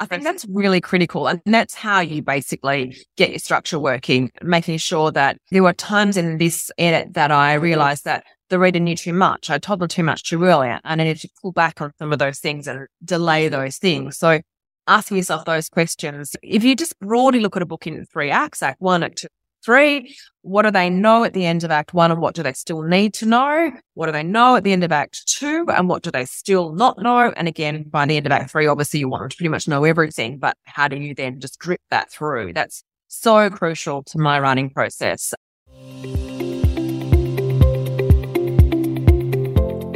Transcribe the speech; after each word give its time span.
I 0.00 0.06
think 0.06 0.22
that's 0.22 0.46
really 0.48 0.80
critical. 0.80 1.26
And 1.26 1.40
that's 1.44 1.74
how 1.74 2.00
you 2.00 2.22
basically 2.22 2.96
get 3.16 3.30
your 3.30 3.38
structure 3.38 3.78
working, 3.78 4.30
making 4.42 4.78
sure 4.78 5.10
that 5.12 5.38
there 5.50 5.62
were 5.62 5.72
times 5.72 6.16
in 6.16 6.38
this 6.38 6.70
edit 6.78 7.14
that 7.14 7.32
I 7.32 7.54
realized 7.54 8.04
that 8.04 8.24
the 8.48 8.58
reader 8.58 8.78
knew 8.78 8.96
too 8.96 9.12
much. 9.12 9.50
I 9.50 9.58
told 9.58 9.80
them 9.80 9.88
too 9.88 10.04
much 10.04 10.22
too 10.22 10.42
early 10.44 10.68
and 10.68 10.80
I 10.84 10.94
needed 10.94 11.20
to 11.22 11.28
pull 11.42 11.52
back 11.52 11.80
on 11.80 11.92
some 11.98 12.12
of 12.12 12.18
those 12.18 12.38
things 12.38 12.66
and 12.66 12.86
delay 13.04 13.48
those 13.48 13.78
things. 13.78 14.18
So 14.18 14.40
asking 14.86 15.18
yourself 15.18 15.44
those 15.44 15.68
questions, 15.68 16.34
if 16.42 16.64
you 16.64 16.74
just 16.74 16.98
broadly 17.00 17.40
look 17.40 17.56
at 17.56 17.62
a 17.62 17.66
book 17.66 17.86
in 17.86 18.04
three 18.06 18.30
acts, 18.30 18.62
act 18.62 18.80
one, 18.80 19.02
act 19.02 19.18
two, 19.18 19.28
three, 19.64 20.16
what 20.42 20.62
do 20.62 20.70
they 20.70 20.90
know 20.90 21.24
at 21.24 21.34
the 21.34 21.44
end 21.44 21.64
of 21.64 21.70
Act 21.70 21.94
One 21.94 22.10
and 22.10 22.20
what 22.20 22.34
do 22.34 22.42
they 22.42 22.52
still 22.52 22.82
need 22.82 23.14
to 23.14 23.26
know? 23.26 23.72
What 23.94 24.06
do 24.06 24.12
they 24.12 24.22
know 24.22 24.56
at 24.56 24.64
the 24.64 24.72
end 24.72 24.84
of 24.84 24.92
Act 24.92 25.26
Two 25.26 25.66
and 25.68 25.88
what 25.88 26.02
do 26.02 26.10
they 26.10 26.24
still 26.24 26.72
not 26.72 26.98
know? 26.98 27.32
And 27.36 27.48
again, 27.48 27.84
by 27.84 28.06
the 28.06 28.16
end 28.16 28.26
of 28.26 28.32
Act 28.32 28.50
Three, 28.50 28.66
obviously 28.66 29.00
you 29.00 29.08
want 29.08 29.30
to 29.30 29.36
pretty 29.36 29.48
much 29.48 29.68
know 29.68 29.84
everything, 29.84 30.38
but 30.38 30.56
how 30.64 30.88
do 30.88 30.96
you 30.96 31.14
then 31.14 31.40
just 31.40 31.58
drip 31.58 31.80
that 31.90 32.10
through? 32.10 32.52
That's 32.52 32.82
so 33.08 33.50
crucial 33.50 34.02
to 34.04 34.18
my 34.18 34.38
writing 34.40 34.70
process. 34.70 35.34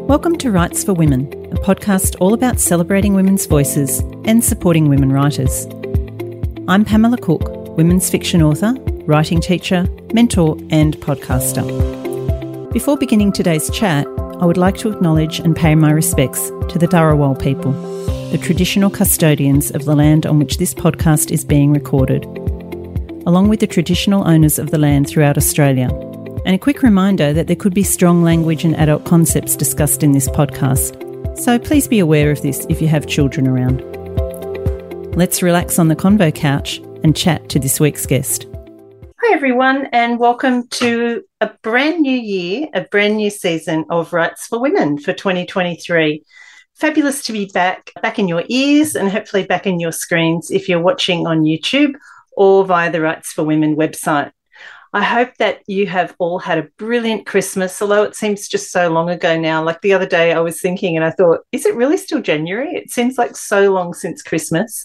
Welcome 0.08 0.36
to 0.38 0.50
Writes 0.50 0.84
for 0.84 0.92
Women, 0.92 1.32
a 1.52 1.56
podcast 1.56 2.16
all 2.20 2.34
about 2.34 2.60
celebrating 2.60 3.14
women's 3.14 3.46
voices 3.46 4.00
and 4.26 4.44
supporting 4.44 4.90
women 4.90 5.10
writers. 5.10 5.66
I'm 6.68 6.84
Pamela 6.84 7.16
Cook, 7.16 7.76
women's 7.78 8.10
fiction 8.10 8.42
author 8.42 8.74
writing 9.06 9.40
teacher, 9.40 9.86
mentor, 10.12 10.56
and 10.70 10.96
podcaster. 10.98 11.62
Before 12.72 12.96
beginning 12.96 13.32
today's 13.32 13.68
chat, 13.70 14.06
I 14.40 14.46
would 14.46 14.56
like 14.56 14.76
to 14.78 14.90
acknowledge 14.90 15.40
and 15.40 15.54
pay 15.54 15.74
my 15.74 15.90
respects 15.90 16.48
to 16.68 16.78
the 16.78 16.88
Dharawal 16.88 17.40
people, 17.40 17.72
the 18.30 18.38
traditional 18.38 18.90
custodians 18.90 19.70
of 19.70 19.84
the 19.84 19.94
land 19.94 20.26
on 20.26 20.38
which 20.38 20.56
this 20.56 20.74
podcast 20.74 21.30
is 21.30 21.44
being 21.44 21.72
recorded, 21.72 22.24
along 23.26 23.48
with 23.48 23.60
the 23.60 23.66
traditional 23.66 24.26
owners 24.26 24.58
of 24.58 24.70
the 24.70 24.78
land 24.78 25.08
throughout 25.08 25.36
Australia. 25.36 25.88
And 26.44 26.54
a 26.54 26.58
quick 26.58 26.82
reminder 26.82 27.32
that 27.32 27.46
there 27.46 27.56
could 27.56 27.74
be 27.74 27.84
strong 27.84 28.22
language 28.22 28.64
and 28.64 28.74
adult 28.76 29.04
concepts 29.04 29.54
discussed 29.54 30.02
in 30.02 30.12
this 30.12 30.28
podcast, 30.28 30.98
so 31.38 31.58
please 31.58 31.86
be 31.86 32.00
aware 32.00 32.30
of 32.30 32.42
this 32.42 32.66
if 32.68 32.82
you 32.82 32.88
have 32.88 33.06
children 33.06 33.46
around. 33.46 33.80
Let's 35.14 35.42
relax 35.42 35.78
on 35.78 35.88
the 35.88 35.96
convo 35.96 36.34
couch 36.34 36.78
and 37.04 37.14
chat 37.14 37.48
to 37.50 37.58
this 37.58 37.78
week's 37.78 38.06
guest. 38.06 38.46
Hi, 39.24 39.34
everyone, 39.34 39.86
and 39.92 40.18
welcome 40.18 40.66
to 40.70 41.22
a 41.40 41.48
brand 41.62 42.00
new 42.00 42.10
year, 42.10 42.66
a 42.74 42.80
brand 42.80 43.18
new 43.18 43.30
season 43.30 43.84
of 43.88 44.12
Writes 44.12 44.48
for 44.48 44.60
Women 44.60 44.98
for 44.98 45.12
2023. 45.12 46.24
Fabulous 46.74 47.22
to 47.26 47.32
be 47.32 47.48
back, 47.54 47.92
back 48.02 48.18
in 48.18 48.26
your 48.26 48.42
ears, 48.48 48.96
and 48.96 49.08
hopefully 49.08 49.44
back 49.44 49.64
in 49.64 49.78
your 49.78 49.92
screens 49.92 50.50
if 50.50 50.68
you're 50.68 50.80
watching 50.80 51.28
on 51.28 51.42
YouTube 51.42 51.94
or 52.36 52.64
via 52.64 52.90
the 52.90 53.00
Writes 53.00 53.32
for 53.32 53.44
Women 53.44 53.76
website. 53.76 54.32
I 54.92 55.04
hope 55.04 55.36
that 55.38 55.62
you 55.68 55.86
have 55.86 56.16
all 56.18 56.40
had 56.40 56.58
a 56.58 56.68
brilliant 56.76 57.24
Christmas, 57.24 57.80
although 57.80 58.02
it 58.02 58.16
seems 58.16 58.48
just 58.48 58.72
so 58.72 58.90
long 58.90 59.08
ago 59.08 59.38
now. 59.38 59.62
Like 59.62 59.82
the 59.82 59.92
other 59.92 60.04
day, 60.04 60.32
I 60.32 60.40
was 60.40 60.60
thinking 60.60 60.96
and 60.96 61.04
I 61.04 61.12
thought, 61.12 61.42
is 61.52 61.64
it 61.64 61.76
really 61.76 61.96
still 61.96 62.20
January? 62.20 62.74
It 62.74 62.90
seems 62.90 63.18
like 63.18 63.36
so 63.36 63.72
long 63.72 63.94
since 63.94 64.20
Christmas. 64.20 64.84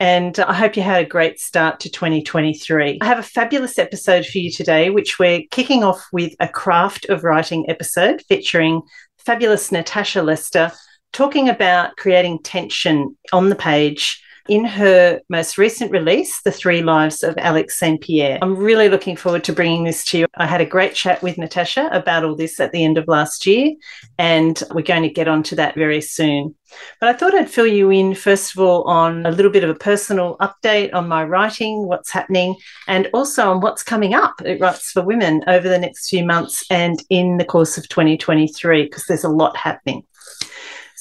And 0.00 0.38
I 0.40 0.52
hope 0.54 0.76
you 0.76 0.82
had 0.82 1.04
a 1.04 1.08
great 1.08 1.38
start 1.38 1.80
to 1.80 1.90
2023. 1.90 2.98
I 3.00 3.04
have 3.04 3.18
a 3.18 3.22
fabulous 3.22 3.78
episode 3.78 4.26
for 4.26 4.38
you 4.38 4.50
today, 4.50 4.90
which 4.90 5.18
we're 5.18 5.42
kicking 5.50 5.84
off 5.84 6.04
with 6.12 6.34
a 6.40 6.48
craft 6.48 7.06
of 7.06 7.22
writing 7.22 7.68
episode 7.70 8.22
featuring 8.28 8.82
fabulous 9.18 9.70
Natasha 9.70 10.22
Lester 10.22 10.72
talking 11.12 11.48
about 11.48 11.96
creating 11.96 12.40
tension 12.40 13.16
on 13.32 13.48
the 13.48 13.54
page 13.54 14.23
in 14.48 14.64
her 14.64 15.20
most 15.28 15.56
recent 15.56 15.90
release, 15.90 16.42
The 16.42 16.52
Three 16.52 16.82
Lives 16.82 17.22
of 17.22 17.36
Alix 17.38 17.78
St. 17.78 18.00
Pierre. 18.00 18.38
I'm 18.42 18.56
really 18.56 18.88
looking 18.88 19.16
forward 19.16 19.44
to 19.44 19.52
bringing 19.52 19.84
this 19.84 20.04
to 20.06 20.18
you. 20.18 20.26
I 20.36 20.46
had 20.46 20.60
a 20.60 20.66
great 20.66 20.94
chat 20.94 21.22
with 21.22 21.38
Natasha 21.38 21.88
about 21.92 22.24
all 22.24 22.36
this 22.36 22.60
at 22.60 22.72
the 22.72 22.84
end 22.84 22.98
of 22.98 23.08
last 23.08 23.46
year, 23.46 23.72
and 24.18 24.62
we're 24.72 24.82
going 24.82 25.02
to 25.02 25.08
get 25.08 25.28
onto 25.28 25.56
that 25.56 25.74
very 25.74 26.00
soon. 26.00 26.54
But 27.00 27.08
I 27.08 27.12
thought 27.12 27.34
I'd 27.34 27.50
fill 27.50 27.66
you 27.66 27.90
in, 27.90 28.14
first 28.14 28.54
of 28.54 28.60
all, 28.60 28.82
on 28.84 29.24
a 29.24 29.30
little 29.30 29.50
bit 29.50 29.64
of 29.64 29.70
a 29.70 29.74
personal 29.74 30.36
update 30.38 30.92
on 30.92 31.08
my 31.08 31.24
writing, 31.24 31.86
what's 31.86 32.10
happening, 32.10 32.56
and 32.86 33.08
also 33.14 33.50
on 33.50 33.60
what's 33.60 33.82
coming 33.82 34.14
up 34.14 34.34
at 34.44 34.60
Writes 34.60 34.90
for 34.90 35.02
Women 35.02 35.42
over 35.46 35.68
the 35.68 35.78
next 35.78 36.08
few 36.08 36.24
months 36.24 36.64
and 36.70 37.02
in 37.10 37.38
the 37.38 37.44
course 37.44 37.78
of 37.78 37.88
2023, 37.88 38.82
because 38.82 39.04
there's 39.06 39.24
a 39.24 39.28
lot 39.28 39.56
happening. 39.56 40.04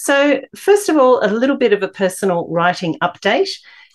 So, 0.04 0.42
first 0.54 0.90
of 0.90 0.98
all, 0.98 1.24
a 1.24 1.32
little 1.32 1.56
bit 1.56 1.72
of 1.72 1.82
a 1.82 1.88
personal 1.88 2.46
writing 2.50 2.98
update. 3.02 3.48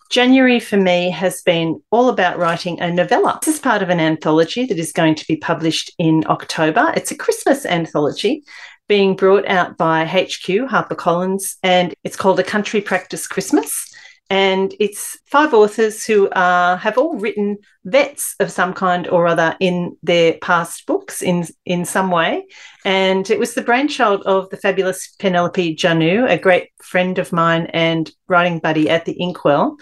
January 0.08 0.58
for 0.58 0.78
me 0.78 1.10
has 1.10 1.42
been 1.42 1.82
all 1.90 2.08
about 2.08 2.38
writing 2.38 2.80
a 2.80 2.90
novella. 2.90 3.38
This 3.44 3.56
is 3.56 3.60
part 3.60 3.82
of 3.82 3.90
an 3.90 4.00
anthology 4.00 4.64
that 4.64 4.78
is 4.78 4.90
going 4.90 5.16
to 5.16 5.26
be 5.26 5.36
published 5.36 5.92
in 5.98 6.24
October. 6.28 6.94
It's 6.96 7.10
a 7.10 7.14
Christmas 7.14 7.66
anthology 7.66 8.42
being 8.88 9.16
brought 9.16 9.46
out 9.48 9.76
by 9.76 10.06
HQ, 10.06 10.70
HarperCollins, 10.70 11.56
and 11.62 11.94
it's 12.04 12.16
called 12.16 12.40
A 12.40 12.42
Country 12.42 12.80
Practice 12.80 13.26
Christmas 13.26 13.94
and 14.30 14.74
it's 14.78 15.18
five 15.24 15.54
authors 15.54 16.04
who 16.04 16.28
are, 16.32 16.76
have 16.76 16.98
all 16.98 17.16
written 17.16 17.56
vets 17.84 18.34
of 18.40 18.52
some 18.52 18.74
kind 18.74 19.08
or 19.08 19.26
other 19.26 19.56
in 19.58 19.96
their 20.02 20.34
past 20.42 20.86
books 20.86 21.22
in 21.22 21.46
in 21.64 21.84
some 21.84 22.10
way. 22.10 22.46
And 22.84 23.30
it 23.30 23.38
was 23.38 23.54
the 23.54 23.62
brainchild 23.62 24.22
of 24.22 24.50
the 24.50 24.58
fabulous 24.58 25.14
Penelope 25.18 25.76
Janu, 25.76 26.30
a 26.30 26.38
great 26.38 26.70
friend 26.82 27.18
of 27.18 27.32
mine 27.32 27.66
and 27.72 28.10
writing 28.28 28.58
buddy 28.58 28.90
at 28.90 29.06
the 29.06 29.16
Inkwell, 29.18 29.76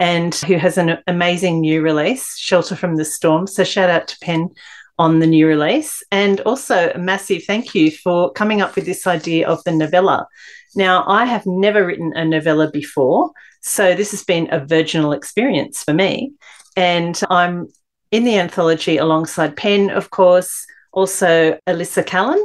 and 0.00 0.34
who 0.34 0.56
has 0.56 0.78
an 0.78 0.98
amazing 1.06 1.60
new 1.60 1.80
release, 1.80 2.36
Shelter 2.36 2.74
from 2.74 2.96
the 2.96 3.04
Storm. 3.04 3.46
So 3.46 3.62
shout 3.62 3.88
out 3.88 4.08
to 4.08 4.18
Pen 4.20 4.50
on 4.98 5.20
the 5.20 5.26
new 5.26 5.46
release. 5.46 6.02
And 6.10 6.40
also 6.40 6.90
a 6.90 6.98
massive 6.98 7.44
thank 7.44 7.74
you 7.74 7.90
for 7.90 8.32
coming 8.32 8.60
up 8.60 8.74
with 8.74 8.84
this 8.84 9.06
idea 9.06 9.48
of 9.48 9.62
the 9.64 9.72
novella. 9.72 10.26
Now, 10.74 11.04
I 11.06 11.24
have 11.24 11.46
never 11.46 11.86
written 11.86 12.12
a 12.16 12.24
novella 12.24 12.70
before. 12.70 13.32
So 13.62 13.94
this 13.94 14.10
has 14.10 14.24
been 14.24 14.52
a 14.52 14.64
virginal 14.64 15.12
experience 15.12 15.82
for 15.82 15.94
me. 15.94 16.32
And 16.76 17.18
I'm 17.30 17.68
in 18.10 18.24
the 18.24 18.38
anthology 18.38 18.98
alongside 18.98 19.56
Pen, 19.56 19.90
of 19.90 20.10
course, 20.10 20.66
also 20.92 21.58
Alissa 21.66 22.04
Callen, 22.04 22.44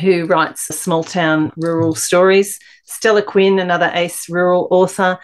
who 0.00 0.26
writes 0.26 0.62
small 0.76 1.04
town 1.04 1.52
rural 1.56 1.94
stories, 1.94 2.58
Stella 2.84 3.22
Quinn, 3.22 3.58
another 3.58 3.90
ace 3.94 4.28
rural 4.28 4.68
author, 4.70 5.18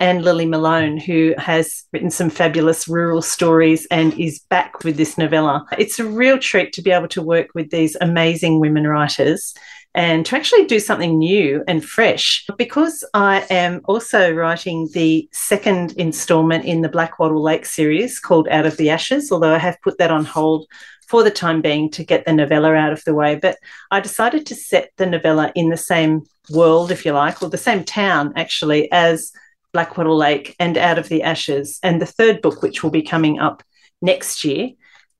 and 0.00 0.24
Lily 0.24 0.46
Malone, 0.46 0.96
who 0.96 1.34
has 1.36 1.84
written 1.92 2.10
some 2.10 2.30
fabulous 2.30 2.88
rural 2.88 3.20
stories 3.20 3.86
and 3.90 4.18
is 4.18 4.40
back 4.48 4.82
with 4.82 4.96
this 4.96 5.18
novella. 5.18 5.66
It's 5.78 5.98
a 5.98 6.06
real 6.06 6.38
treat 6.38 6.72
to 6.72 6.82
be 6.82 6.90
able 6.90 7.08
to 7.08 7.22
work 7.22 7.48
with 7.54 7.70
these 7.70 7.96
amazing 8.00 8.60
women 8.60 8.86
writers 8.86 9.54
and 9.94 10.26
to 10.26 10.36
actually 10.36 10.64
do 10.64 10.80
something 10.80 11.18
new 11.18 11.62
and 11.68 11.84
fresh. 11.84 12.44
Because 12.58 13.04
I 13.14 13.46
am 13.50 13.80
also 13.84 14.32
writing 14.32 14.88
the 14.92 15.28
second 15.32 15.92
installment 15.92 16.64
in 16.64 16.80
the 16.80 16.88
Blackwattle 16.88 17.42
Lake 17.42 17.64
series 17.64 18.18
called 18.18 18.48
Out 18.48 18.66
of 18.66 18.76
the 18.76 18.90
Ashes, 18.90 19.30
although 19.30 19.54
I 19.54 19.58
have 19.58 19.80
put 19.82 19.98
that 19.98 20.10
on 20.10 20.24
hold 20.24 20.66
for 21.06 21.22
the 21.22 21.30
time 21.30 21.60
being 21.60 21.90
to 21.90 22.02
get 22.02 22.24
the 22.24 22.32
novella 22.32 22.74
out 22.74 22.92
of 22.92 23.04
the 23.04 23.14
way. 23.14 23.36
But 23.36 23.56
I 23.90 24.00
decided 24.00 24.46
to 24.46 24.54
set 24.54 24.90
the 24.96 25.06
novella 25.06 25.52
in 25.54 25.68
the 25.68 25.76
same 25.76 26.24
world, 26.50 26.90
if 26.90 27.04
you 27.04 27.12
like, 27.12 27.42
or 27.42 27.48
the 27.48 27.58
same 27.58 27.84
town 27.84 28.32
actually 28.36 28.90
as 28.90 29.32
Blackwattle 29.74 30.16
Lake 30.16 30.56
and 30.58 30.76
Out 30.78 30.98
of 30.98 31.08
the 31.08 31.22
Ashes, 31.22 31.78
and 31.82 32.00
the 32.00 32.06
third 32.06 32.42
book, 32.42 32.62
which 32.62 32.82
will 32.82 32.90
be 32.90 33.02
coming 33.02 33.38
up 33.38 33.62
next 34.00 34.44
year. 34.44 34.70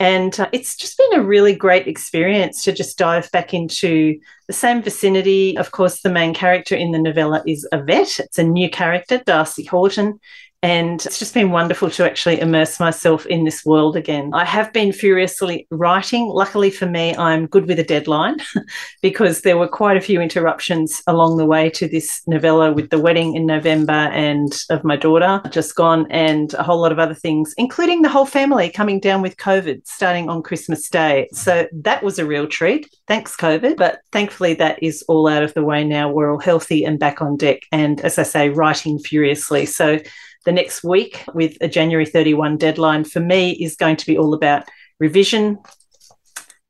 And 0.01 0.39
uh, 0.39 0.49
it's 0.53 0.77
just 0.77 0.99
been 0.99 1.21
a 1.21 1.23
really 1.23 1.55
great 1.55 1.87
experience 1.87 2.65
to 2.65 2.73
just 2.73 2.99
dive 2.99 3.31
back 3.31 3.55
into 3.55 4.19
the 4.49 4.53
same 4.53 4.83
vicinity. 4.83 5.57
Of 5.57 5.71
course, 5.71 6.03
the 6.03 6.11
main 6.11 6.35
character 6.35 6.75
in 6.75 6.91
the 6.91 6.99
novella 6.99 7.43
is 7.47 7.67
a 7.71 7.81
vet. 7.81 8.19
It's 8.19 8.39
a 8.39 8.45
new 8.45 8.69
character, 8.69 9.23
Darcy 9.25 9.65
Horton, 9.65 10.19
and 10.65 11.05
it's 11.05 11.19
just 11.19 11.35
been 11.35 11.51
wonderful 11.51 11.91
to 11.91 12.07
actually 12.07 12.41
immerse 12.41 12.81
myself 12.81 13.27
in 13.27 13.45
this 13.45 13.67
world 13.67 13.97
again. 13.97 14.31
I 14.33 14.47
have 14.47 14.73
been 14.73 14.93
furiously 14.93 15.67
writing. 15.71 16.29
Luckily 16.29 16.71
for 16.71 16.87
me, 16.87 17.15
I'm 17.17 17.47
good 17.47 17.69
with 17.69 17.79
a 17.79 17.85
deadline 17.85 18.39
because 19.03 19.43
there 19.43 19.59
were 19.59 19.69
quite 19.69 19.99
a 19.99 20.01
few 20.01 20.23
interruptions 20.23 21.03
along 21.07 21.37
the 21.37 21.45
way 21.45 21.69
to 21.69 21.87
this 21.87 22.23
novella 22.27 22.73
with 22.73 22.89
the 22.89 22.99
wedding 22.99 23.37
in 23.37 23.45
November 23.45 23.93
and 23.93 24.59
of 24.71 24.85
my 24.85 24.97
daughter 24.97 25.43
just 25.51 25.75
gone, 25.75 26.07
and 26.11 26.55
a 26.55 26.63
whole 26.63 26.81
lot 26.81 26.93
of 26.93 26.99
other 26.99 27.13
things, 27.13 27.53
including 27.59 28.01
the 28.01 28.09
whole 28.09 28.25
family 28.25 28.71
coming 28.71 29.01
down 29.01 29.21
with 29.21 29.37
COVID 29.37 29.87
starting 29.87 30.31
on 30.31 30.43
Christmas 30.43 30.89
Day. 30.89 31.29
So 31.33 31.69
that 31.73 32.03
was 32.03 32.19
a 32.19 32.25
real 32.25 32.47
treat. 32.47 32.89
Thanks, 33.07 33.37
COVID. 33.37 33.77
But 33.77 34.01
thankfully, 34.13 34.55
that 34.55 34.83
is 34.83 35.05
all 35.09 35.29
out 35.29 35.43
of 35.43 35.53
the 35.53 35.63
way 35.63 35.85
now. 35.85 36.11
We're 36.11 36.33
all 36.33 36.41
healthy 36.41 36.85
and 36.85 36.99
back 36.99 37.21
on 37.21 37.37
deck. 37.37 37.61
And 37.71 38.01
as 38.01 38.19
I 38.19 38.23
say, 38.23 38.49
writing 38.49 38.99
furiously. 38.99 39.67
So 39.67 39.99
the 40.45 40.53
next 40.53 40.85
week 40.85 41.25
with 41.35 41.57
a 41.61 41.69
January 41.69 42.07
31 42.07 42.57
deadline 42.59 43.05
for 43.05 43.21
me 43.21 43.53
is 43.53 43.77
going 43.77 43.97
to 43.97 44.07
be 44.07 44.19
all 44.19 44.35
about 44.35 44.69
revision, 45.01 45.59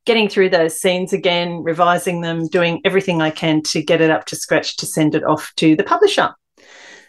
getting 0.07 0.29
through 0.29 0.51
those 0.51 0.81
scenes 0.81 1.13
again, 1.13 1.63
revising 1.63 2.21
them, 2.21 2.47
doing 2.49 2.81
everything 2.85 3.21
I 3.21 3.31
can 3.31 3.63
to 3.63 3.83
get 3.83 4.01
it 4.01 4.11
up 4.11 4.27
to 4.27 4.37
scratch 4.37 4.77
to 4.79 4.87
send 4.87 5.15
it 5.15 5.25
off 5.25 5.53
to 5.57 5.77
the 5.77 5.85
publisher. 5.85 6.35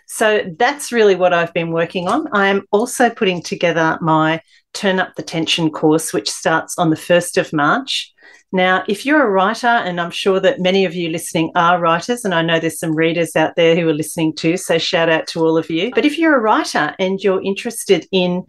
So 0.08 0.44
that's 0.58 0.92
really 0.92 1.16
what 1.16 1.34
I've 1.34 1.54
been 1.54 1.72
working 1.72 2.08
on. 2.08 2.28
I 2.32 2.48
am 2.48 2.64
also 2.72 3.10
putting 3.10 3.42
together 3.42 3.98
my 4.02 4.42
Turn 4.74 5.00
Up 5.00 5.16
the 5.16 5.24
Tension 5.24 5.72
course, 5.72 6.14
which 6.14 6.30
starts 6.30 6.78
on 6.78 6.90
the 6.90 6.96
1st 6.96 7.38
of 7.38 7.54
March. 7.54 8.14
Now, 8.51 8.83
if 8.88 9.06
you're 9.06 9.24
a 9.24 9.30
writer, 9.30 9.68
and 9.68 10.00
I'm 10.00 10.12
sure 10.12 10.39
that 10.39 10.62
many 10.62 10.86
of 10.86 10.95
you 10.95 11.10
listening 11.10 11.51
are 11.56 11.80
writers, 11.80 12.24
and 12.24 12.33
I 12.33 12.42
know 12.42 12.60
there's 12.60 12.80
some 12.80 12.95
readers 12.95 13.36
out 13.36 13.56
there 13.56 13.75
who 13.75 13.89
are 13.89 13.94
listening 13.94 14.33
too, 14.33 14.56
so 14.57 14.77
shout 14.77 15.10
out 15.10 15.27
to 15.27 15.42
all 15.42 15.57
of 15.57 15.69
you. 15.69 15.92
But 15.94 16.06
if 16.06 16.18
you're 16.18 16.36
a 16.36 16.42
writer 16.42 16.95
and 17.00 17.19
you're 17.22 17.44
interested 17.44 18.07
in 18.12 18.45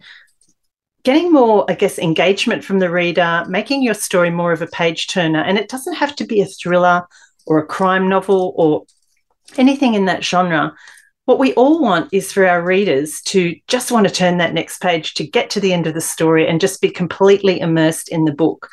getting 1.03 1.31
more, 1.31 1.65
I 1.69 1.73
guess, 1.73 1.99
engagement 1.99 2.63
from 2.63 2.79
the 2.79 2.89
reader, 2.89 3.45
making 3.47 3.81
your 3.81 3.93
story 3.93 4.29
more 4.29 4.51
of 4.51 4.61
a 4.61 4.67
page 4.67 5.07
turner, 5.07 5.41
and 5.41 5.57
it 5.57 5.69
doesn't 5.69 5.95
have 5.95 6.15
to 6.17 6.25
be 6.25 6.41
a 6.41 6.45
thriller 6.45 7.05
or 7.45 7.59
a 7.59 7.65
crime 7.65 8.09
novel 8.09 8.53
or 8.55 8.83
anything 9.57 9.93
in 9.93 10.05
that 10.05 10.23
genre. 10.23 10.75
What 11.25 11.39
we 11.39 11.53
all 11.55 11.81
want 11.81 12.13
is 12.13 12.31
for 12.31 12.47
our 12.47 12.61
readers 12.61 13.21
to 13.23 13.55
just 13.67 13.91
want 13.91 14.07
to 14.07 14.13
turn 14.13 14.37
that 14.37 14.53
next 14.53 14.81
page 14.81 15.13
to 15.15 15.27
get 15.27 15.49
to 15.51 15.59
the 15.59 15.73
end 15.73 15.85
of 15.87 15.93
the 15.93 16.01
story 16.01 16.47
and 16.47 16.61
just 16.61 16.81
be 16.81 16.89
completely 16.89 17.59
immersed 17.59 18.09
in 18.09 18.23
the 18.23 18.31
book. 18.31 18.69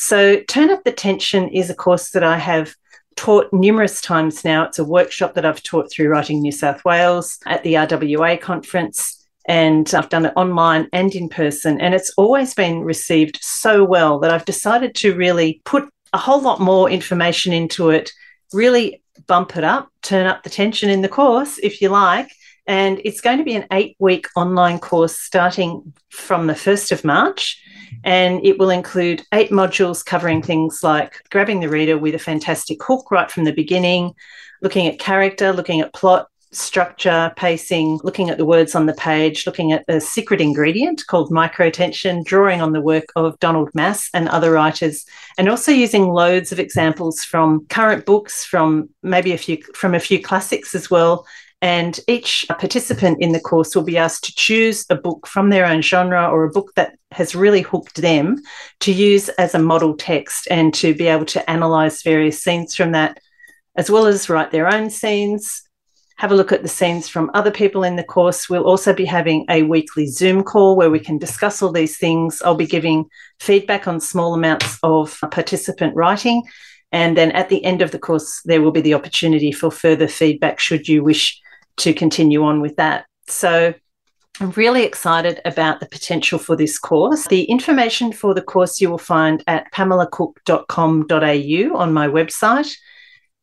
So, 0.00 0.40
Turn 0.42 0.70
Up 0.70 0.84
the 0.84 0.92
Tension 0.92 1.48
is 1.48 1.70
a 1.70 1.74
course 1.74 2.10
that 2.10 2.22
I 2.22 2.38
have 2.38 2.72
taught 3.16 3.52
numerous 3.52 4.00
times 4.00 4.44
now. 4.44 4.62
It's 4.62 4.78
a 4.78 4.84
workshop 4.84 5.34
that 5.34 5.44
I've 5.44 5.64
taught 5.64 5.90
through 5.90 6.08
Writing 6.08 6.40
New 6.40 6.52
South 6.52 6.84
Wales 6.84 7.36
at 7.46 7.64
the 7.64 7.74
RWA 7.74 8.40
conference, 8.40 9.26
and 9.48 9.92
I've 9.92 10.08
done 10.08 10.26
it 10.26 10.34
online 10.36 10.86
and 10.92 11.12
in 11.16 11.28
person. 11.28 11.80
And 11.80 11.94
it's 11.94 12.12
always 12.16 12.54
been 12.54 12.84
received 12.84 13.40
so 13.42 13.82
well 13.82 14.20
that 14.20 14.30
I've 14.30 14.44
decided 14.44 14.94
to 14.94 15.16
really 15.16 15.60
put 15.64 15.88
a 16.12 16.18
whole 16.18 16.40
lot 16.40 16.60
more 16.60 16.88
information 16.88 17.52
into 17.52 17.90
it, 17.90 18.12
really 18.52 19.02
bump 19.26 19.56
it 19.56 19.64
up, 19.64 19.88
turn 20.02 20.28
up 20.28 20.44
the 20.44 20.50
tension 20.50 20.90
in 20.90 21.02
the 21.02 21.08
course, 21.08 21.58
if 21.60 21.82
you 21.82 21.88
like. 21.88 22.30
And 22.68 23.00
it's 23.04 23.20
going 23.20 23.38
to 23.38 23.44
be 23.44 23.56
an 23.56 23.66
eight 23.72 23.96
week 23.98 24.28
online 24.36 24.78
course 24.78 25.18
starting 25.18 25.92
from 26.10 26.46
the 26.46 26.52
1st 26.52 26.92
of 26.92 27.04
March. 27.04 27.60
And 28.04 28.44
it 28.44 28.58
will 28.58 28.70
include 28.70 29.24
eight 29.32 29.50
modules 29.50 30.04
covering 30.04 30.42
things 30.42 30.82
like 30.82 31.22
grabbing 31.30 31.60
the 31.60 31.68
reader 31.68 31.98
with 31.98 32.14
a 32.14 32.18
fantastic 32.18 32.82
hook 32.82 33.10
right 33.10 33.30
from 33.30 33.44
the 33.44 33.52
beginning, 33.52 34.14
looking 34.62 34.86
at 34.86 34.98
character, 34.98 35.52
looking 35.52 35.80
at 35.80 35.92
plot, 35.92 36.28
structure, 36.52 37.32
pacing, 37.36 38.00
looking 38.02 38.30
at 38.30 38.38
the 38.38 38.44
words 38.44 38.74
on 38.74 38.86
the 38.86 38.94
page, 38.94 39.46
looking 39.46 39.72
at 39.72 39.84
a 39.88 40.00
secret 40.00 40.40
ingredient 40.40 41.06
called 41.06 41.30
microtension, 41.30 42.24
drawing 42.24 42.62
on 42.62 42.72
the 42.72 42.80
work 42.80 43.04
of 43.16 43.38
Donald 43.38 43.70
Maass 43.76 44.08
and 44.14 44.28
other 44.28 44.52
writers, 44.52 45.04
and 45.36 45.48
also 45.48 45.70
using 45.70 46.08
loads 46.08 46.50
of 46.52 46.58
examples 46.58 47.22
from 47.22 47.66
current 47.66 48.06
books, 48.06 48.44
from 48.44 48.88
maybe 49.02 49.32
a 49.32 49.38
few 49.38 49.58
from 49.74 49.94
a 49.94 50.00
few 50.00 50.22
classics 50.22 50.74
as 50.74 50.90
well, 50.90 51.26
and 51.60 51.98
each 52.06 52.46
participant 52.48 53.20
in 53.20 53.32
the 53.32 53.40
course 53.40 53.74
will 53.74 53.82
be 53.82 53.98
asked 53.98 54.24
to 54.24 54.34
choose 54.34 54.86
a 54.90 54.94
book 54.94 55.26
from 55.26 55.50
their 55.50 55.66
own 55.66 55.82
genre 55.82 56.28
or 56.28 56.44
a 56.44 56.50
book 56.50 56.72
that 56.76 56.96
has 57.10 57.34
really 57.34 57.62
hooked 57.62 57.96
them 57.96 58.36
to 58.80 58.92
use 58.92 59.28
as 59.30 59.54
a 59.54 59.58
model 59.58 59.96
text 59.96 60.46
and 60.50 60.72
to 60.74 60.94
be 60.94 61.08
able 61.08 61.24
to 61.24 61.50
analyze 61.50 62.02
various 62.02 62.40
scenes 62.40 62.76
from 62.76 62.92
that, 62.92 63.18
as 63.76 63.90
well 63.90 64.06
as 64.06 64.28
write 64.28 64.52
their 64.52 64.72
own 64.72 64.88
scenes. 64.88 65.62
Have 66.18 66.30
a 66.30 66.36
look 66.36 66.52
at 66.52 66.62
the 66.62 66.68
scenes 66.68 67.08
from 67.08 67.30
other 67.34 67.50
people 67.50 67.82
in 67.82 67.96
the 67.96 68.04
course. 68.04 68.48
We'll 68.48 68.64
also 68.64 68.92
be 68.92 69.04
having 69.04 69.44
a 69.48 69.62
weekly 69.62 70.06
Zoom 70.06 70.44
call 70.44 70.76
where 70.76 70.90
we 70.90 71.00
can 71.00 71.18
discuss 71.18 71.62
all 71.62 71.72
these 71.72 71.96
things. 71.98 72.40
I'll 72.42 72.56
be 72.56 72.66
giving 72.66 73.06
feedback 73.40 73.88
on 73.88 74.00
small 74.00 74.34
amounts 74.34 74.78
of 74.82 75.18
participant 75.30 75.94
writing. 75.96 76.42
And 76.90 77.16
then 77.16 77.32
at 77.32 77.48
the 77.48 77.64
end 77.64 77.82
of 77.82 77.90
the 77.90 77.98
course, 77.98 78.42
there 78.44 78.62
will 78.62 78.72
be 78.72 78.80
the 78.80 78.94
opportunity 78.94 79.52
for 79.52 79.70
further 79.70 80.08
feedback 80.08 80.58
should 80.58 80.88
you 80.88 81.04
wish 81.04 81.40
to 81.78 81.92
continue 81.92 82.44
on 82.44 82.60
with 82.60 82.76
that. 82.76 83.06
So 83.26 83.74
I'm 84.40 84.50
really 84.52 84.84
excited 84.84 85.40
about 85.44 85.80
the 85.80 85.86
potential 85.86 86.38
for 86.38 86.54
this 86.54 86.78
course. 86.78 87.26
The 87.26 87.42
information 87.44 88.12
for 88.12 88.34
the 88.34 88.42
course 88.42 88.80
you 88.80 88.90
will 88.90 88.98
find 88.98 89.42
at 89.46 89.72
pamelacook.com.au 89.72 91.76
on 91.76 91.92
my 91.92 92.06
website. 92.06 92.72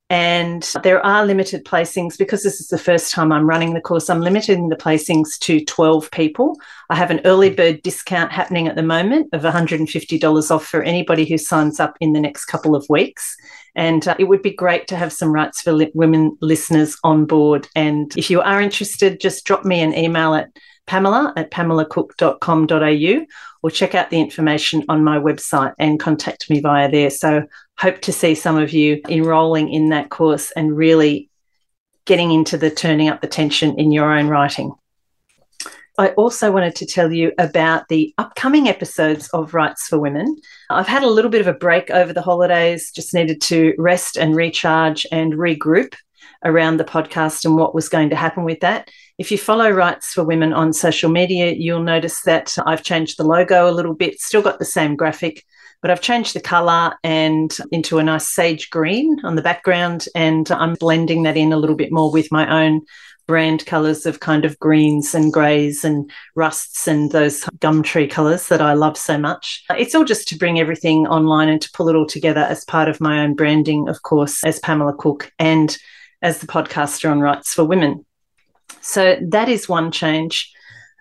And 0.10 0.72
there 0.84 1.04
are 1.04 1.26
limited 1.26 1.66
placings 1.66 2.16
because 2.16 2.44
this 2.44 2.62
is 2.62 2.68
the 2.68 2.78
first 2.78 3.12
time 3.12 3.32
I'm 3.32 3.50
running 3.50 3.74
the 3.74 3.82
course. 3.82 4.08
I'm 4.08 4.22
limiting 4.22 4.70
the 4.70 4.76
placings 4.76 5.40
to 5.40 5.66
12 5.66 6.12
people. 6.12 6.60
I 6.92 6.96
have 6.96 7.10
an 7.10 7.22
early 7.26 7.50
bird 7.50 7.82
discount 7.82 8.32
happening 8.32 8.68
at 8.68 8.76
the 8.76 8.84
moment 8.84 9.30
of 9.34 9.42
$150 9.42 10.52
off 10.52 10.66
for 10.66 10.84
anybody 10.84 11.26
who 11.26 11.40
signs 11.40 11.80
up 11.80 11.98
in 12.02 12.14
the 12.14 12.20
next 12.20 12.46
couple 12.46 12.76
of 12.76 12.86
weeks. 12.88 13.36
And 13.74 14.08
uh, 14.08 14.16
it 14.20 14.26
would 14.26 14.44
be 14.44 14.54
great 14.54 14.88
to 14.90 14.96
have 14.96 15.12
some 15.12 15.32
Writes 15.32 15.62
for 15.62 15.74
li- 15.74 15.92
Women 15.96 16.38
listeners 16.40 16.98
on 17.04 17.26
board. 17.26 17.68
And 17.76 18.16
if 18.16 18.30
you 18.30 18.42
are 18.42 18.62
interested, 18.62 19.20
just 19.20 19.44
drop 19.44 19.66
me 19.66 19.82
an 19.82 19.96
email 19.96 20.36
at 20.36 20.50
pamela 20.86 21.34
at 21.36 21.50
pamelacook.com.au 21.50 23.26
or 23.66 23.72
check 23.72 23.96
out 23.96 24.12
the 24.12 24.20
information 24.20 24.84
on 24.90 25.04
my 25.04 25.18
website 25.18 25.74
and 25.80 26.00
contact 26.00 26.52
me 26.52 26.60
via 26.60 26.88
there. 26.88 27.10
So, 27.10 27.48
hope 27.80 28.00
to 28.02 28.12
see 28.12 28.36
some 28.36 28.58
of 28.58 28.72
you 28.72 29.02
enrolling 29.10 29.74
in 29.74 29.90
that 29.90 30.12
course 30.12 30.52
and 30.52 30.78
really 30.78 31.32
getting 32.06 32.32
into 32.32 32.60
the 32.60 32.70
turning 32.70 33.10
up 33.10 33.22
the 33.22 33.28
tension 33.28 33.80
in 33.80 33.92
your 33.92 34.16
own 34.16 34.28
writing. 34.28 34.72
I 35.98 36.10
also 36.10 36.52
wanted 36.52 36.76
to 36.76 36.86
tell 36.86 37.12
you 37.12 37.32
about 37.40 37.88
the 37.88 38.14
upcoming 38.20 38.68
episodes 38.68 39.30
of 39.30 39.56
Writes 39.56 39.88
for 39.88 39.98
Women. 39.98 40.36
I've 40.70 40.88
had 40.88 41.02
a 41.02 41.10
little 41.10 41.32
bit 41.32 41.42
of 41.42 41.48
a 41.48 41.54
break 41.54 41.90
over 41.90 42.14
the 42.14 42.22
holidays, 42.22 42.92
just 42.92 43.16
needed 43.16 43.42
to 43.44 43.74
rest 43.80 44.16
and 44.16 44.36
recharge 44.36 45.08
and 45.12 45.34
regroup 45.34 45.96
around 46.46 46.78
the 46.78 46.86
podcast 46.86 47.44
and 47.44 47.58
what 47.58 47.76
was 47.76 47.90
going 47.90 48.10
to 48.12 48.16
happen 48.16 48.44
with 48.44 48.62
that. 48.62 48.90
If 49.18 49.32
you 49.32 49.38
follow 49.38 49.70
Writes 49.70 50.14
for 50.14 50.24
Women 50.24 50.54
on 50.54 50.72
social 50.72 51.10
media, 51.10 51.52
you'll 51.52 51.84
notice 51.84 52.22
that 52.24 52.56
I've 52.66 52.84
changed 52.84 53.18
the 53.18 53.24
logo 53.24 53.70
a 53.70 53.72
little 53.72 53.94
bit, 53.94 54.22
still 54.22 54.42
got 54.42 54.60
the 54.60 54.66
same 54.66 54.96
graphic, 54.96 55.44
but 55.82 55.92
I've 55.92 56.02
changed 56.02 56.36
the 56.36 56.42
color 56.42 56.96
and 57.04 57.56
into 57.72 57.98
a 57.98 58.04
nice 58.04 58.30
sage 58.30 58.70
green 58.70 59.20
on 59.24 59.36
the 59.36 59.42
background. 59.42 60.08
And 60.16 60.50
I'm 60.52 60.76
blending 60.76 61.24
that 61.24 61.38
in 61.38 61.52
a 61.52 61.58
little 61.58 61.76
bit 61.76 61.92
more 61.92 62.12
with 62.12 62.32
my 62.32 62.64
own 62.64 62.82
brand 63.28 63.66
colors 63.66 64.06
of 64.06 64.20
kind 64.20 64.46
of 64.46 64.60
greens 64.60 65.16
and 65.16 65.34
grays 65.34 65.84
and 65.84 66.12
rusts 66.36 66.88
and 66.88 67.12
those 67.12 67.44
gum 67.60 67.82
tree 67.82 68.08
colors 68.08 68.48
that 68.50 68.62
I 68.62 68.74
love 68.74 68.98
so 68.98 69.18
much. 69.18 69.64
It's 69.78 69.96
all 69.96 70.06
just 70.06 70.28
to 70.30 70.38
bring 70.38 70.60
everything 70.60 71.08
online 71.08 71.50
and 71.50 71.62
to 71.62 71.72
pull 71.74 71.90
it 71.90 71.96
all 71.96 72.06
together 72.06 72.42
as 72.42 72.66
part 72.66 72.88
of 72.88 73.02
my 73.02 73.22
own 73.22 73.34
branding, 73.34 73.88
of 73.90 74.04
course, 74.04 74.44
as 74.44 74.60
Pamela 74.60 74.94
Cook 74.94 75.32
and 75.40 75.76
as 76.26 76.40
the 76.40 76.48
podcaster 76.48 77.10
on 77.10 77.20
Writes 77.20 77.54
for 77.54 77.64
Women. 77.64 78.04
So 78.82 79.16
that 79.30 79.48
is 79.48 79.70
one 79.70 79.92
change. 79.92 80.52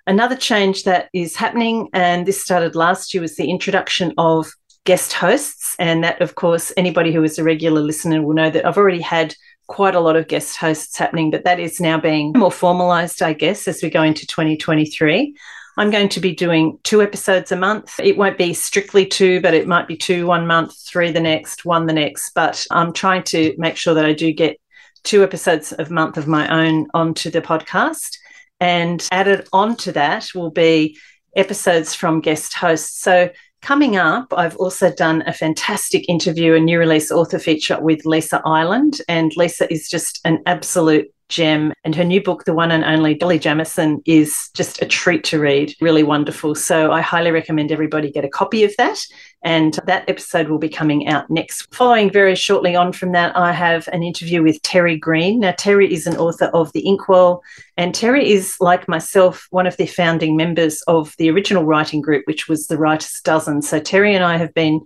Another 0.07 0.37
change 0.37 0.85
that 0.85 1.09
is 1.15 1.35
happening, 1.35 1.89
and 1.95 2.27
this 2.27 2.43
started 2.43 2.75
last 2.75 3.15
year, 3.15 3.23
was 3.23 3.37
the 3.37 3.49
introduction 3.49 4.13
of 4.19 4.53
guest 4.85 5.15
hosts. 5.15 5.77
And 5.79 6.05
that, 6.05 6.21
of 6.21 6.35
course, 6.35 6.75
anybody 6.77 7.11
who 7.11 7.25
is 7.25 7.39
a 7.39 7.43
regular 7.43 7.81
listener 7.81 8.21
will 8.21 8.35
know 8.35 8.51
that 8.51 8.67
I've 8.67 8.77
already 8.77 9.01
had 9.01 9.35
quite 9.67 9.95
a 9.95 10.01
lot 10.01 10.15
of 10.15 10.29
guest 10.29 10.59
hosts 10.59 10.99
happening, 10.99 11.31
but 11.31 11.45
that 11.45 11.59
is 11.59 11.81
now 11.81 11.99
being 11.99 12.33
more 12.37 12.53
formalized, 12.53 13.23
I 13.23 13.33
guess, 13.33 13.67
as 13.67 13.83
we 13.83 13.89
go 13.89 14.03
into 14.03 14.27
2023. 14.27 15.35
I'm 15.79 15.91
going 15.91 16.11
to 16.11 16.21
be 16.21 16.35
doing 16.35 16.79
two 16.83 17.01
episodes 17.01 17.51
a 17.51 17.57
month. 17.57 17.99
It 17.99 18.19
won't 18.19 18.37
be 18.37 18.53
strictly 18.53 19.07
two, 19.07 19.41
but 19.41 19.55
it 19.55 19.67
might 19.67 19.89
be 19.89 19.97
two 19.97 20.27
one 20.27 20.47
month, 20.47 20.77
three 20.87 21.11
the 21.11 21.21
next, 21.21 21.65
one 21.65 21.87
the 21.87 21.95
next. 21.95 22.35
But 22.35 22.67
I'm 22.71 22.93
trying 22.93 23.23
to 23.25 23.55
make 23.57 23.79
sure 23.79 23.95
that 23.95 24.05
I 24.05 24.13
do 24.13 24.33
get 24.33 24.61
two 25.05 25.23
episodes 25.23 25.73
of 25.73 25.91
month 25.91 26.17
of 26.17 26.27
my 26.27 26.49
own 26.49 26.89
onto 26.93 27.31
the 27.31 27.43
podcast. 27.43 28.19
And 28.61 29.07
added 29.13 29.47
onto 29.53 29.93
that 29.93 30.29
will 30.35 30.51
be 30.51 30.99
episodes 31.37 31.95
from 31.95 32.21
guest 32.21 32.55
hosts. 32.55 33.01
So 33.01 33.31
Coming 33.65 33.97
up, 33.97 34.31
I've 34.37 34.57
also 34.57 34.93
done 34.93 35.23
a 35.27 35.33
fantastic 35.33 36.07
interview, 36.07 36.53
a 36.53 36.61
new 36.61 36.79
release 36.79 37.11
author 37.11 37.39
feature 37.39 37.81
with 37.81 38.05
Lisa 38.05 38.43
Ireland. 38.45 39.01
And 39.09 39.33
Lisa 39.39 39.73
is 39.73 39.89
just 39.89 40.21
an 40.27 40.43
absolute 40.45 41.07
gem. 41.29 41.73
And 41.85 41.95
her 41.95 42.05
new 42.05 42.23
book, 42.23 42.45
The 42.45 42.55
One 42.55 42.71
and 42.71 42.85
Only 42.85 43.15
Dolly 43.15 43.39
Jamieson, 43.39 44.03
is 44.07 44.51
just 44.55 44.83
a 44.83 44.87
treat 44.87 45.25
to 45.25 45.41
read. 45.41 45.75
Really 45.81 46.03
wonderful. 46.03 46.55
So 46.55 46.93
I 46.93 47.01
highly 47.01 47.31
recommend 47.31 47.73
everybody 47.73 48.11
get 48.11 48.25
a 48.25 48.29
copy 48.29 48.65
of 48.65 48.75
that. 48.79 49.05
And 49.43 49.79
that 49.87 50.09
episode 50.09 50.49
will 50.49 50.59
be 50.59 50.71
coming 50.71 51.07
out 51.09 51.29
next. 51.29 51.73
Following 51.75 52.11
very 52.11 52.35
shortly 52.35 52.75
on 52.75 52.93
from 52.93 53.13
that, 53.13 53.37
I 53.37 53.53
have 53.53 53.87
an 53.89 54.03
interview 54.03 54.43
with 54.43 54.63
Terry 54.63 54.97
Green. 54.97 55.41
Now, 55.41 55.53
Terry 55.53 55.93
is 55.93 56.07
an 56.07 56.17
author 56.17 56.47
of 56.47 56.73
The 56.73 56.87
Inkwell, 56.87 57.43
and 57.77 57.95
Terry 57.95 58.31
is, 58.31 58.57
like 58.61 58.89
myself, 58.89 59.47
one 59.51 59.67
of 59.67 59.77
the 59.77 59.87
founding 59.87 60.35
members 60.35 60.83
of 60.87 61.15
the 61.19 61.31
original 61.31 61.65
writing 61.65 62.01
group, 62.01 62.27
which 62.27 62.49
was 62.49 62.69
the 62.69 62.79
Writers 62.79 63.21
Dozen. 63.23 63.61
So, 63.61 63.81
Terry 63.81 64.15
and 64.15 64.25
I 64.25 64.39
have 64.39 64.55
been 64.55 64.81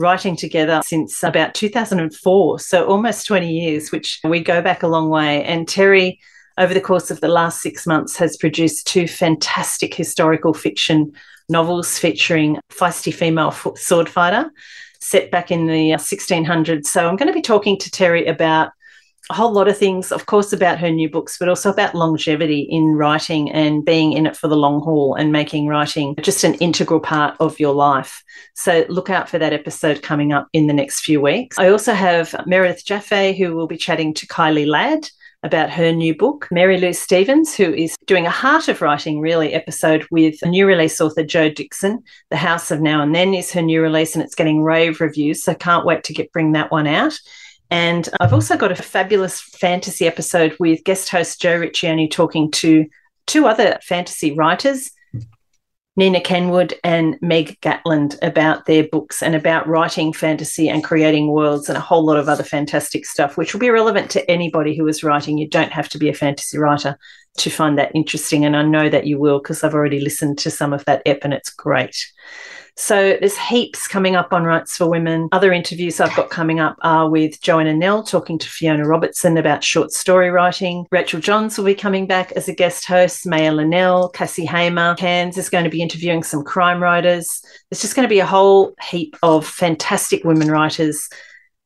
writing 0.00 0.34
together 0.34 0.80
since 0.84 1.22
about 1.22 1.54
2004, 1.54 2.58
so 2.58 2.86
almost 2.86 3.26
20 3.26 3.52
years, 3.52 3.92
which 3.92 4.18
we 4.24 4.40
go 4.40 4.62
back 4.62 4.82
a 4.82 4.88
long 4.88 5.10
way. 5.10 5.44
And 5.44 5.68
Terry, 5.68 6.18
over 6.58 6.74
the 6.74 6.80
course 6.80 7.10
of 7.10 7.20
the 7.20 7.28
last 7.28 7.60
six 7.60 7.86
months, 7.86 8.16
has 8.16 8.36
produced 8.36 8.86
two 8.86 9.06
fantastic 9.06 9.94
historical 9.94 10.54
fiction 10.54 11.12
novels 11.48 11.98
featuring 11.98 12.58
feisty 12.70 13.12
female 13.12 13.52
sword 13.76 14.08
fighter 14.08 14.50
set 15.00 15.30
back 15.30 15.50
in 15.50 15.66
the 15.66 15.90
1600s. 15.92 16.86
So 16.86 17.08
I'm 17.08 17.16
going 17.16 17.28
to 17.28 17.34
be 17.34 17.42
talking 17.42 17.78
to 17.78 17.90
Terry 17.90 18.26
about 18.26 18.70
a 19.30 19.34
whole 19.34 19.52
lot 19.52 19.68
of 19.68 19.78
things, 19.78 20.10
of 20.10 20.26
course, 20.26 20.52
about 20.52 20.78
her 20.78 20.90
new 20.90 21.08
books, 21.08 21.38
but 21.38 21.48
also 21.48 21.70
about 21.70 21.94
longevity 21.94 22.66
in 22.70 22.94
writing 22.94 23.50
and 23.52 23.84
being 23.84 24.12
in 24.12 24.26
it 24.26 24.36
for 24.36 24.48
the 24.48 24.56
long 24.56 24.80
haul 24.80 25.14
and 25.14 25.32
making 25.32 25.68
writing 25.68 26.16
just 26.20 26.44
an 26.44 26.54
integral 26.54 27.00
part 27.00 27.36
of 27.40 27.58
your 27.60 27.74
life. 27.74 28.22
So 28.54 28.84
look 28.88 29.08
out 29.08 29.28
for 29.28 29.38
that 29.38 29.52
episode 29.52 30.02
coming 30.02 30.32
up 30.32 30.48
in 30.52 30.66
the 30.66 30.72
next 30.72 31.00
few 31.00 31.20
weeks. 31.20 31.58
I 31.58 31.68
also 31.68 31.94
have 31.94 32.34
Meredith 32.46 32.84
Jaffe, 32.84 33.38
who 33.38 33.54
will 33.54 33.68
be 33.68 33.76
chatting 33.76 34.12
to 34.14 34.26
Kylie 34.26 34.66
Ladd 34.66 35.08
about 35.42 35.70
her 35.70 35.92
new 35.92 36.14
book. 36.14 36.48
Mary 36.50 36.78
Lou 36.78 36.92
Stevens, 36.92 37.54
who 37.54 37.72
is 37.72 37.96
doing 38.06 38.26
a 38.26 38.30
Heart 38.30 38.68
of 38.68 38.82
Writing 38.82 39.20
really 39.20 39.54
episode 39.54 40.06
with 40.10 40.42
a 40.42 40.48
new 40.48 40.66
release 40.66 41.00
author 41.00 41.24
Jo 41.24 41.48
Dixon. 41.48 42.02
The 42.30 42.36
House 42.36 42.70
of 42.70 42.80
Now 42.80 43.00
and 43.02 43.14
Then 43.14 43.32
is 43.32 43.52
her 43.52 43.62
new 43.62 43.80
release 43.80 44.14
and 44.14 44.22
it's 44.22 44.34
getting 44.34 44.62
rave 44.62 45.00
reviews. 45.00 45.42
So 45.42 45.54
can't 45.54 45.86
wait 45.86 46.04
to 46.04 46.12
get 46.12 46.32
bring 46.32 46.52
that 46.52 46.70
one 46.70 46.86
out. 46.86 47.18
And 47.70 48.08
I've 48.20 48.32
also 48.32 48.56
got 48.56 48.72
a 48.72 48.76
fabulous 48.76 49.40
fantasy 49.40 50.06
episode 50.06 50.56
with 50.58 50.84
guest 50.84 51.08
host 51.08 51.40
Jo 51.40 51.60
Riccioni 51.60 52.10
talking 52.10 52.50
to 52.52 52.86
two 53.26 53.46
other 53.46 53.78
fantasy 53.82 54.32
writers, 54.32 54.90
Nina 55.96 56.20
Kenwood 56.20 56.74
and 56.82 57.16
Meg 57.20 57.60
Gatland, 57.60 58.18
about 58.22 58.66
their 58.66 58.84
books 58.84 59.22
and 59.22 59.34
about 59.34 59.68
writing 59.68 60.12
fantasy 60.12 60.68
and 60.68 60.82
creating 60.82 61.28
worlds 61.28 61.68
and 61.68 61.76
a 61.76 61.80
whole 61.80 62.04
lot 62.04 62.16
of 62.16 62.28
other 62.28 62.42
fantastic 62.42 63.04
stuff, 63.06 63.36
which 63.36 63.52
will 63.52 63.60
be 63.60 63.70
relevant 63.70 64.10
to 64.10 64.30
anybody 64.30 64.76
who 64.76 64.88
is 64.88 65.04
writing. 65.04 65.38
You 65.38 65.48
don't 65.48 65.72
have 65.72 65.88
to 65.90 65.98
be 65.98 66.08
a 66.08 66.14
fantasy 66.14 66.58
writer 66.58 66.98
to 67.38 67.50
find 67.50 67.78
that 67.78 67.92
interesting. 67.94 68.44
And 68.44 68.56
I 68.56 68.62
know 68.62 68.88
that 68.88 69.06
you 69.06 69.18
will 69.18 69.40
because 69.40 69.62
I've 69.62 69.74
already 69.74 70.00
listened 70.00 70.38
to 70.38 70.50
some 70.50 70.72
of 70.72 70.84
that 70.86 71.02
ep 71.06 71.20
and 71.22 71.34
it's 71.34 71.50
great. 71.50 71.96
So 72.80 73.18
there's 73.20 73.36
heaps 73.36 73.86
coming 73.86 74.16
up 74.16 74.32
on 74.32 74.44
Writes 74.44 74.78
for 74.78 74.88
Women. 74.88 75.28
Other 75.32 75.52
interviews 75.52 76.00
I've 76.00 76.16
got 76.16 76.30
coming 76.30 76.60
up 76.60 76.78
are 76.80 77.10
with 77.10 77.38
Joanna 77.42 77.74
Nell 77.74 78.02
talking 78.02 78.38
to 78.38 78.48
Fiona 78.48 78.86
Robertson 78.86 79.36
about 79.36 79.62
short 79.62 79.92
story 79.92 80.30
writing. 80.30 80.86
Rachel 80.90 81.20
Johns 81.20 81.58
will 81.58 81.66
be 81.66 81.74
coming 81.74 82.06
back 82.06 82.32
as 82.32 82.48
a 82.48 82.54
guest 82.54 82.86
host. 82.86 83.26
Maya 83.26 83.52
Linnell, 83.52 84.08
Cassie 84.08 84.46
Hamer, 84.46 84.94
Cairns 84.94 85.36
is 85.36 85.50
going 85.50 85.64
to 85.64 85.70
be 85.70 85.82
interviewing 85.82 86.22
some 86.22 86.42
crime 86.42 86.82
writers. 86.82 87.42
There's 87.68 87.82
just 87.82 87.94
going 87.94 88.08
to 88.08 88.12
be 88.12 88.20
a 88.20 88.26
whole 88.26 88.74
heap 88.82 89.14
of 89.22 89.46
fantastic 89.46 90.24
women 90.24 90.50
writers 90.50 91.06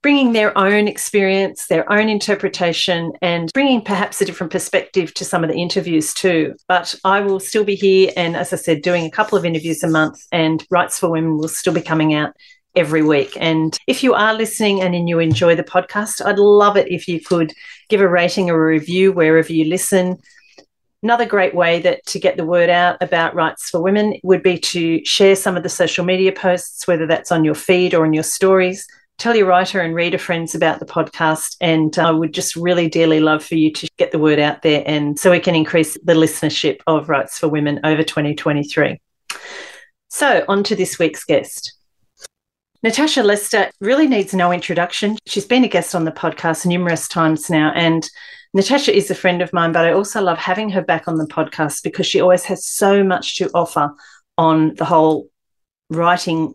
bringing 0.05 0.35
their 0.35 0.57
own 0.59 0.87
experience, 0.87 1.67
their 1.69 1.91
own 1.91 2.11
interpretation, 2.11 3.11
and 3.23 3.51
bringing 3.55 3.81
perhaps 3.81 4.21
a 4.21 4.25
different 4.27 4.53
perspective 4.53 5.15
to 5.15 5.25
some 5.25 5.43
of 5.43 5.49
the 5.49 5.57
interviews 5.57 6.13
too. 6.13 6.55
But 6.69 6.95
I 7.05 7.23
will 7.23 7.41
still 7.41 7.65
be 7.65 7.75
here 7.75 8.13
and, 8.15 8.37
as 8.37 8.53
I 8.53 8.57
said, 8.57 8.83
doing 8.83 9.07
a 9.07 9.11
couple 9.11 9.39
of 9.39 9.47
interviews 9.47 9.83
a 9.83 9.89
month, 9.89 10.21
and 10.31 10.63
Writes 10.71 10.99
for 10.99 11.09
Women 11.09 11.39
will 11.39 11.49
still 11.49 11.73
be 11.73 11.81
coming 11.81 12.13
out 12.13 12.35
every 12.77 13.03
week. 13.03 13.35
And 13.41 13.79
if 13.87 14.03
you 14.03 14.13
are 14.13 14.35
listening 14.35 14.83
and 14.83 15.09
you 15.09 15.21
enjoy 15.21 15.57
the 15.57 15.65
podcast, 15.65 16.23
I'd 16.23 16.39
love 16.39 16.77
it 16.77 16.93
if 16.93 17.09
you 17.09 17.19
could 17.19 17.55
give 17.89 18.03
a 18.03 18.09
rating 18.09 18.51
or 18.51 18.57
a 18.63 18.73
review 18.73 19.11
wherever 19.11 19.55
you 19.55 19.65
listen. 19.65 20.19
Another 21.03 21.25
great 21.25 21.55
way 21.55 21.81
that 21.81 22.05
to 22.09 22.19
get 22.19 22.37
the 22.37 22.45
word 22.45 22.69
out 22.69 22.99
about 23.01 23.35
Writes 23.35 23.71
for 23.71 23.83
Women 23.83 24.21
would 24.23 24.43
be 24.43 24.59
to 24.59 25.03
share 25.07 25.35
some 25.35 25.57
of 25.57 25.63
the 25.63 25.71
social 25.71 26.05
media 26.05 26.33
posts, 26.33 26.87
whether 26.87 27.07
that's 27.07 27.33
on 27.33 27.43
your 27.43 27.55
feed 27.55 27.95
or 27.95 28.05
in 28.05 28.13
your 28.13 28.23
stories 28.23 28.87
tell 29.19 29.37
your 29.37 29.47
writer 29.47 29.81
and 29.81 29.95
reader 29.95 30.19
friends 30.19 30.55
about 30.55 30.81
the 30.81 30.87
podcast. 30.87 31.57
And 31.61 31.99
uh, 31.99 32.09
I 32.09 32.11
would 32.11 32.35
just 32.35 32.57
really 32.57 32.89
dearly 32.89 33.21
love 33.21 33.45
for 33.45 33.55
you 33.55 33.73
to 33.73 33.89
get 33.97 34.13
the 34.13 34.19
word 34.19 34.39
out 34.39 34.63
there 34.63 34.83
and 34.87 35.19
so 35.19 35.31
we 35.31 35.41
can 35.41 35.55
increase 35.55 35.97
the 36.05 36.15
listenership 36.15 36.81
of 36.87 37.09
Writes 37.09 37.39
for 37.39 37.49
Women 37.49 37.81
over 37.85 38.03
2023. 38.03 39.01
So, 40.09 40.45
on 40.49 40.63
to 40.65 40.77
this 40.77 40.99
week's 40.99 41.25
guest. 41.25 41.75
Natasha 42.85 43.23
Lester 43.23 43.71
really 43.81 44.07
needs 44.07 44.35
no 44.35 44.53
introduction. 44.53 45.17
She's 45.27 45.47
been 45.47 45.65
a 45.65 45.69
guest 45.69 45.95
on 45.95 46.05
the 46.05 46.13
podcast 46.13 46.67
numerous 46.67 47.09
times 47.09 47.49
now, 47.49 47.73
and 47.75 48.09
Natasha 48.53 48.95
is 48.95 49.11
a 49.11 49.15
friend 49.15 49.43
of 49.43 49.53
mine, 49.53 49.73
but 49.73 49.85
I 49.87 49.93
also 49.93 50.21
love 50.21 50.39
having 50.39 50.69
her 50.71 50.83
back 50.83 51.09
on 51.09 51.17
the 51.17 51.27
podcast 51.27 51.83
because 51.83 52.07
she 52.07 52.21
always 52.21 52.45
has 52.45 52.65
so 52.65 53.03
much 53.03 53.37
to 53.39 53.51
offer 53.55 53.91
on 54.39 54.75
the 54.75 54.85
whole 54.85 55.29
writing 55.91 56.55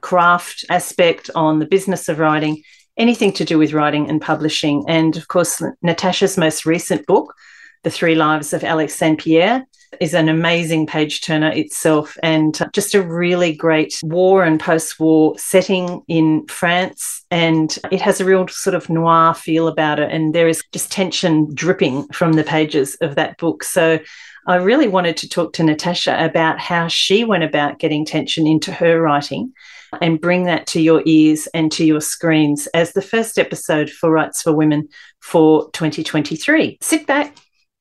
craft 0.00 0.64
aspect, 0.70 1.30
on 1.34 1.58
the 1.58 1.66
business 1.66 2.08
of 2.08 2.18
writing, 2.18 2.62
anything 2.96 3.32
to 3.32 3.44
do 3.44 3.58
with 3.58 3.72
writing 3.72 4.08
and 4.08 4.20
publishing. 4.20 4.84
And 4.88 5.16
of 5.16 5.28
course, 5.28 5.62
Natasha's 5.82 6.36
most 6.36 6.66
recent 6.66 7.06
book, 7.06 7.34
The 7.82 7.90
Three 7.90 8.14
Lives 8.14 8.52
of 8.52 8.64
Alix 8.64 8.94
St. 8.94 9.18
Pierre, 9.18 9.66
is 10.00 10.14
an 10.14 10.28
amazing 10.28 10.86
page 10.86 11.20
turner 11.20 11.50
itself 11.50 12.16
and 12.22 12.60
just 12.72 12.94
a 12.94 13.02
really 13.02 13.52
great 13.52 13.98
war 14.04 14.44
and 14.44 14.60
post 14.60 15.00
war 15.00 15.36
setting 15.36 16.02
in 16.06 16.46
France. 16.46 17.24
And 17.30 17.76
it 17.90 18.00
has 18.00 18.20
a 18.20 18.24
real 18.24 18.46
sort 18.48 18.76
of 18.76 18.88
noir 18.88 19.34
feel 19.34 19.66
about 19.66 19.98
it. 19.98 20.10
And 20.12 20.32
there 20.34 20.46
is 20.46 20.62
just 20.72 20.92
tension 20.92 21.52
dripping 21.54 22.06
from 22.08 22.34
the 22.34 22.44
pages 22.44 22.94
of 23.00 23.16
that 23.16 23.36
book. 23.38 23.64
So 23.64 23.98
I 24.46 24.56
really 24.56 24.88
wanted 24.88 25.16
to 25.18 25.28
talk 25.28 25.52
to 25.54 25.64
Natasha 25.64 26.16
about 26.24 26.60
how 26.60 26.86
she 26.86 27.24
went 27.24 27.44
about 27.44 27.78
getting 27.78 28.04
tension 28.04 28.46
into 28.46 28.72
her 28.72 29.00
writing 29.00 29.52
and 30.00 30.20
bring 30.20 30.44
that 30.44 30.66
to 30.68 30.80
your 30.80 31.02
ears 31.04 31.46
and 31.54 31.70
to 31.72 31.84
your 31.84 32.00
screens 32.00 32.66
as 32.68 32.92
the 32.92 33.02
first 33.02 33.38
episode 33.38 33.90
for 33.90 34.10
Writes 34.10 34.42
for 34.42 34.52
Women 34.52 34.88
for 35.20 35.70
2023. 35.72 36.78
Sit 36.80 37.06
back, 37.06 37.36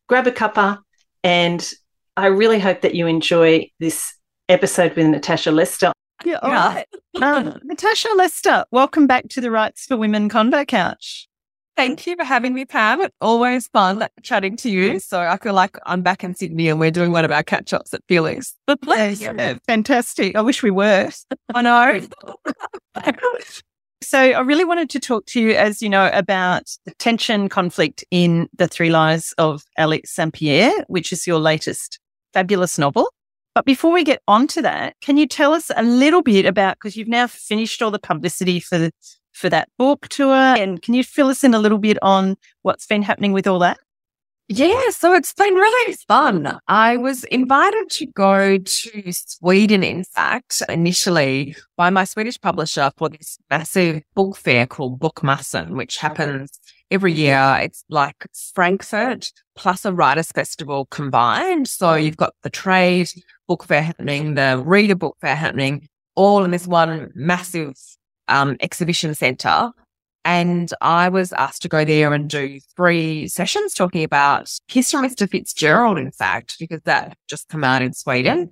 grab 0.08 0.28
a 0.28 0.32
cuppa, 0.32 0.80
and 1.24 1.72
I 2.18 2.28
really 2.28 2.60
hope 2.60 2.82
that 2.82 2.96
you 2.96 3.08
enjoy 3.08 3.70
this 3.80 4.14
episode 4.50 4.96
with 4.96 5.08
Natasha 5.08 5.52
Lester. 5.52 5.94
Yeah, 6.26 6.40
all 6.42 6.52
right. 6.52 6.86
um, 7.22 7.60
Natasha 7.64 8.10
Lester, 8.16 8.66
welcome 8.72 9.08
back 9.08 9.30
to 9.30 9.42
the 9.42 9.52
Writes 9.52 9.86
for 9.86 9.96
Women 9.96 10.30
Convo 10.30 10.68
Couch. 10.68 11.29
Thank 11.80 12.06
you 12.06 12.18
for 12.18 12.26
having 12.26 12.54
me, 12.54 12.66
Pam. 12.66 13.00
It's 13.00 13.16
always 13.22 13.70
fun 13.70 14.06
chatting 14.22 14.58
to 14.58 14.70
you. 14.70 15.00
So 15.00 15.22
I 15.22 15.38
feel 15.38 15.54
like 15.54 15.78
I'm 15.86 16.02
back 16.02 16.26
in 16.26 16.36
Sydney 16.36 16.68
and 16.68 16.78
we're 16.78 16.92
doing 16.92 17.14
one 17.14 17.24
of 17.24 17.32
our 17.32 17.42
catch 17.42 17.72
ups 17.72 17.94
at 17.94 18.02
Felix. 18.06 18.54
yeah, 19.22 19.58
fantastic. 19.66 20.36
I 20.36 20.42
wish 20.42 20.62
we 20.62 20.72
were. 20.72 21.10
I 21.56 21.62
know. 21.62 22.02
so 24.04 24.20
I 24.20 24.42
really 24.42 24.66
wanted 24.66 24.90
to 24.90 25.00
talk 25.00 25.26
to 25.28 25.40
you, 25.40 25.52
as 25.52 25.82
you 25.82 25.88
know, 25.88 26.10
about 26.12 26.64
the 26.84 26.94
tension 26.96 27.48
conflict 27.48 28.04
in 28.12 28.50
The 28.58 28.68
Three 28.68 28.90
Lives 28.90 29.34
of 29.38 29.64
Alix 29.78 30.12
St. 30.12 30.34
Pierre, 30.34 30.84
which 30.88 31.14
is 31.14 31.26
your 31.26 31.40
latest 31.40 31.98
fabulous 32.34 32.78
novel. 32.78 33.10
But 33.56 33.64
before 33.64 33.94
we 33.94 34.04
get 34.04 34.22
on 34.28 34.48
to 34.48 34.62
that, 34.64 34.96
can 35.00 35.16
you 35.16 35.28
tell 35.28 35.54
us 35.54 35.72
a 35.74 35.84
little 35.84 36.24
bit 36.24 36.46
about, 36.46 36.76
because 36.76 36.98
you've 36.98 37.08
now 37.08 37.28
finished 37.28 37.82
all 37.82 37.90
the 37.90 38.00
publicity 38.00 38.60
for 38.60 38.78
the 38.78 38.92
for 39.40 39.50
that 39.50 39.70
book 39.78 40.08
tour. 40.10 40.34
And 40.34 40.82
can 40.82 40.94
you 40.94 41.04
fill 41.04 41.30
us 41.30 41.44
in 41.44 41.54
a 41.54 41.60
little 41.60 41.78
bit 41.78 41.98
on 42.02 42.36
what's 42.62 42.86
been 42.86 43.02
happening 43.02 43.32
with 43.32 43.48
all 43.48 43.60
that? 43.60 43.78
Yeah, 44.52 44.90
so 44.90 45.14
it's 45.14 45.32
been 45.32 45.54
really 45.54 45.94
fun. 46.08 46.58
I 46.68 46.98
was 46.98 47.24
invited 47.26 47.88
to 47.92 48.08
go 48.08 48.58
to 48.58 49.12
Sweden, 49.12 49.84
in 49.84 50.04
fact, 50.04 50.64
initially 50.68 51.56
by 51.78 51.92
my 51.92 52.04
Swedish 52.04 52.42
publisher 52.42 52.90
for 52.98 53.10
this 53.10 53.38
massive 53.52 54.02
book 54.16 54.36
fair 54.36 54.66
called 54.66 55.00
Bokmässan, 55.00 55.76
which 55.76 55.98
happens 55.98 56.60
every 56.90 57.14
year. 57.14 57.60
It's 57.62 57.86
like 57.90 58.26
Frankfurt 58.56 59.32
plus 59.56 59.86
a 59.86 59.94
writers 59.94 60.32
festival 60.32 60.88
combined. 60.88 61.68
So 61.68 61.94
you've 61.94 62.18
got 62.18 62.34
the 62.42 62.50
trade 62.50 63.12
book 63.48 63.66
fair 63.66 63.84
happening, 63.84 64.34
the 64.34 64.64
reader 64.66 64.96
book 64.96 65.16
fair 65.22 65.36
happening, 65.36 65.88
all 66.16 66.44
in 66.44 66.50
this 66.50 66.66
one 66.66 67.12
massive 67.14 67.76
um, 68.30 68.56
exhibition 68.62 69.14
center. 69.16 69.72
And 70.26 70.72
I 70.82 71.10
was 71.10 71.34
asked 71.34 71.62
to 71.64 71.70
go 71.70 71.86
there 71.86 72.14
and 72.14 72.30
do 72.30 72.60
three 72.76 73.28
sessions 73.28 73.74
talking 73.74 74.04
about 74.04 74.52
history 74.68 75.06
of 75.06 75.12
Mr. 75.12 75.30
Fitzgerald, 75.30 75.98
in 75.98 76.12
fact, 76.12 76.58
because 76.60 76.82
that 76.84 77.18
just 77.28 77.48
come 77.50 77.64
out 77.64 77.82
in 77.82 77.94
Sweden. 77.94 78.50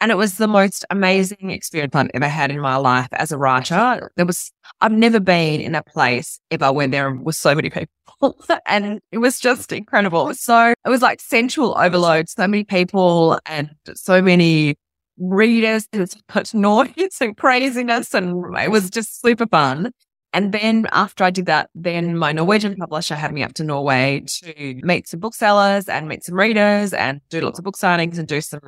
And 0.00 0.10
it 0.10 0.16
was 0.16 0.36
the 0.36 0.46
most 0.46 0.84
amazing 0.90 1.50
experience 1.50 1.94
I've 1.94 2.10
ever 2.12 2.28
had 2.28 2.50
in 2.50 2.60
my 2.60 2.76
life 2.76 3.08
as 3.12 3.32
a 3.32 3.38
writer. 3.38 4.12
There 4.16 4.26
was, 4.26 4.52
I've 4.82 4.92
never 4.92 5.20
been 5.20 5.62
in 5.62 5.74
a 5.74 5.82
place 5.82 6.38
ever 6.50 6.70
where 6.70 6.86
there 6.86 7.14
was 7.14 7.38
so 7.38 7.54
many 7.54 7.70
people. 7.70 8.36
and 8.66 9.00
it 9.10 9.18
was 9.18 9.38
just 9.38 9.72
incredible. 9.72 10.34
So 10.34 10.74
it 10.84 10.88
was 10.88 11.00
like 11.00 11.22
central 11.22 11.76
overload, 11.78 12.28
so 12.28 12.46
many 12.46 12.64
people 12.64 13.38
and 13.46 13.70
so 13.94 14.20
many 14.20 14.76
readers. 15.18 15.88
Was 15.92 16.16
put 16.28 16.54
noise 16.54 17.18
and 17.20 17.36
craziness, 17.36 18.14
and 18.14 18.56
it 18.56 18.70
was 18.70 18.90
just 18.90 19.20
super 19.20 19.46
fun. 19.46 19.92
And 20.32 20.52
then 20.52 20.86
after 20.92 21.24
I 21.24 21.30
did 21.30 21.46
that, 21.46 21.70
then 21.74 22.18
my 22.18 22.30
Norwegian 22.30 22.76
publisher 22.76 23.14
had 23.14 23.32
me 23.32 23.42
up 23.42 23.54
to 23.54 23.64
Norway 23.64 24.22
to 24.42 24.80
meet 24.82 25.08
some 25.08 25.20
booksellers 25.20 25.88
and 25.88 26.08
meet 26.08 26.24
some 26.24 26.34
readers 26.34 26.92
and 26.92 27.22
do 27.30 27.40
lots 27.40 27.58
of 27.58 27.64
book 27.64 27.76
signings 27.76 28.18
and 28.18 28.28
do 28.28 28.42
some 28.42 28.60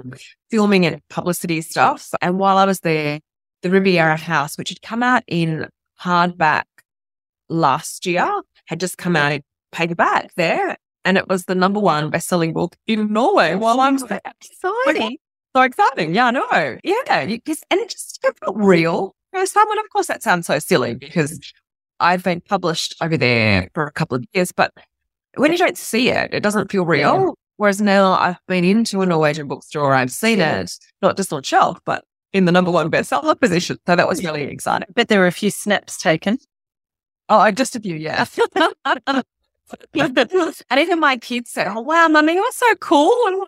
filming 0.51 0.87
and 0.87 1.07
publicity 1.11 1.61
stuff. 1.61 2.09
And 2.23 2.39
while 2.39 2.57
I 2.57 2.65
was 2.65 2.81
there, 2.81 3.21
the 3.61 3.69
Riviera 3.69 4.17
House, 4.17 4.57
which 4.57 4.71
had 4.71 4.81
come 4.81 5.03
out 5.03 5.25
in 5.27 5.69
hardback 6.01 6.65
last 7.51 8.07
year, 8.07 8.41
had 8.67 8.81
just 8.81 8.97
come 8.97 9.15
out 9.15 9.33
in 9.33 9.43
paperback 9.71 10.33
there. 10.37 10.79
And 11.05 11.19
it 11.19 11.29
was 11.29 11.45
the 11.45 11.55
number 11.55 11.81
one 11.81 12.09
best-selling 12.09 12.55
book 12.55 12.77
in 12.87 13.13
Norway 13.13 13.57
while 13.57 13.81
I'm 13.81 13.99
there. 13.99 14.21
Exciting 14.43 15.19
so 15.59 15.63
exciting. 15.63 16.15
Yeah, 16.15 16.27
I 16.27 16.31
know. 16.31 16.79
Yeah. 16.85 17.23
You 17.23 17.41
just, 17.47 17.65
and 17.71 17.81
it 17.81 17.91
just 17.91 18.21
felt 18.23 18.57
real. 18.57 19.15
You 19.33 19.41
know, 19.41 19.45
someone, 19.45 19.79
of 19.79 19.85
course, 19.91 20.07
that 20.07 20.23
sounds 20.23 20.47
so 20.47 20.59
silly 20.59 20.95
because 20.95 21.41
I've 22.01 22.23
been 22.23 22.41
published 22.41 22.95
over 23.03 23.17
there 23.17 23.69
for 23.75 23.85
a 23.87 23.93
couple 23.93 24.17
of 24.17 24.25
years, 24.33 24.53
but 24.53 24.73
when 25.37 25.53
you 25.53 25.59
don't 25.59 25.77
see 25.77 26.11
it, 26.11 26.33
it 26.33 26.43
doesn't 26.43 26.71
feel 26.71 26.85
real. 26.85 27.21
Yeah. 27.21 27.31
Whereas 27.57 27.81
now 27.81 28.13
I've 28.13 28.39
been 28.47 28.65
into 28.65 29.01
a 29.03 29.07
Norwegian 29.07 29.49
bookstore, 29.49 29.93
I've 29.93 30.13
seen 30.13 30.39
yeah. 30.39 30.61
it, 30.61 30.73
not 31.03 31.17
just 31.17 31.33
on 31.33 31.43
shelf, 31.43 31.81
but 31.85 32.05
in 32.33 32.45
the 32.45 32.53
number 32.53 32.71
one 32.71 32.91
bestseller 32.91 33.39
position. 33.39 33.79
So 33.87 33.97
that 33.97 34.07
was 34.07 34.23
really 34.23 34.45
exciting. 34.45 34.89
But 34.95 35.09
there 35.09 35.19
were 35.19 35.27
a 35.27 35.33
few 35.33 35.51
snaps 35.51 36.01
taken. 36.01 36.39
Oh, 37.29 37.41
uh, 37.41 37.51
just 37.51 37.75
a 37.75 37.81
few, 37.81 37.97
yeah. 37.97 38.25
and 38.85 39.25
even 40.77 41.01
my 41.01 41.17
kids 41.17 41.51
said, 41.51 41.67
Oh, 41.69 41.81
wow, 41.81 42.07
mummy, 42.09 42.35
you're 42.35 42.53
so 42.53 42.75
cool. 42.77 43.13
And 43.27 43.43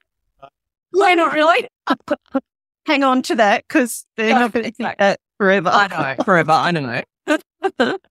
like, 0.92 1.16
not 1.16 1.32
really. 1.32 1.68
Hang 2.86 3.04
on 3.04 3.22
to 3.22 3.36
that 3.36 3.64
because 3.68 4.06
they're 4.16 4.38
not 4.38 4.52
going 4.52 4.72
to 4.72 4.94
that 4.98 5.20
forever. 5.38 5.68
I 5.68 5.86
know, 6.16 6.24
forever. 6.24 6.52
I 6.52 6.72
don't 6.72 7.04
know. 7.76 7.98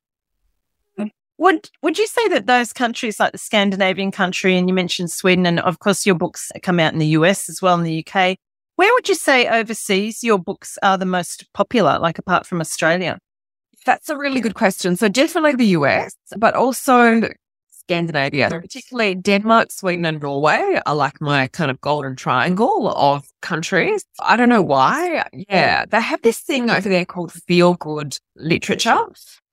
Would 1.39 1.69
would 1.81 1.98
you 1.98 2.05
say 2.05 2.27
that 2.27 2.48
those 2.48 2.74
countries 2.74 3.17
like 3.17 3.31
the 3.31 3.38
Scandinavian 3.38 4.12
country 4.12 4.57
and 4.57 4.67
you 4.67 4.74
mentioned 4.74 5.09
Sweden 5.09 5.45
and 5.45 5.62
of 5.62 5.79
course 5.79 6.05
your 6.05 6.15
books 6.15 6.51
come 6.63 6.81
out 6.81 6.91
in 6.91 7.00
the 7.00 7.07
US 7.07 7.48
as 7.48 7.62
well 7.62 7.75
in 7.75 7.83
the 7.83 8.05
UK. 8.05 8.36
Where 8.75 8.93
would 8.93 9.07
you 9.07 9.15
say 9.15 9.48
overseas 9.48 10.21
your 10.21 10.38
books 10.38 10.77
are 10.83 10.98
the 10.98 11.05
most 11.05 11.45
popular, 11.53 11.98
like 11.98 12.19
apart 12.19 12.45
from 12.45 12.59
Australia? 12.59 13.19
That's 13.86 14.09
a 14.09 14.17
really 14.17 14.41
good 14.41 14.55
question. 14.55 14.98
So 14.98 15.07
definitely 15.07 15.55
the 15.55 15.77
US, 15.77 16.13
but 16.36 16.55
also 16.55 17.29
Scandinavia, 17.89 18.50
particularly 18.51 19.15
Denmark, 19.15 19.72
Sweden, 19.72 20.05
and 20.05 20.22
Norway 20.22 20.79
are 20.86 20.93
like 20.93 21.19
my 21.19 21.48
kind 21.48 21.72
of 21.72 21.81
golden 21.81 22.15
triangle 22.15 22.88
of 22.96 23.25
countries. 23.41 24.05
I 24.19 24.38
don't 24.38 24.50
know 24.50 24.62
why. 24.62 25.25
Yeah, 25.34 25.86
they 25.89 26.00
have 26.00 26.22
this 26.22 26.39
thing 26.39 26.69
over 26.69 26.88
there 26.88 27.03
called 27.03 27.31
feel 27.31 27.74
good 27.74 28.19
literature, 28.36 29.05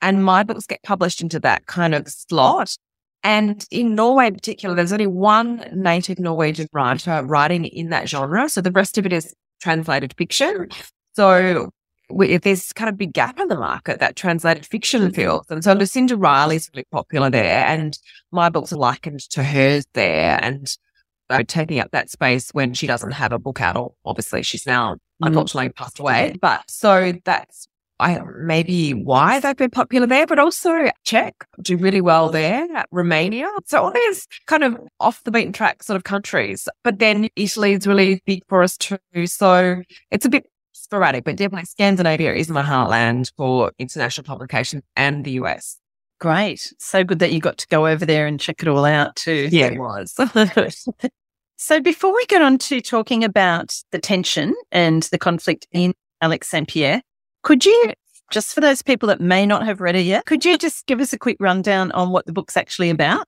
and 0.03 0.23
my 0.23 0.43
books 0.43 0.67
get 0.67 0.83
published 0.83 1.23
into 1.23 1.41
that 1.41 1.65
kind 1.65 1.95
of 1.95 2.09
slot. 2.09 2.77
And 3.23 3.65
in 3.71 3.95
Norway 3.95 4.27
in 4.27 4.35
particular, 4.35 4.75
there's 4.75 4.93
only 4.93 5.07
one 5.07 5.67
native 5.73 6.19
Norwegian 6.19 6.69
writer 6.75 7.25
writing 7.25 7.65
in 7.65 7.89
that 7.89 8.07
genre. 8.07 8.51
So 8.51 8.61
the 8.61 8.71
rest 8.71 8.99
of 8.99 9.07
it 9.07 9.15
is 9.15 9.35
translated 9.63 10.15
fiction. 10.19 10.69
So 11.15 11.71
there's 12.09 12.73
kind 12.73 12.89
of 12.89 12.97
big 12.97 13.13
gap 13.13 13.39
in 13.39 13.49
the 13.49 13.57
market 13.57 14.01
that 14.01 14.17
translated 14.17 14.67
fiction 14.67 15.03
mm-hmm. 15.03 15.15
feels. 15.15 15.47
And 15.51 15.63
so 15.63 15.73
Lucinda 15.73 16.17
Riley's 16.17 16.71
really 16.73 16.87
popular 16.91 17.31
there 17.31 17.67
and 17.67 17.99
my 18.33 18.49
books 18.49 18.73
are 18.73 18.77
likened 18.77 19.21
to 19.31 19.43
hers 19.43 19.87
there 19.95 20.39
and 20.43 20.71
uh, 21.29 21.43
taking 21.47 21.81
up 21.81 21.91
that 21.91 22.11
space 22.11 22.51
when 22.51 22.75
she 22.75 22.87
doesn't 22.87 23.13
have 23.13 23.33
a 23.33 23.39
book 23.39 23.61
out 23.61 23.77
or 23.77 23.95
obviously 24.05 24.43
she's 24.43 24.67
now 24.67 24.95
mm-hmm. 24.95 25.27
unfortunately 25.27 25.71
passed 25.71 25.99
away. 25.99 26.37
But 26.41 26.71
so 26.71 27.13
that's 27.25 27.67
I 27.99 28.21
maybe 28.39 28.93
why 28.93 29.41
they've 29.41 29.57
been 29.57 29.71
popular 29.71 30.07
there, 30.07 30.27
but 30.27 30.39
also 30.39 30.91
Czech 31.05 31.35
do 31.63 31.79
really 31.79 32.03
well 32.03 32.29
there, 32.29 32.67
Romania. 32.91 33.49
So 33.65 33.85
all 33.85 33.91
these 33.91 34.29
kind 34.47 34.65
of 34.65 34.79
off 35.01 35.25
the 35.25 35.31
beaten 35.31 35.53
track 35.53 35.83
sort 35.83 35.97
of 35.97 36.05
countries. 36.05 36.69
But 36.85 36.99
then 36.99 37.31
Italy 37.37 37.73
is 37.73 37.87
really 37.87 38.23
big 38.27 38.43
for 38.49 38.63
us 38.63 38.77
too. 38.77 38.99
So 39.25 39.83
it's 40.11 40.27
a 40.27 40.29
bit 40.29 40.45
sporadic, 40.87 41.25
but 41.25 41.37
definitely 41.37 41.67
Scandinavia 41.67 42.33
is 42.33 42.49
my 42.49 42.63
heartland 42.63 43.33
for 43.37 43.73
international 43.79 44.25
publication 44.25 44.83
and 44.95 45.25
the 45.25 45.33
US. 45.33 45.79
Great. 46.21 46.73
So 46.79 47.03
good 47.03 47.19
that 47.19 47.33
you 47.33 47.41
got 47.41 47.59
to 47.59 47.67
go 47.67 47.89
over 47.89 48.07
there 48.07 48.27
and 48.27 48.39
check 48.39 48.63
it 48.63 48.69
all 48.69 48.85
out 48.85 49.17
too. 49.17 49.49
Yeah, 49.51 49.67
it 49.67 49.79
was. 49.79 50.15
so 51.57 51.81
before 51.81 52.15
we 52.15 52.25
get 52.27 52.41
on 52.41 52.59
to 52.59 52.81
talking 52.81 53.25
about 53.25 53.75
the 53.91 53.99
tension 53.99 54.55
and 54.71 55.03
the 55.05 55.19
conflict 55.19 55.67
in 55.73 55.93
Alix 56.23 56.49
St. 56.49 56.69
Pierre, 56.69 57.03
could 57.43 57.67
you, 57.67 57.93
just 58.31 58.55
for 58.55 58.61
those 58.61 58.81
people 58.81 59.09
that 59.09 59.21
may 59.21 59.45
not 59.45 59.67
have 59.67 59.81
read 59.81 59.97
it 59.97 60.07
yet, 60.07 60.25
could 60.25 60.45
you 60.45 60.57
just 60.67 60.87
give 60.87 61.01
us 61.01 61.13
a 61.13 61.19
quick 61.19 61.37
rundown 61.41 61.91
on 61.93 62.11
what 62.11 62.27
the 62.27 62.33
book's 62.33 62.57
actually 62.57 62.91
about? 62.91 63.27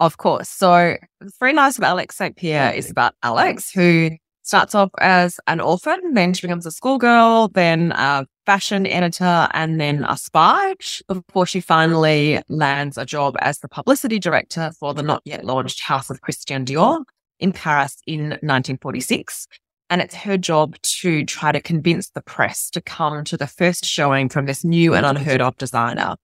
Of 0.00 0.16
course. 0.16 0.48
So, 0.48 0.96
the 1.20 1.30
Three 1.38 1.52
Lives 1.52 1.78
of 1.78 1.84
Alix 1.84 2.16
St. 2.16 2.34
Pierre 2.34 2.72
is 2.72 2.90
about 2.90 3.14
Alix, 3.22 3.70
who 3.70 4.10
starts 4.42 4.74
off 4.74 4.90
as 4.98 5.38
an 5.46 5.60
orphan, 5.60 6.14
then 6.14 6.34
she 6.34 6.46
becomes 6.46 6.66
a 6.66 6.70
schoolgirl, 6.70 7.48
then 7.48 7.92
a 7.92 8.26
fashion 8.46 8.86
editor, 8.86 9.48
and 9.52 9.80
then 9.80 10.04
a 10.04 10.16
spy 10.16 10.74
before 11.06 11.46
she 11.46 11.60
finally 11.60 12.40
lands 12.48 12.98
a 12.98 13.06
job 13.06 13.36
as 13.40 13.58
the 13.58 13.68
publicity 13.68 14.18
director 14.18 14.72
for 14.78 14.94
the 14.94 15.02
not 15.02 15.22
yet 15.24 15.44
launched 15.44 15.82
House 15.82 16.10
of 16.10 16.20
Christian 16.20 16.64
Dior 16.64 17.04
in 17.38 17.52
Paris 17.52 17.96
in 18.06 18.30
1946. 18.30 19.46
And 19.88 20.00
it's 20.00 20.14
her 20.14 20.36
job 20.36 20.76
to 20.82 21.24
try 21.24 21.50
to 21.50 21.60
convince 21.60 22.10
the 22.10 22.22
press 22.22 22.70
to 22.70 22.80
come 22.80 23.24
to 23.24 23.36
the 23.36 23.48
first 23.48 23.84
showing 23.84 24.28
from 24.28 24.46
this 24.46 24.64
new 24.64 24.94
and 24.94 25.04
unheard 25.04 25.40
of 25.40 25.56
designer. 25.56 26.14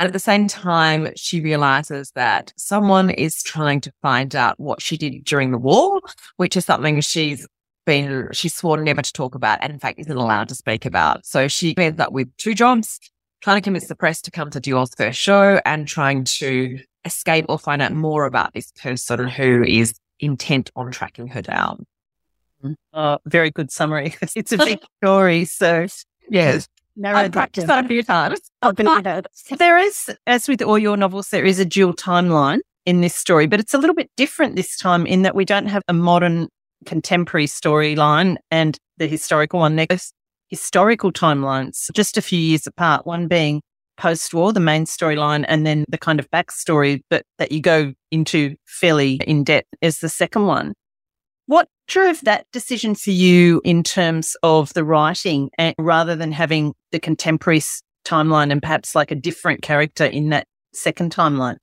And 0.00 0.06
at 0.06 0.14
the 0.14 0.18
same 0.18 0.48
time, 0.48 1.10
she 1.14 1.42
realizes 1.42 2.10
that 2.12 2.54
someone 2.56 3.10
is 3.10 3.42
trying 3.42 3.82
to 3.82 3.92
find 4.00 4.34
out 4.34 4.58
what 4.58 4.80
she 4.80 4.96
did 4.96 5.24
during 5.24 5.50
the 5.50 5.58
war, 5.58 6.00
which 6.38 6.56
is 6.56 6.64
something 6.64 7.02
she's 7.02 7.46
been, 7.84 8.28
she's 8.32 8.54
sworn 8.54 8.82
never 8.82 9.02
to 9.02 9.12
talk 9.12 9.34
about 9.34 9.58
and 9.60 9.74
in 9.74 9.78
fact 9.78 9.98
isn't 9.98 10.16
allowed 10.16 10.48
to 10.48 10.54
speak 10.54 10.86
about. 10.86 11.26
So 11.26 11.48
she 11.48 11.76
ends 11.76 12.00
up 12.00 12.12
with 12.12 12.34
two 12.38 12.54
jobs, 12.54 12.98
trying 13.42 13.58
to 13.58 13.60
convince 13.60 13.88
the 13.88 13.94
press 13.94 14.22
to 14.22 14.30
come 14.30 14.48
to 14.48 14.58
Dior's 14.58 14.94
first 14.96 15.20
show 15.20 15.60
and 15.66 15.86
trying 15.86 16.24
to 16.24 16.78
escape 17.04 17.44
or 17.50 17.58
find 17.58 17.82
out 17.82 17.92
more 17.92 18.24
about 18.24 18.54
this 18.54 18.72
person 18.72 19.28
who 19.28 19.62
is 19.64 19.92
intent 20.18 20.70
on 20.76 20.92
tracking 20.92 21.28
her 21.28 21.42
down. 21.42 21.84
Mm-hmm. 22.64 22.72
Oh, 22.94 23.18
very 23.26 23.50
good 23.50 23.70
summary. 23.70 24.14
it's 24.34 24.52
a 24.52 24.56
big 24.56 24.78
story. 25.02 25.44
So, 25.44 25.88
yes. 26.30 26.68
I've 27.16 27.32
practiced 27.32 27.66
that 27.66 27.84
a 27.84 27.88
few 27.88 28.02
times. 28.02 28.40
there 29.56 29.78
is, 29.78 30.10
as 30.26 30.48
with 30.48 30.62
all 30.62 30.78
your 30.78 30.96
novels, 30.96 31.28
there 31.28 31.44
is 31.44 31.58
a 31.58 31.64
dual 31.64 31.94
timeline 31.94 32.60
in 32.86 33.00
this 33.00 33.14
story, 33.14 33.46
but 33.46 33.60
it's 33.60 33.74
a 33.74 33.78
little 33.78 33.94
bit 33.94 34.10
different 34.16 34.56
this 34.56 34.76
time 34.76 35.06
in 35.06 35.22
that 35.22 35.34
we 35.34 35.44
don't 35.44 35.66
have 35.66 35.82
a 35.88 35.92
modern 35.92 36.48
contemporary 36.86 37.46
storyline 37.46 38.36
and 38.50 38.78
the 38.98 39.06
historical 39.06 39.60
one 39.60 39.76
next. 39.76 40.12
Historical 40.48 41.12
timelines, 41.12 41.90
just 41.94 42.16
a 42.16 42.22
few 42.22 42.38
years 42.38 42.66
apart, 42.66 43.06
one 43.06 43.28
being 43.28 43.62
post 43.96 44.34
war, 44.34 44.52
the 44.52 44.58
main 44.58 44.84
storyline, 44.84 45.44
and 45.46 45.64
then 45.64 45.84
the 45.88 45.98
kind 45.98 46.18
of 46.18 46.28
backstory 46.30 47.02
but 47.08 47.22
that 47.38 47.52
you 47.52 47.60
go 47.60 47.92
into 48.10 48.56
fairly 48.66 49.20
in 49.26 49.44
depth 49.44 49.68
is 49.80 50.00
the 50.00 50.08
second 50.08 50.46
one. 50.46 50.72
What 51.50 51.66
drove 51.88 52.20
that 52.20 52.46
decision 52.52 52.94
for 52.94 53.10
you 53.10 53.60
in 53.64 53.82
terms 53.82 54.36
of 54.44 54.72
the 54.72 54.84
writing 54.84 55.50
and 55.58 55.74
rather 55.80 56.14
than 56.14 56.30
having 56.30 56.74
the 56.92 57.00
contemporary 57.00 57.60
timeline 58.04 58.52
and 58.52 58.62
perhaps 58.62 58.94
like 58.94 59.10
a 59.10 59.16
different 59.16 59.60
character 59.60 60.04
in 60.04 60.28
that 60.28 60.46
second 60.72 61.12
timeline? 61.12 61.56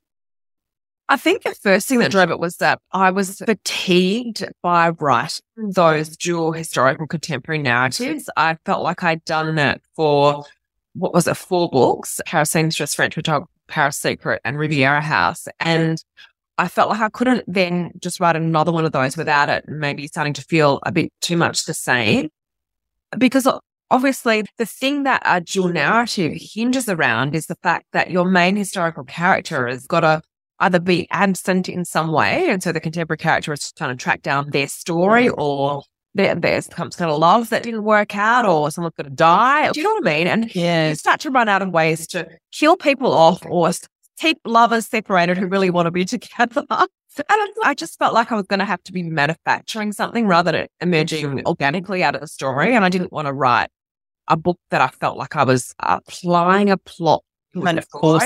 I 1.08 1.16
think 1.16 1.44
the 1.44 1.56
first 1.56 1.88
thing 1.88 2.00
that 2.00 2.12
drove 2.12 2.32
it 2.32 2.38
was 2.38 2.58
that 2.58 2.82
I 2.92 3.12
was 3.12 3.38
fatigued 3.38 4.44
by 4.62 4.90
writing 4.90 5.40
those 5.56 6.18
dual 6.18 6.52
historical 6.52 7.08
contemporary 7.08 7.60
narratives. 7.60 8.30
I 8.36 8.58
felt 8.66 8.84
like 8.84 9.06
I'd 9.06 9.24
done 9.24 9.56
that 9.56 9.80
for 9.96 10.44
what 10.96 11.14
was 11.14 11.30
it, 11.30 11.38
four 11.38 11.70
books, 11.70 12.20
Paris 12.26 12.52
Seamstress, 12.52 12.94
French 12.94 13.16
Photographer, 13.16 13.50
Paris 13.70 13.96
Secret, 13.96 14.42
and 14.44 14.60
Riviera 14.60 15.00
House. 15.00 15.48
And 15.62 16.04
I 16.58 16.68
felt 16.68 16.90
like 16.90 17.02
I 17.02 17.10
couldn't 17.10 17.44
then 17.48 17.92
just 18.00 18.20
write 18.20 18.36
another 18.36 18.72
one 18.72 18.86
of 18.86 18.92
those 18.92 19.16
without 19.16 19.50
it 19.50 19.66
maybe 19.68 20.08
starting 20.08 20.34
to 20.34 20.42
feel 20.42 20.80
a 20.86 20.92
bit 20.92 21.12
too 21.22 21.38
much 21.38 21.66
the 21.66 21.74
same. 21.74 22.30
Because 23.18 23.48
obviously, 23.92 24.44
the 24.58 24.66
thing 24.66 25.04
that 25.04 25.22
a 25.26 25.40
dual 25.40 25.70
narrative 25.70 26.34
hinges 26.36 26.90
around 26.90 27.36
is 27.36 27.46
the 27.46 27.56
fact 27.56 27.86
that 27.94 28.12
your 28.12 28.26
main 28.26 28.56
historical 28.56 29.04
character 29.04 29.68
has 29.68 29.86
got 29.86 30.02
to 30.02 30.22
either 30.60 30.80
be 30.80 31.08
absent 31.12 31.70
in 31.70 31.86
some 31.86 32.12
way. 32.12 32.50
And 32.50 32.64
so 32.64 32.72
the 32.72 32.80
contemporary 32.80 33.18
character 33.18 33.54
is 33.54 33.72
trying 33.74 33.96
to 33.96 34.04
track 34.04 34.24
down 34.24 34.50
their 34.50 34.68
story 34.68 35.30
or 35.30 35.84
there, 36.16 36.34
there's 36.34 36.66
some 36.76 36.90
kind 36.90 37.12
of 37.12 37.20
love 37.20 37.50
that 37.50 37.64
didn't 37.64 37.84
work 37.84 38.16
out 38.16 38.46
or 38.46 38.72
someone's 38.72 38.96
going 38.96 39.10
to 39.10 39.16
die. 39.16 39.72
Do 39.72 39.80
you 39.80 39.84
know 39.84 39.94
what 39.94 40.08
I 40.08 40.18
mean? 40.18 40.28
And 40.28 40.56
yeah. 40.56 40.90
you 40.90 40.96
start 40.96 41.20
to 41.22 41.30
run 41.30 41.48
out 41.48 41.62
of 41.62 41.70
ways 41.70 42.08
to 42.08 42.28
kill 42.52 42.76
people 42.76 43.14
off 43.14 43.46
or 43.46 43.72
keep 44.18 44.40
lovers 44.46 44.88
separated 44.88 45.38
who 45.38 45.48
really 45.48 45.70
want 45.70 45.86
to 45.86 45.92
be 45.92 46.06
together. 46.16 46.66
And 46.70 47.50
I 47.64 47.74
just 47.74 47.98
felt 47.98 48.14
like 48.14 48.32
I 48.32 48.36
was 48.36 48.46
going 48.46 48.60
to 48.60 48.66
have 48.66 48.84
to 48.84 48.92
be 48.92 49.02
manufacturing 49.04 49.92
something 49.92 50.28
rather 50.28 50.52
than 50.52 50.68
emerging 50.82 51.46
organically 51.46 52.04
out 52.04 52.16
of 52.16 52.22
the 52.22 52.28
story. 52.28 52.76
And 52.76 52.86
I 52.86 52.90
didn't 52.90 53.12
want 53.12 53.28
to 53.28 53.34
write 53.34 53.70
a 54.28 54.38
book 54.38 54.60
that 54.70 54.82
I 54.82 54.90
felt 54.90 55.18
like 55.18 55.36
I 55.36 55.44
was 55.44 55.74
uh, 55.80 56.00
applying 56.08 56.70
a 56.70 56.78
plot. 56.78 57.24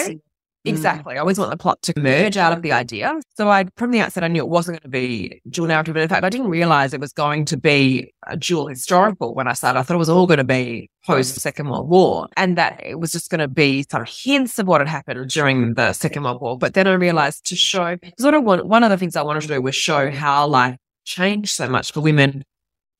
Kind 0.06 0.20
course. 0.64 0.78
Exactly. 0.78 1.16
I 1.16 1.20
always 1.20 1.40
want 1.40 1.52
the 1.52 1.58
plot 1.58 1.82
to 1.84 1.94
merge 1.98 2.38
out 2.38 2.54
of 2.54 2.62
the 2.62 2.72
idea. 2.72 3.20
So 3.36 3.50
I, 3.50 3.66
from 3.78 3.92
the 3.92 4.00
outset, 4.00 4.24
I 4.24 4.28
knew 4.28 4.42
it 4.42 4.50
wasn't 4.50 4.82
going 4.82 4.92
to 4.92 4.98
be 4.98 5.42
dual 5.50 5.68
narrative. 5.68 5.94
But 5.94 6.04
in 6.04 6.10
fact, 6.10 6.24
I 6.24 6.30
didn't 6.30 6.50
realize 6.50 6.94
it 6.94 7.00
was 7.00 7.14
going 7.14 7.46
to 7.46 7.58
be 7.58 8.14
a 8.28 8.38
dual 8.38 8.68
historical 8.68 9.34
when 9.34 9.48
I 9.48 9.54
started. 9.54 9.80
I 9.80 9.84
thought 9.84 9.96
it 9.96 9.98
was 9.98 10.10
all 10.10 10.28
going 10.28 10.38
to 10.38 10.44
be 10.44 10.90
post 11.06 11.36
Second 11.36 11.70
World 11.70 11.90
War 11.90 12.28
and 12.38 12.58
that 12.58 12.80
it 12.84 13.00
was 13.00 13.12
just 13.12 13.32
going 13.32 13.40
to 13.40 13.48
be 13.48 13.84
sort 13.90 14.04
of 14.04 14.14
hints 14.14 14.60
of 14.60 14.68
what 14.68 14.82
had 14.82 14.88
happened 14.88 15.30
during 15.30 15.74
the 15.74 15.94
Second 15.94 16.24
World 16.24 16.42
War. 16.42 16.58
But 16.58 16.74
then 16.74 16.88
I 16.88 16.94
realized 16.94 17.46
to 17.48 17.56
show, 17.56 17.96
because 17.96 18.44
one 18.44 18.84
of 18.84 18.90
the 18.90 18.98
things 18.98 19.16
I 19.16 19.24
wanted 19.24 19.42
to 19.42 19.48
do 19.48 19.62
was 19.62 19.76
show 19.76 20.12
how 20.12 20.48
life 20.48 20.78
changed 21.04 21.50
so 21.50 21.68
much 21.68 21.92
for 21.92 22.02
women 22.02 22.44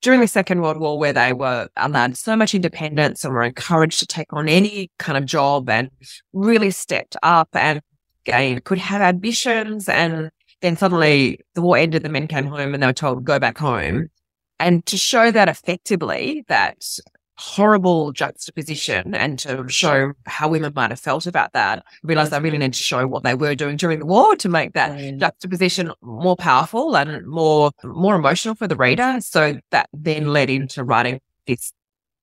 during 0.02 0.20
the 0.20 0.28
Second 0.28 0.62
World 0.62 0.78
War, 0.78 0.98
where 0.98 1.14
they 1.14 1.34
were 1.34 1.70
allowed 1.78 2.18
so 2.18 2.36
much 2.36 2.54
independence 2.54 3.24
and 3.24 3.34
were 3.34 3.44
encouraged 3.44 4.00
to 4.00 4.08
take 4.08 4.34
on 4.34 4.50
any 4.50 4.92
kind 4.98 5.18
of 5.18 5.26
job 5.26 5.70
and 5.70 5.90
really 6.34 6.72
stepped 6.72 7.16
up 7.24 7.50
and 7.54 7.82
again, 8.26 8.60
could 8.62 8.78
have 8.78 9.02
ambitions 9.02 9.88
and 9.90 10.32
then 10.62 10.78
suddenly 10.78 11.40
the 11.56 11.62
war 11.62 11.78
ended, 11.78 12.04
the 12.04 12.10
men 12.10 12.28
came 12.28 12.46
home 12.46 12.74
and 12.74 12.82
they 12.82 12.88
were 12.88 12.94
told, 12.94 13.24
go 13.24 13.40
back 13.40 13.58
home. 13.58 14.10
And 14.60 14.86
to 14.86 14.98
show 14.98 15.32
that 15.32 15.50
effectively, 15.50 16.46
that 16.48 16.86
horrible 17.42 18.12
juxtaposition 18.12 19.16
and 19.16 19.40
to 19.40 19.68
show 19.68 20.14
how 20.28 20.48
women 20.48 20.72
might 20.76 20.92
have 20.92 21.00
felt 21.00 21.26
about 21.26 21.54
that, 21.54 21.80
I 21.80 21.82
realized 22.04 22.34
I 22.34 22.38
really 22.38 22.60
need 22.60 22.74
to 22.74 22.84
show 22.84 23.08
what 23.08 23.24
they 23.24 23.34
were 23.34 23.56
doing 23.56 23.78
during 23.78 23.98
the 23.98 24.06
war 24.06 24.36
to 24.36 24.48
make 24.48 24.74
that 24.74 24.92
mm. 24.92 25.20
juxtaposition 25.20 25.92
more 26.02 26.36
powerful 26.36 26.96
and 26.96 27.26
more 27.26 27.72
more 27.84 28.16
emotional 28.16 28.54
for 28.54 28.68
the 28.68 28.76
reader. 28.76 29.18
So 29.22 29.60
that 29.72 29.90
then 29.92 30.28
led 30.28 30.52
into 30.52 30.84
writing 30.84 31.20
this 31.48 31.74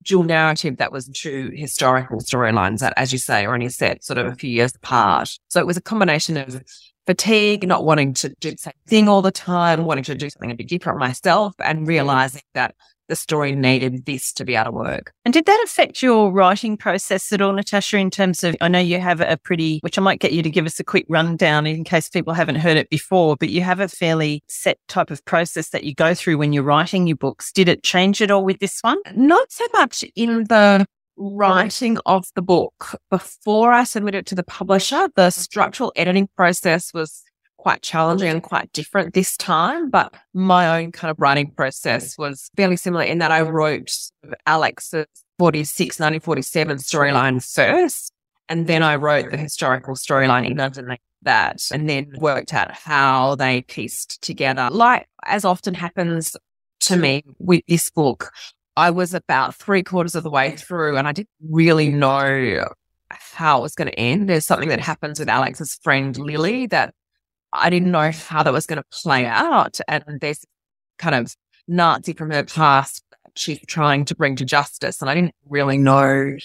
dual 0.03 0.23
narrative 0.23 0.77
that 0.77 0.93
was 0.93 1.09
two 1.09 1.51
historical 1.53 2.19
storylines 2.19 2.79
that, 2.79 2.93
as 2.95 3.11
you 3.11 3.19
say, 3.19 3.45
are 3.45 3.53
only 3.53 3.67
set 3.67 4.05
sort 4.05 4.19
of 4.19 4.27
a 4.27 4.35
few 4.35 4.49
years 4.49 4.73
apart. 4.73 5.37
So 5.49 5.59
it 5.59 5.67
was 5.67 5.75
a 5.75 5.81
combination 5.81 6.37
of 6.37 6.63
fatigue, 7.05 7.67
not 7.67 7.83
wanting 7.83 8.13
to 8.13 8.29
do 8.39 8.51
the 8.51 8.57
same 8.57 8.73
thing 8.87 9.09
all 9.09 9.21
the 9.21 9.31
time, 9.31 9.83
wanting 9.83 10.05
to 10.05 10.15
do 10.15 10.29
something 10.29 10.51
a 10.51 10.55
bit 10.55 10.69
different 10.69 10.99
myself, 10.99 11.55
and 11.59 11.85
realizing 11.85 12.43
that 12.53 12.75
the 13.09 13.15
story 13.15 13.53
needed 13.53 14.05
this 14.05 14.31
to 14.33 14.45
be 14.45 14.55
able 14.55 14.71
to 14.71 14.77
work. 14.77 15.11
And 15.25 15.33
did 15.33 15.45
that 15.45 15.61
affect 15.65 16.01
your 16.01 16.31
writing 16.31 16.77
process 16.77 17.31
at 17.33 17.41
all, 17.41 17.51
Natasha, 17.51 17.97
in 17.97 18.09
terms 18.09 18.43
of, 18.43 18.55
I 18.61 18.69
know 18.69 18.79
you 18.79 18.99
have 18.99 19.19
a 19.19 19.37
pretty, 19.37 19.79
which 19.81 19.97
I 19.97 20.01
might 20.01 20.21
get 20.21 20.31
you 20.31 20.41
to 20.41 20.49
give 20.49 20.65
us 20.65 20.79
a 20.79 20.83
quick 20.83 21.05
rundown 21.09 21.67
in 21.67 21.83
case 21.83 22.07
people 22.07 22.33
haven't 22.33 22.55
heard 22.55 22.77
it 22.77 22.89
before, 22.89 23.35
but 23.35 23.49
you 23.49 23.61
have 23.61 23.79
a 23.79 23.89
fairly 23.89 24.43
set 24.47 24.77
type 24.87 25.11
of 25.11 25.25
process 25.25 25.69
that 25.69 25.83
you 25.83 25.93
go 25.93 26.13
through 26.13 26.37
when 26.37 26.53
you're 26.53 26.63
writing 26.63 27.07
your 27.07 27.17
books. 27.17 27.51
Did 27.51 27.67
it 27.67 27.83
change 27.83 28.21
at 28.21 28.31
all 28.31 28.45
with 28.45 28.59
this 28.59 28.79
one? 28.81 28.99
Not 29.15 29.51
so 29.51 29.65
much 29.73 30.05
in 30.15 30.45
the 30.45 30.85
writing 31.17 31.97
of 32.05 32.25
the 32.35 32.41
book. 32.41 32.95
Before 33.09 33.73
I 33.73 33.83
submitted 33.83 34.19
it 34.19 34.25
to 34.27 34.35
the 34.35 34.43
publisher, 34.43 35.09
the 35.15 35.31
structural 35.31 35.91
editing 35.95 36.29
process 36.35 36.93
was 36.93 37.23
quite 37.59 37.81
challenging 37.81 38.29
and 38.29 38.41
quite 38.41 38.71
different 38.71 39.13
this 39.13 39.35
time, 39.35 39.89
but 39.89 40.13
my 40.33 40.79
own 40.79 40.91
kind 40.93 41.11
of 41.11 41.19
writing 41.19 41.51
process 41.51 42.15
mm. 42.15 42.19
was 42.19 42.49
fairly 42.55 42.77
similar 42.77 43.03
in 43.03 43.19
that 43.19 43.31
I 43.31 43.41
wrote 43.41 43.91
Alix's 44.45 45.05
46, 45.37 45.99
1947 45.99 46.77
storyline 46.77 47.53
first, 47.53 48.13
and 48.47 48.65
then 48.67 48.81
I 48.81 48.95
wrote 48.95 49.29
the 49.31 49.37
historical 49.37 49.95
storyline 49.95 50.49
in 50.49 50.55
that, 51.23 51.69
and 51.71 51.89
then 51.89 52.13
worked 52.17 52.53
out 52.53 52.71
how 52.71 53.35
they 53.35 53.61
pieced 53.63 54.21
together. 54.21 54.69
Like 54.71 55.07
as 55.25 55.43
often 55.43 55.73
happens 55.73 56.37
to 56.81 56.95
me 56.95 57.23
with 57.39 57.63
this 57.67 57.89
book, 57.89 58.31
I 58.77 58.89
was 58.89 59.13
about 59.13 59.55
three 59.55 59.83
quarters 59.83 60.15
of 60.15 60.23
the 60.23 60.29
way 60.29 60.55
through 60.55 60.95
and 60.95 61.07
I 61.07 61.11
didn't 61.11 61.29
really 61.49 61.89
know 61.89 62.69
how 63.09 63.59
it 63.59 63.61
was 63.61 63.75
going 63.75 63.89
to 63.89 63.99
end. 63.99 64.29
There's 64.29 64.45
something 64.45 64.69
that 64.69 64.79
happens 64.79 65.19
with 65.19 65.27
Alex's 65.27 65.77
friend 65.83 66.15
Lily 66.17 66.67
that 66.67 66.93
I 67.53 67.69
didn't 67.69 67.91
know 67.91 68.11
how 68.11 68.43
that 68.43 68.53
was 68.53 68.65
going 68.65 68.81
to 68.81 68.85
play 68.91 69.25
out. 69.25 69.79
And 69.87 70.03
there's 70.21 70.45
kind 70.97 71.15
of 71.15 71.35
Nazi 71.67 72.13
from 72.13 72.31
her 72.31 72.43
past 72.43 73.03
she's 73.35 73.59
trying 73.67 74.05
to 74.05 74.15
bring 74.15 74.35
to 74.37 74.45
justice. 74.45 75.01
And 75.01 75.09
I 75.09 75.15
didn't 75.15 75.35
really 75.47 75.77
know 75.77 76.35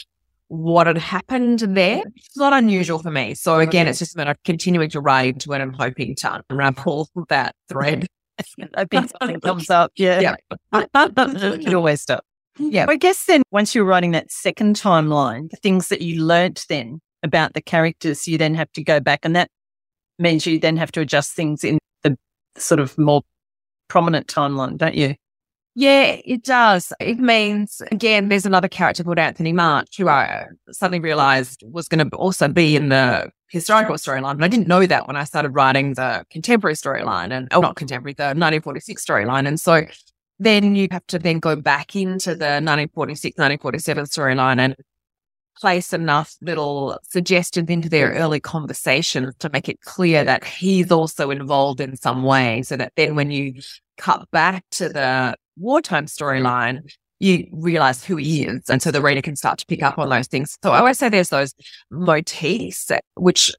what 0.48 0.86
had 0.86 0.98
happened 0.98 1.60
there. 1.60 2.02
It's 2.14 2.36
not 2.36 2.52
unusual 2.52 2.98
for 2.98 3.10
me. 3.10 3.34
So 3.34 3.58
again, 3.58 3.88
it's 3.88 3.98
just 3.98 4.14
a 4.14 4.18
matter 4.18 4.30
of 4.32 4.42
continuing 4.44 4.90
to 4.90 5.00
write 5.00 5.34
into 5.34 5.52
it 5.52 5.60
and 5.60 5.74
hoping 5.74 6.14
to 6.16 6.42
unravel 6.48 7.08
that 7.28 7.54
thread. 7.68 8.06
I 8.74 8.84
think 8.84 9.10
something 9.20 9.40
comes 9.42 9.70
up. 9.70 9.92
Yeah. 9.96 10.20
yeah. 10.20 10.34
it 10.72 11.74
always 11.74 12.04
does. 12.04 12.20
Yeah. 12.58 12.86
I 12.88 12.96
guess 12.96 13.24
then 13.24 13.42
once 13.50 13.74
you're 13.74 13.84
writing 13.84 14.12
that 14.12 14.30
second 14.30 14.76
timeline, 14.76 15.50
the 15.50 15.56
things 15.56 15.88
that 15.88 16.02
you 16.02 16.22
learnt 16.24 16.64
then 16.68 17.00
about 17.22 17.54
the 17.54 17.62
characters, 17.62 18.28
you 18.28 18.38
then 18.38 18.54
have 18.54 18.70
to 18.72 18.84
go 18.84 19.00
back 19.00 19.20
and 19.24 19.34
that 19.34 19.50
means 20.18 20.46
you 20.46 20.58
then 20.58 20.76
have 20.76 20.92
to 20.92 21.00
adjust 21.00 21.32
things 21.32 21.64
in 21.64 21.78
the 22.02 22.16
sort 22.56 22.80
of 22.80 22.96
more 22.98 23.22
prominent 23.88 24.26
timeline, 24.26 24.76
don't 24.76 24.94
you? 24.94 25.14
Yeah, 25.76 26.20
it 26.24 26.44
does. 26.44 26.92
It 27.00 27.18
means, 27.18 27.82
again, 27.90 28.28
there's 28.28 28.46
another 28.46 28.68
character 28.68 29.02
called 29.02 29.18
Anthony 29.18 29.52
March 29.52 29.96
who 29.96 30.08
I 30.08 30.46
suddenly 30.70 31.00
realized 31.00 31.64
was 31.68 31.88
going 31.88 32.08
to 32.08 32.16
also 32.16 32.46
be 32.46 32.76
in 32.76 32.90
the 32.90 33.30
historical 33.48 33.96
storyline. 33.96 34.38
But 34.38 34.44
I 34.44 34.48
didn't 34.48 34.68
know 34.68 34.86
that 34.86 35.08
when 35.08 35.16
I 35.16 35.24
started 35.24 35.50
writing 35.50 35.94
the 35.94 36.24
contemporary 36.30 36.76
storyline 36.76 37.32
and, 37.32 37.48
oh, 37.50 37.60
not 37.60 37.74
contemporary, 37.74 38.14
the 38.14 38.22
1946 38.22 39.04
storyline. 39.04 39.48
And 39.48 39.58
so 39.58 39.82
then 40.38 40.76
you 40.76 40.86
have 40.92 41.06
to 41.08 41.18
then 41.18 41.40
go 41.40 41.56
back 41.56 41.96
into 41.96 42.30
the 42.30 42.60
1946, 42.62 43.36
1947 43.36 44.04
storyline 44.04 44.60
and 44.60 44.76
place 45.56 45.92
enough 45.92 46.34
little 46.40 46.98
suggestions 47.02 47.68
into 47.70 47.88
their 47.88 48.10
early 48.12 48.40
conversations 48.40 49.34
to 49.38 49.50
make 49.50 49.68
it 49.68 49.80
clear 49.80 50.24
that 50.24 50.44
he's 50.44 50.90
also 50.90 51.30
involved 51.30 51.80
in 51.80 51.96
some 51.96 52.22
way. 52.22 52.62
So 52.62 52.76
that 52.76 52.92
then 52.96 53.14
when 53.14 53.30
you 53.30 53.60
cut 53.96 54.30
back 54.30 54.64
to 54.72 54.88
the 54.88 55.36
wartime 55.56 56.06
storyline, 56.06 56.92
you 57.20 57.46
realize 57.52 58.04
who 58.04 58.16
he 58.16 58.44
is. 58.44 58.68
And 58.68 58.82
so 58.82 58.90
the 58.90 59.00
reader 59.00 59.22
can 59.22 59.36
start 59.36 59.58
to 59.60 59.66
pick 59.66 59.82
up 59.82 59.98
on 59.98 60.08
those 60.10 60.26
things. 60.26 60.58
So 60.62 60.72
I 60.72 60.78
always 60.78 60.98
say 60.98 61.08
there's 61.08 61.30
those 61.30 61.54
motifs, 61.90 62.90
which 63.14 63.52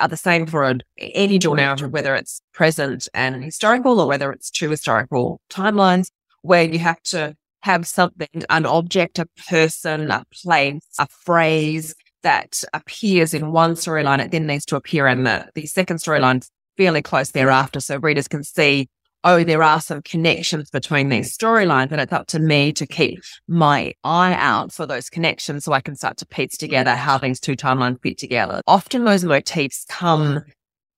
are 0.00 0.08
the 0.08 0.16
same 0.16 0.46
for 0.46 0.74
any 0.98 1.38
dual 1.38 1.54
narrative, 1.54 1.90
whether 1.90 2.14
it's 2.14 2.40
present 2.52 3.08
and 3.14 3.42
historical 3.42 4.00
or 4.00 4.06
whether 4.06 4.30
it's 4.32 4.50
true 4.50 4.70
historical 4.70 5.40
timelines, 5.50 6.10
where 6.42 6.62
you 6.62 6.78
have 6.78 7.02
to 7.02 7.34
have 7.62 7.86
something, 7.86 8.28
an 8.48 8.66
object, 8.66 9.18
a 9.18 9.26
person, 9.48 10.10
a 10.10 10.24
place, 10.32 10.82
a 10.98 11.06
phrase 11.06 11.94
that 12.22 12.62
appears 12.72 13.34
in 13.34 13.52
one 13.52 13.74
storyline. 13.74 14.24
It 14.24 14.30
then 14.30 14.46
needs 14.46 14.64
to 14.66 14.76
appear 14.76 15.06
in 15.06 15.24
the, 15.24 15.48
the 15.54 15.66
second 15.66 15.98
storyline 15.98 16.46
fairly 16.76 17.02
close 17.02 17.30
thereafter. 17.30 17.80
So 17.80 17.98
readers 17.98 18.28
can 18.28 18.44
see, 18.44 18.88
oh, 19.24 19.44
there 19.44 19.62
are 19.62 19.80
some 19.80 20.02
connections 20.02 20.70
between 20.70 21.08
these 21.08 21.36
storylines. 21.36 21.92
And 21.92 22.00
it's 22.00 22.12
up 22.12 22.26
to 22.28 22.38
me 22.38 22.72
to 22.74 22.86
keep 22.86 23.20
my 23.48 23.92
eye 24.04 24.34
out 24.34 24.72
for 24.72 24.86
those 24.86 25.10
connections 25.10 25.64
so 25.64 25.72
I 25.72 25.80
can 25.80 25.96
start 25.96 26.18
to 26.18 26.26
piece 26.26 26.56
together 26.56 26.94
how 26.94 27.18
these 27.18 27.40
two 27.40 27.56
timelines 27.56 28.00
fit 28.02 28.18
together. 28.18 28.60
Often 28.66 29.04
those 29.04 29.24
motifs 29.24 29.84
come 29.88 30.42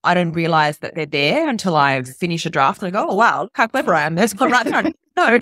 I 0.04 0.14
don't 0.14 0.32
realize 0.32 0.78
that 0.78 0.94
they're 0.94 1.06
there 1.06 1.48
until 1.48 1.76
I 1.76 2.02
finish 2.02 2.44
a 2.44 2.50
draft 2.50 2.82
and 2.82 2.88
I 2.88 2.90
go, 2.90 3.08
oh, 3.08 3.14
wow, 3.14 3.42
look 3.42 3.52
how 3.54 3.68
clever 3.68 3.94
I 3.94 4.02
am. 4.02 4.16
There's 4.16 4.34
one 4.34 4.50
right 4.50 4.66
there. 4.66 4.92
No, 5.16 5.40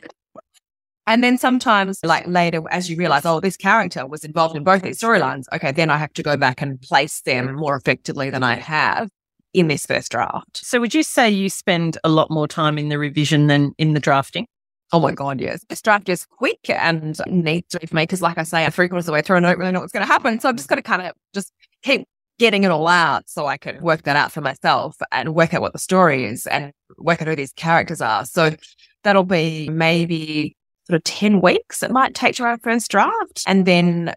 and 1.11 1.25
then 1.25 1.39
sometimes, 1.39 1.99
like 2.05 2.25
later, 2.29 2.63
as 2.71 2.89
you 2.89 2.97
realize, 2.97 3.27
oh, 3.27 3.41
this 3.41 3.57
character 3.57 4.07
was 4.07 4.23
involved 4.23 4.55
in 4.55 4.63
both 4.63 4.83
these 4.83 5.01
storylines. 5.01 5.47
Okay, 5.53 5.73
then 5.73 5.91
I 5.91 5.97
have 5.97 6.13
to 6.13 6.23
go 6.23 6.37
back 6.37 6.63
and 6.63 6.81
place 6.81 7.23
them 7.23 7.53
more 7.57 7.75
effectively 7.75 8.31
than 8.31 8.45
I 8.45 8.55
have 8.55 9.11
in 9.53 9.67
this 9.67 9.87
first 9.87 10.13
draft. 10.13 10.59
So, 10.65 10.79
would 10.79 10.95
you 10.95 11.03
say 11.03 11.29
you 11.29 11.51
spend 11.51 11.99
a 12.05 12.09
lot 12.09 12.31
more 12.31 12.47
time 12.47 12.79
in 12.79 12.91
the 12.91 12.97
revision 12.97 13.49
than 13.49 13.73
in 13.77 13.95
the 13.95 13.99
drafting? 13.99 14.47
Oh 14.93 15.01
my 15.01 15.11
God, 15.11 15.41
yes. 15.41 15.65
This 15.69 15.83
draft 15.83 16.09
is 16.09 16.27
quick 16.27 16.71
and 16.71 17.21
needs 17.27 17.71
to 17.71 17.85
for 17.85 17.97
me 17.97 18.05
because, 18.05 18.23
like 18.23 18.39
I 18.39 18.45
say, 18.45 18.65
I'm 18.65 18.71
three 18.71 18.89
quarters 18.89 19.03
of 19.03 19.07
the 19.07 19.13
way 19.15 19.23
through 19.23 19.39
and 19.39 19.47
I 19.49 19.51
don't 19.51 19.59
really 19.59 19.73
know 19.73 19.81
what's 19.81 19.93
going 19.93 20.07
to 20.07 20.13
happen. 20.13 20.39
So, 20.39 20.49
I'm 20.49 20.57
just 20.57 20.69
going 20.69 20.81
to 20.81 20.89
kind 20.89 21.03
of 21.03 21.13
just 21.35 21.53
keep 21.83 22.07
getting 22.39 22.63
it 22.63 22.71
all 22.71 22.87
out 22.87 23.29
so 23.29 23.49
I 23.49 23.57
can 23.57 23.83
work 23.83 24.05
that 24.05 24.15
out 24.15 24.31
for 24.31 24.43
myself 24.43 24.97
and 25.11 25.35
work 25.35 25.55
out 25.55 25.61
what 25.61 25.73
the 25.73 25.81
story 25.81 26.27
is 26.27 26.47
and 26.47 26.73
work 26.99 27.21
out 27.21 27.27
who 27.27 27.35
these 27.35 27.53
characters 27.53 28.01
are. 28.01 28.25
So, 28.25 28.55
that'll 29.03 29.25
be 29.25 29.69
maybe 29.69 30.57
sort 30.91 30.97
of 30.97 31.05
10 31.05 31.41
weeks 31.41 31.83
it 31.83 31.91
might 31.91 32.15
take 32.15 32.35
to 32.37 32.43
write 32.43 32.59
a 32.59 32.63
first 32.63 32.91
draft. 32.91 33.45
And 33.47 33.65
then 33.65 34.13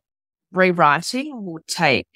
rewriting 0.51 1.45
will 1.45 1.59
take, 1.67 2.07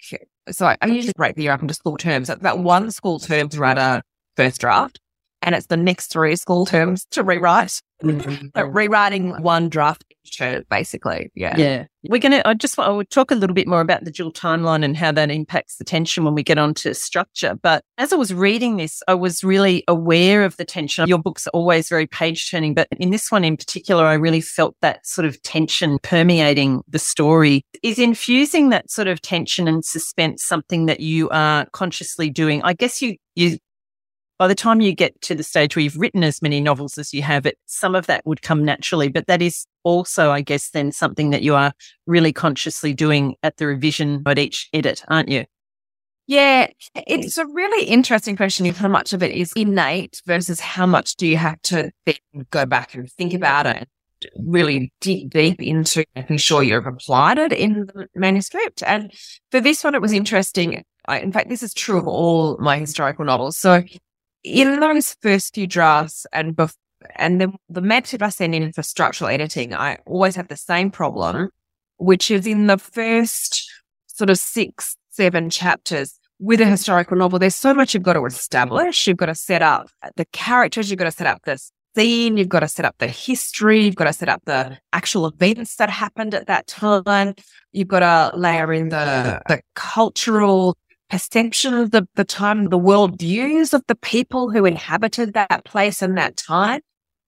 so 0.50 0.66
I, 0.66 0.78
I 0.82 0.88
usually 0.88 1.14
break 1.16 1.36
the 1.36 1.44
year 1.44 1.52
up 1.52 1.62
into 1.62 1.74
school 1.74 1.98
terms. 1.98 2.30
About 2.30 2.60
one 2.60 2.90
school 2.92 3.20
term 3.20 3.50
to 3.50 3.60
write 3.60 3.78
a 3.78 4.02
first 4.36 4.60
draft. 4.60 5.00
And 5.44 5.54
it's 5.54 5.68
the 5.68 5.78
next 5.78 6.08
three 6.08 6.36
school 6.36 6.66
terms 6.66 7.06
to 7.12 7.24
rewrite. 7.24 7.82
Mm-hmm. 8.04 8.70
rewriting 8.70 9.42
one 9.42 9.70
draft 9.70 10.04
basically. 10.70 11.32
Yeah. 11.36 11.58
Yeah. 11.58 11.86
We're 12.10 12.20
going 12.20 12.34
to, 12.34 12.48
I 12.48 12.54
just 12.54 12.78
I 12.80 12.90
would 12.90 13.10
talk 13.10 13.32
a 13.32 13.36
little 13.36 13.54
bit 13.54 13.68
more 13.68 13.82
about 13.82 14.04
the 14.04 14.12
dual 14.12 14.32
timeline 14.32 14.84
and 14.84 14.96
how 14.96 15.12
that 15.12 15.30
impacts 15.30 15.78
the 15.78 15.84
tension 15.84 16.24
when 16.24 16.36
we 16.36 16.44
get 16.44 16.58
onto 16.58 16.94
structure. 16.94 17.58
But 17.62 17.84
as 17.98 18.14
I 18.14 18.16
was 18.16 18.34
reading 18.34 18.78
this, 18.78 19.02
I 19.08 19.14
was 19.14 19.44
really 19.44 19.84
aware 19.88 20.44
of 20.44 20.56
the 20.58 20.66
tension. 20.66 21.08
Your 21.08 21.18
books 21.18 21.48
are 21.48 21.52
always 21.52 21.90
very 21.90 22.08
page 22.08 22.50
turning, 22.50 22.74
but 22.74 22.88
in 23.00 23.10
this 23.10 23.32
one 23.32 23.44
in 23.44 23.58
particular, 23.58 24.06
I 24.06 24.14
really 24.14 24.42
felt 24.42 24.76
that 24.82 25.06
sort 25.06 25.26
of 25.26 25.42
tension 25.44 26.00
permeating 26.04 26.82
the 26.88 27.00
story. 27.00 27.64
Is 27.84 28.00
infusing 28.00 28.70
that 28.70 28.90
sort 28.90 29.08
of 29.08 29.22
tension 29.22 29.68
and 29.68 29.84
suspense 29.84 30.44
something 30.44 30.86
that 30.86 31.00
you 31.00 31.30
are 31.30 31.68
consciously 31.72 32.30
doing? 32.30 32.62
I 32.64 32.74
guess 32.74 33.02
you, 33.02 33.16
you 33.36 33.58
by 34.38 34.48
the 34.48 34.56
time 34.56 34.82
you 34.82 34.94
get 34.94 35.20
to 35.22 35.36
the 35.36 35.44
stage 35.44 35.76
where 35.76 35.84
you've 35.84 35.98
written 35.98 36.24
as 36.24 36.42
many 36.42 36.62
novels 36.62 36.98
as 36.98 37.14
you 37.14 37.22
have, 37.24 37.46
it 37.46 37.58
some 37.66 37.96
of 37.96 38.06
that 38.08 38.26
would 38.26 38.42
come 38.42 38.64
naturally. 38.64 39.10
But 39.10 39.28
that 39.28 39.42
is 39.42 39.66
also, 39.84 40.32
I 40.32 40.42
guess, 40.42 40.70
then 40.70 40.92
something 40.92 41.32
that 41.32 41.42
you 41.42 41.56
are 41.56 41.74
really 42.06 42.34
consciously 42.34 42.94
doing 42.94 43.36
at 43.44 43.58
the 43.58 43.68
revision 43.68 44.22
at 44.26 44.38
each 44.38 44.70
edit, 44.74 45.04
aren't 45.08 45.30
you? 45.30 45.46
Yeah, 46.30 46.68
it's 46.94 47.38
a 47.38 47.46
really 47.46 47.86
interesting 47.86 48.36
question. 48.36 48.66
How 48.66 48.90
much 48.90 49.14
of 49.14 49.24
it 49.24 49.32
is 49.32 49.54
innate 49.56 50.22
versus 50.26 50.60
how 50.60 50.86
much 50.86 51.16
do 51.16 51.26
you 51.26 51.38
have 51.38 51.62
to 51.64 51.92
go 52.50 52.66
back 52.66 52.94
and 52.94 53.10
think 53.14 53.34
about 53.34 53.66
it, 53.66 53.88
really 54.38 54.92
dig 55.00 55.30
deep 55.30 55.62
into 55.62 56.04
making 56.16 56.38
sure 56.38 56.64
you've 56.64 56.86
applied 56.86 57.38
it 57.38 57.54
in 57.54 57.86
the 57.86 58.08
manuscript. 58.14 58.84
And 58.84 59.14
for 59.52 59.62
this 59.62 59.86
one, 59.86 59.96
it 59.96 60.02
was 60.02 60.12
interesting. 60.12 60.84
I, 61.08 61.20
in 61.20 61.32
fact, 61.32 61.48
this 61.48 61.64
is 61.64 61.74
true 61.74 61.98
of 61.98 62.08
all 62.08 62.58
my 62.58 62.78
historical 62.78 63.24
novels. 63.24 63.58
So 63.58 63.84
in 64.44 64.80
those 64.80 65.16
first 65.22 65.54
few 65.56 65.68
drafts 65.68 66.26
and 66.34 66.56
bef- 66.56 66.76
and 67.16 67.40
then 67.40 67.54
the 67.70 67.82
manuscript 67.82 68.24
I 68.24 68.30
send 68.30 68.56
in 68.56 68.72
for 68.74 68.82
structural 68.82 69.30
editing, 69.30 69.74
I 69.74 69.98
always 70.06 70.36
have 70.36 70.48
the 70.48 70.58
same 70.58 70.92
problem, 70.92 71.50
which 71.98 72.32
is 72.32 72.48
in 72.48 72.68
the 72.68 72.78
first 72.78 73.70
sort 74.08 74.30
of 74.30 74.38
six, 74.38 74.96
seven 75.10 75.50
chapters 75.50 76.20
with 76.40 76.62
a 76.62 76.66
historical 76.66 77.18
novel, 77.18 77.40
there's 77.40 77.56
so 77.56 77.74
much 77.74 77.94
you've 77.94 78.04
got 78.04 78.14
to 78.14 78.26
establish. 78.26 79.08
You've 79.08 79.18
got 79.18 79.28
to 79.28 79.36
set 79.36 79.62
up 79.62 79.90
the 80.16 80.26
characters, 80.26 80.90
you've 80.90 81.00
got 81.00 81.06
to 81.06 81.12
set 81.12 81.28
up 81.28 81.42
the 81.44 81.60
scene, 81.96 82.38
you've 82.38 82.50
got 82.50 82.60
to 82.60 82.68
set 82.68 82.86
up 82.86 82.96
the 83.00 83.08
history, 83.08 83.84
you've 83.84 83.96
got 83.96 84.06
to 84.06 84.14
set 84.14 84.30
up 84.30 84.42
the 84.46 84.78
actual 84.94 85.26
events 85.26 85.78
that 85.78 85.90
happened 85.90 86.36
at 86.36 86.48
that 86.48 86.68
time. 86.68 87.34
You've 87.72 87.88
got 87.88 88.00
to 88.00 88.38
layer 88.38 88.72
in 88.72 88.90
the, 88.90 89.42
the 89.48 89.62
cultural 89.76 90.78
perception 91.10 91.74
of 91.74 91.92
the, 91.92 92.08
the 92.16 92.26
time, 92.26 92.66
the 92.66 92.78
world 92.78 93.20
views 93.20 93.74
of 93.74 93.84
the 93.88 93.96
people 93.96 94.52
who 94.52 94.66
inhabited 94.66 95.34
that 95.34 95.66
place 95.66 96.02
and 96.02 96.18
that 96.18 96.38
time. 96.38 96.82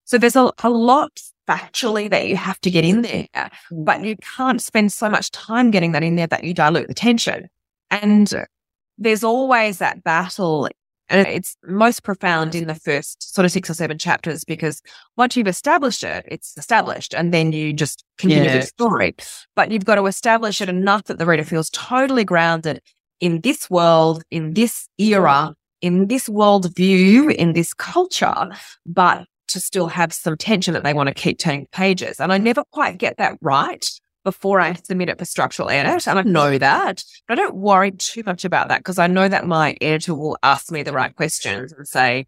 So 0.06 0.18
there's 0.18 0.36
a, 0.36 0.52
a 0.64 0.70
lot 0.70 1.20
factually 1.48 2.10
that 2.10 2.28
you 2.28 2.36
have 2.36 2.60
to 2.62 2.72
get 2.72 2.86
in 2.86 3.02
there, 3.02 3.28
mm. 3.34 3.50
but 3.72 4.04
you 4.04 4.16
can't 4.38 4.62
spend 4.62 4.92
so 4.92 5.10
much 5.10 5.32
time 5.32 5.72
getting 5.72 5.94
that 5.94 6.04
in 6.04 6.16
there 6.16 6.28
that 6.28 6.44
you 6.44 6.54
dilute 6.54 6.88
the 6.88 6.94
tension. 6.94 7.48
And 7.90 8.32
there's 8.98 9.24
always 9.24 9.80
that 9.80 10.04
battle. 10.04 10.70
And 11.12 11.28
it's 11.28 11.58
most 11.66 12.04
profound 12.04 12.54
in 12.54 12.68
the 12.68 12.76
first 12.76 13.34
sort 13.34 13.46
of 13.46 13.52
six 13.52 13.68
or 13.68 13.74
seven 13.74 13.98
chapters 13.98 14.44
because 14.44 14.80
once 15.18 15.36
you've 15.36 15.48
established 15.48 16.04
it, 16.04 16.24
it's 16.28 16.56
established 16.56 17.16
and 17.16 17.34
then 17.34 17.52
you 17.52 17.74
just 17.74 18.04
continue 18.20 18.44
yeah. 18.44 18.58
the 18.58 18.62
story. 18.62 19.16
But 19.56 19.72
you've 19.72 19.86
got 19.86 19.96
to 19.96 20.06
establish 20.06 20.62
it 20.62 20.70
enough 20.70 21.06
that 21.06 21.18
the 21.18 21.26
reader 21.26 21.44
feels 21.44 21.72
totally 21.72 22.24
grounded 22.24 22.82
in 23.20 23.42
this 23.42 23.70
world, 23.70 24.24
in 24.32 24.54
this 24.54 24.88
era, 24.98 25.52
mm. 25.52 25.56
in 25.82 26.08
this 26.08 26.30
world 26.30 26.74
view, 26.76 27.30
in 27.30 27.54
this 27.54 27.74
culture, 27.74 28.50
but 28.86 29.26
to 29.48 29.60
still 29.60 29.88
have 29.88 30.14
some 30.14 30.38
tension 30.38 30.74
that 30.74 30.84
they 30.84 30.94
want 30.94 31.08
to 31.08 31.14
keep 31.14 31.40
turning 31.40 31.68
pages. 31.72 32.20
And 32.20 32.32
I 32.32 32.38
never 32.38 32.64
quite 32.72 32.98
get 32.98 33.18
that 33.18 33.38
right 33.42 33.86
before 34.24 34.60
I 34.60 34.74
submit 34.74 35.10
it 35.10 35.18
for 35.18 35.26
structural 35.26 35.70
edit. 35.70 36.08
And 36.08 36.20
I 36.20 36.24
mm. 36.24 36.28
know 36.28 36.58
that, 36.58 37.04
but 37.28 37.40
I 37.40 37.42
don't 37.42 37.56
worry 37.56 37.92
too 37.92 38.24
much 38.26 38.46
about 38.46 38.68
that 38.70 38.80
because 38.80 39.00
I 39.00 39.08
know 39.08 39.28
that 39.28 39.48
my 39.48 39.76
editor 39.82 40.16
will 40.16 40.38
ask 40.44 40.72
me 40.72 40.84
the 40.84 40.94
right 40.94 41.16
questions 41.16 41.74
and 41.74 41.88
say, 41.88 42.28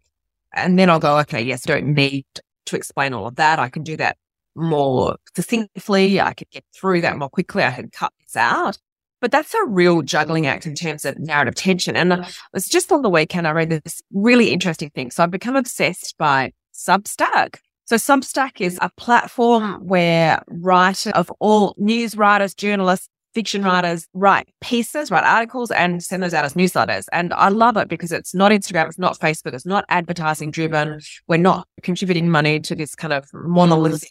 and 0.54 0.78
then 0.78 0.90
I'll 0.90 1.00
go, 1.00 1.18
okay, 1.20 1.40
yes, 1.40 1.68
I 1.68 1.74
don't 1.74 1.94
need 1.94 2.26
to 2.66 2.76
explain 2.76 3.14
all 3.14 3.26
of 3.26 3.36
that. 3.36 3.58
I 3.58 3.68
can 3.68 3.82
do 3.82 3.96
that 3.96 4.16
more 4.54 5.16
succinctly. 5.34 6.20
I 6.20 6.34
could 6.34 6.50
get 6.50 6.64
through 6.74 7.00
that 7.02 7.16
more 7.16 7.30
quickly. 7.30 7.62
I 7.62 7.70
can 7.70 7.90
cut 7.90 8.12
this 8.20 8.36
out. 8.36 8.78
But 9.22 9.30
that's 9.30 9.54
a 9.54 9.64
real 9.64 10.02
juggling 10.02 10.46
act 10.46 10.66
in 10.66 10.74
terms 10.74 11.04
of 11.04 11.16
narrative 11.18 11.54
tension. 11.54 11.96
And 11.96 12.12
it 12.12 12.36
was 12.52 12.68
just 12.68 12.90
on 12.90 13.02
the 13.02 13.08
weekend, 13.08 13.46
I 13.46 13.52
read 13.52 13.70
this 13.70 14.02
really 14.12 14.50
interesting 14.50 14.90
thing. 14.90 15.12
So 15.12 15.22
I've 15.22 15.30
become 15.30 15.54
obsessed 15.54 16.18
by 16.18 16.52
Substack. 16.74 17.58
So 17.84 17.96
Substack 17.96 18.60
is 18.60 18.78
a 18.82 18.90
platform 18.96 19.86
where 19.86 20.42
writers 20.48 21.12
of 21.12 21.30
all 21.38 21.74
news 21.78 22.16
writers, 22.16 22.52
journalists, 22.52 23.08
fiction 23.32 23.62
writers 23.62 24.08
write 24.12 24.48
pieces, 24.60 25.10
write 25.10 25.24
articles 25.24 25.70
and 25.70 26.02
send 26.02 26.22
those 26.22 26.34
out 26.34 26.44
as 26.44 26.54
newsletters. 26.54 27.06
And 27.12 27.32
I 27.32 27.48
love 27.48 27.76
it 27.76 27.88
because 27.88 28.10
it's 28.10 28.34
not 28.34 28.50
Instagram, 28.50 28.88
it's 28.88 28.98
not 28.98 29.18
Facebook, 29.18 29.54
it's 29.54 29.64
not 29.64 29.84
advertising 29.88 30.50
driven. 30.50 31.00
We're 31.28 31.36
not 31.38 31.68
contributing 31.82 32.28
money 32.28 32.58
to 32.60 32.74
this 32.74 32.96
kind 32.96 33.12
of 33.12 33.28
monolithic, 33.32 34.10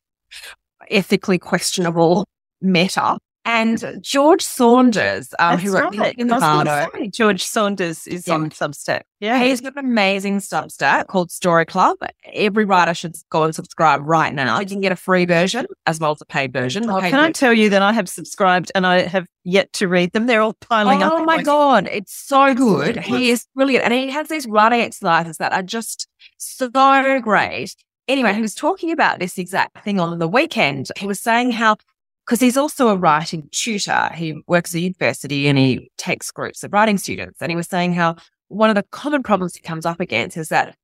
ethically 0.89 1.37
questionable 1.37 2.25
meta. 2.61 3.17
And 3.43 3.99
George 4.01 4.43
Saunders, 4.43 5.33
um, 5.39 5.57
who 5.57 5.73
wrote 5.73 5.95
right. 5.97 6.15
in 6.15 6.27
the 6.27 6.37
past 6.37 7.11
George 7.11 7.43
Saunders 7.43 8.05
is 8.05 8.27
yeah. 8.27 8.35
on 8.35 8.51
Substack. 8.51 9.01
Yeah. 9.19 9.43
He's 9.43 9.61
got 9.61 9.73
an 9.73 9.79
amazing 9.85 10.39
Substack 10.39 11.07
called 11.07 11.31
Story 11.31 11.65
Club. 11.65 11.97
Every 12.33 12.65
writer 12.65 12.93
should 12.93 13.15
go 13.29 13.43
and 13.43 13.55
subscribe 13.55 14.01
right 14.03 14.33
now. 14.33 14.59
You 14.59 14.67
can 14.67 14.79
get 14.79 14.91
a 14.91 14.95
free 14.95 15.25
version 15.25 15.65
as 15.87 15.99
well 15.99 16.11
as 16.11 16.21
a 16.21 16.25
paid 16.25 16.53
version. 16.53 16.87
Oh, 16.87 16.99
paid 16.99 17.09
can 17.09 17.19
version. 17.19 17.25
I 17.25 17.31
tell 17.31 17.53
you 17.53 17.69
that 17.69 17.81
I 17.81 17.93
have 17.93 18.07
subscribed 18.07 18.71
and 18.75 18.85
I 18.85 19.01
have 19.01 19.25
yet 19.43 19.73
to 19.73 19.87
read 19.87 20.11
them? 20.11 20.27
They're 20.27 20.41
all 20.41 20.53
piling 20.53 21.01
oh, 21.01 21.07
up. 21.07 21.13
Oh 21.15 21.25
my 21.25 21.41
God. 21.41 21.87
It's 21.91 22.13
so 22.13 22.53
good. 22.53 22.97
He 22.97 23.31
is 23.31 23.47
brilliant. 23.55 23.85
And 23.85 23.93
he 23.93 24.11
has 24.11 24.27
these 24.27 24.45
writing 24.45 24.81
exercises 24.81 25.37
that 25.37 25.51
are 25.51 25.63
just 25.63 26.07
so 26.37 26.69
great. 27.21 27.75
Anyway, 28.07 28.33
he 28.33 28.41
was 28.41 28.55
talking 28.55 28.91
about 28.91 29.19
this 29.19 29.37
exact 29.37 29.83
thing 29.83 29.99
on 29.99 30.19
the 30.19 30.27
weekend. 30.27 30.89
He 30.97 31.07
was 31.07 31.19
saying 31.19 31.51
how 31.51 31.77
because 32.25 32.39
he's 32.39 32.57
also 32.57 32.89
a 32.89 32.95
writing 32.95 33.49
tutor. 33.51 34.09
He 34.13 34.41
works 34.47 34.73
at 34.73 34.77
a 34.77 34.81
university 34.81 35.47
and 35.47 35.57
he 35.57 35.89
takes 35.97 36.31
groups 36.31 36.63
of 36.63 36.73
writing 36.73 36.97
students. 36.97 37.41
And 37.41 37.51
he 37.51 37.55
was 37.55 37.67
saying 37.67 37.93
how 37.93 38.15
one 38.47 38.69
of 38.69 38.75
the 38.75 38.83
common 38.91 39.23
problems 39.23 39.55
he 39.55 39.61
comes 39.61 39.85
up 39.85 39.99
against 39.99 40.37
is 40.37 40.49
that 40.49 40.75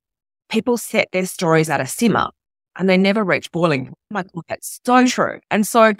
people 0.48 0.76
set 0.76 1.08
their 1.12 1.26
stories 1.26 1.70
at 1.70 1.80
a 1.80 1.86
simmer 1.86 2.30
and 2.76 2.88
they 2.88 2.96
never 2.96 3.24
reach 3.24 3.50
boiling. 3.50 3.88
I'm 3.88 4.14
like, 4.14 4.26
oh, 4.36 4.42
that's 4.48 4.80
so 4.84 5.06
true. 5.06 5.40
And 5.50 5.66
so 5.66 5.92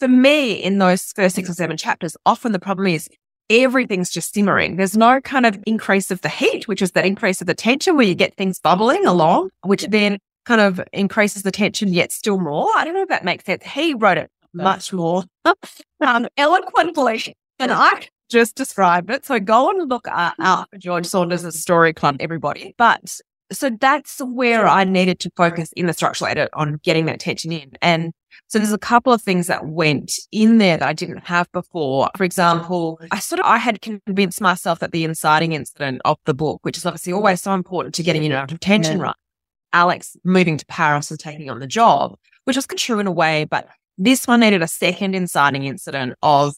for 0.00 0.08
me, 0.08 0.52
in 0.52 0.78
those 0.78 1.12
first 1.14 1.36
six 1.36 1.48
or 1.48 1.54
seven 1.54 1.76
chapters, 1.76 2.16
often 2.26 2.52
the 2.52 2.58
problem 2.58 2.88
is 2.88 3.08
everything's 3.50 4.10
just 4.10 4.34
simmering. 4.34 4.76
There's 4.76 4.96
no 4.96 5.20
kind 5.20 5.46
of 5.46 5.58
increase 5.66 6.10
of 6.10 6.20
the 6.22 6.28
heat, 6.28 6.66
which 6.66 6.82
is 6.82 6.92
that 6.92 7.06
increase 7.06 7.40
of 7.40 7.46
the 7.46 7.54
tension 7.54 7.96
where 7.96 8.06
you 8.06 8.14
get 8.14 8.34
things 8.34 8.58
bubbling 8.58 9.06
along, 9.06 9.50
which 9.62 9.84
then 9.84 10.18
kind 10.44 10.60
of 10.60 10.80
increases 10.92 11.42
the 11.42 11.50
tension 11.50 11.92
yet 11.92 12.12
still 12.12 12.38
more. 12.38 12.68
I 12.76 12.84
don't 12.84 12.94
know 12.94 13.02
if 13.02 13.08
that 13.08 13.24
makes 13.24 13.44
sense. 13.44 13.64
He 13.64 13.94
wrote 13.94 14.18
it 14.18 14.30
much 14.54 14.92
more 14.92 15.24
um, 16.00 16.28
eloquently 16.36 17.34
than 17.58 17.70
I 17.70 18.08
just 18.30 18.56
described 18.56 19.10
it. 19.10 19.24
So 19.26 19.38
go 19.40 19.70
and 19.70 19.88
look 19.88 20.08
uh, 20.08 20.32
mm. 20.32 20.44
at, 20.44 20.68
George 20.78 21.06
Saunders' 21.06 21.60
story 21.60 21.92
club, 21.92 22.16
everybody. 22.20 22.74
But 22.78 23.20
so 23.52 23.70
that's 23.70 24.20
where 24.20 24.66
I 24.66 24.84
needed 24.84 25.18
to 25.20 25.30
focus 25.36 25.70
in 25.76 25.86
the 25.86 25.92
structural 25.92 26.30
edit 26.30 26.50
on 26.54 26.80
getting 26.82 27.06
that 27.06 27.20
tension 27.20 27.52
in. 27.52 27.72
And 27.82 28.12
so 28.48 28.58
there's 28.58 28.72
a 28.72 28.78
couple 28.78 29.12
of 29.12 29.22
things 29.22 29.46
that 29.46 29.66
went 29.66 30.12
in 30.32 30.58
there 30.58 30.76
that 30.76 30.88
I 30.88 30.92
didn't 30.92 31.26
have 31.26 31.50
before. 31.52 32.10
For 32.16 32.24
example, 32.24 32.98
mm. 33.02 33.08
I 33.10 33.18
sort 33.18 33.40
of 33.40 33.46
I 33.46 33.58
had 33.58 33.80
convinced 33.80 34.40
myself 34.40 34.80
that 34.80 34.92
the 34.92 35.04
inciting 35.04 35.52
incident 35.52 36.00
of 36.04 36.18
the 36.24 36.34
book, 36.34 36.60
which 36.62 36.76
is 36.76 36.86
obviously 36.86 37.12
always 37.12 37.42
so 37.42 37.54
important 37.54 37.94
to 37.96 38.02
getting 38.02 38.24
in 38.24 38.32
and 38.32 38.40
out 38.40 38.52
of 38.52 38.60
tension, 38.60 38.98
yeah. 38.98 39.04
right? 39.04 39.16
Alix 39.72 40.16
moving 40.24 40.56
to 40.56 40.66
Paris 40.66 41.10
and 41.10 41.18
taking 41.18 41.50
on 41.50 41.58
the 41.58 41.66
job, 41.66 42.16
which 42.44 42.56
was 42.56 42.66
true 42.66 43.00
in 43.00 43.06
a 43.06 43.12
way, 43.12 43.44
but 43.44 43.68
this 43.96 44.26
one 44.26 44.40
needed 44.40 44.62
a 44.62 44.68
second 44.68 45.14
inciting 45.14 45.64
incident 45.64 46.14
of 46.22 46.54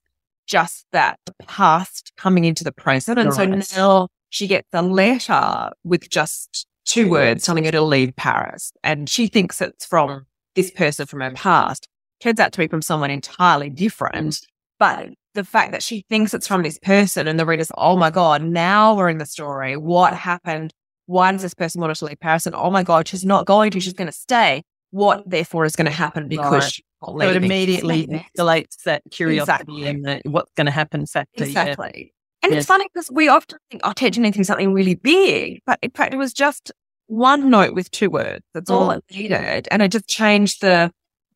just 0.47 0.87
that 0.93 1.19
past 1.47 2.13
coming 2.17 2.45
into 2.45 2.65
the 2.65 2.73
present. 2.73 3.19
And 3.19 3.37
right. 3.37 3.65
so 3.65 3.77
now 3.81 4.09
she 4.31 4.47
gets 4.47 4.69
a 4.73 4.83
letter 4.83 5.71
with 5.85 6.09
just 6.09 6.67
two 6.85 7.09
words 7.11 7.45
telling 7.45 7.65
her 7.65 7.73
to 7.73 7.83
leave 7.83 8.15
Paris. 8.17 8.73
And 8.83 9.09
she 9.09 9.27
thinks 9.27 9.61
it's 9.61 9.85
from 9.85 10.27
this 10.55 10.71
person 10.71 11.07
from 11.07 11.21
her 11.21 11.33
past. 11.33 11.89
Turns 12.21 12.41
out 12.41 12.53
to 12.53 12.59
be 12.59 12.69
from 12.69 12.83
someone 12.83 13.11
entirely 13.11 13.69
different. 13.71 14.39
But 14.79 15.11
the 15.35 15.45
fact 15.45 15.73
that 15.73 15.83
she 15.83 16.05
thinks 16.09 16.33
it's 16.33 16.47
from 16.47 16.63
this 16.63 16.79
person 16.79 17.29
and 17.29 17.39
the 17.39 17.47
reader's, 17.47 17.71
oh 17.77 17.97
my 17.97 18.11
God, 18.11 18.43
now 18.43 18.95
we're 18.95 19.11
in 19.11 19.19
the 19.19 19.27
story. 19.27 19.77
What 19.77 20.15
happened? 20.15 20.73
Why 21.07 21.33
does 21.33 21.43
this 21.43 21.55
person 21.55 21.81
want 21.81 21.91
her 21.91 21.95
to 21.95 22.05
leave 22.07 22.21
Paris? 22.21 22.47
And 22.47 22.55
oh 22.55 22.71
my 22.71 22.83
God, 22.83 23.09
she's 23.09 23.25
not 23.25 23.47
going 23.47 23.71
to, 23.73 23.81
she's 23.81 23.93
going 23.93 24.07
to 24.07 24.13
stay. 24.13 24.63
What 24.91 25.29
therefore 25.29 25.65
is 25.65 25.77
going 25.77 25.87
to 25.87 25.93
happen 25.93 26.29
because 26.29 26.65
right. 26.65 26.81
So 27.07 27.21
it 27.21 27.37
immediately 27.37 28.07
escalates 28.07 28.83
that 28.85 29.03
curiosity 29.11 29.53
exactly. 29.63 29.87
and 29.87 30.05
the, 30.05 30.21
what's 30.25 30.53
going 30.53 30.67
to 30.67 30.71
happen 30.73 31.03
exactly. 31.03 31.47
Exactly. 31.47 31.93
Yeah. 31.95 32.13
And 32.43 32.53
yes. 32.53 32.61
it's 32.61 32.69
funny 32.69 32.87
because 32.93 33.11
we 33.11 33.29
often 33.29 33.59
think, 33.71 33.83
oh, 33.85 33.93
tension 33.93 34.25
into 34.25 34.45
something 34.45 34.73
really 34.73 34.95
big, 34.95 35.63
but 35.67 35.79
in 35.83 35.91
fact, 35.91 36.15
it 36.15 36.17
was 36.17 36.33
just 36.33 36.71
one 37.07 37.51
note 37.51 37.75
with 37.75 37.91
two 37.91 38.11
words. 38.11 38.45
That's 38.55 38.71
all 38.71 38.91
oh. 38.91 38.91
it 38.91 39.05
needed. 39.11 39.69
And 39.71 39.83
it 39.83 39.91
just 39.91 40.07
changed 40.07 40.61
the, 40.61 40.93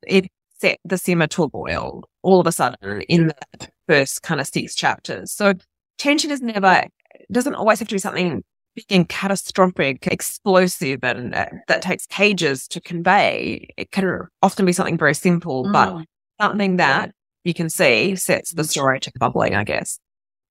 it 0.06 0.28
set 0.58 0.78
the 0.84 0.98
simmer 0.98 1.26
to 1.28 1.44
a 1.44 1.48
boil 1.48 2.04
all 2.22 2.40
of 2.40 2.46
a 2.46 2.52
sudden 2.52 3.00
in 3.02 3.28
the 3.58 3.68
first 3.88 4.22
kind 4.22 4.40
of 4.40 4.46
six 4.46 4.74
chapters. 4.74 5.32
So 5.32 5.54
tension 5.98 6.30
is 6.30 6.42
never, 6.42 6.84
doesn't 7.32 7.54
always 7.54 7.78
have 7.78 7.88
to 7.88 7.94
be 7.94 7.98
something 7.98 8.44
being 8.88 9.04
catastrophic, 9.04 10.06
explosive, 10.06 11.00
and 11.02 11.34
uh, 11.34 11.46
that 11.68 11.82
takes 11.82 12.06
pages 12.08 12.68
to 12.68 12.80
convey. 12.80 13.68
It 13.76 13.90
can 13.90 14.28
often 14.42 14.66
be 14.66 14.72
something 14.72 14.98
very 14.98 15.14
simple, 15.14 15.64
mm. 15.64 15.72
but 15.72 16.04
something 16.40 16.76
that 16.76 17.12
you 17.44 17.54
can 17.54 17.70
see 17.70 18.16
sets 18.16 18.52
the 18.52 18.64
story 18.64 19.00
to 19.00 19.12
bubbling, 19.18 19.54
I 19.54 19.64
guess. 19.64 19.98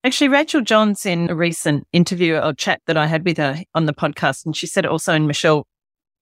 Actually, 0.04 0.30
Rachel 0.30 0.62
Johns 0.62 1.06
in 1.06 1.30
a 1.30 1.36
recent 1.36 1.86
interview 1.92 2.36
or 2.38 2.54
chat 2.54 2.82
that 2.88 2.96
I 2.96 3.06
had 3.06 3.26
with 3.26 3.38
her 3.38 3.62
on 3.76 3.86
the 3.86 3.94
podcast, 3.94 4.46
and 4.46 4.56
she 4.56 4.66
said 4.66 4.86
it 4.86 4.92
also 4.92 5.14
in 5.14 5.28
Michelle 5.28 5.68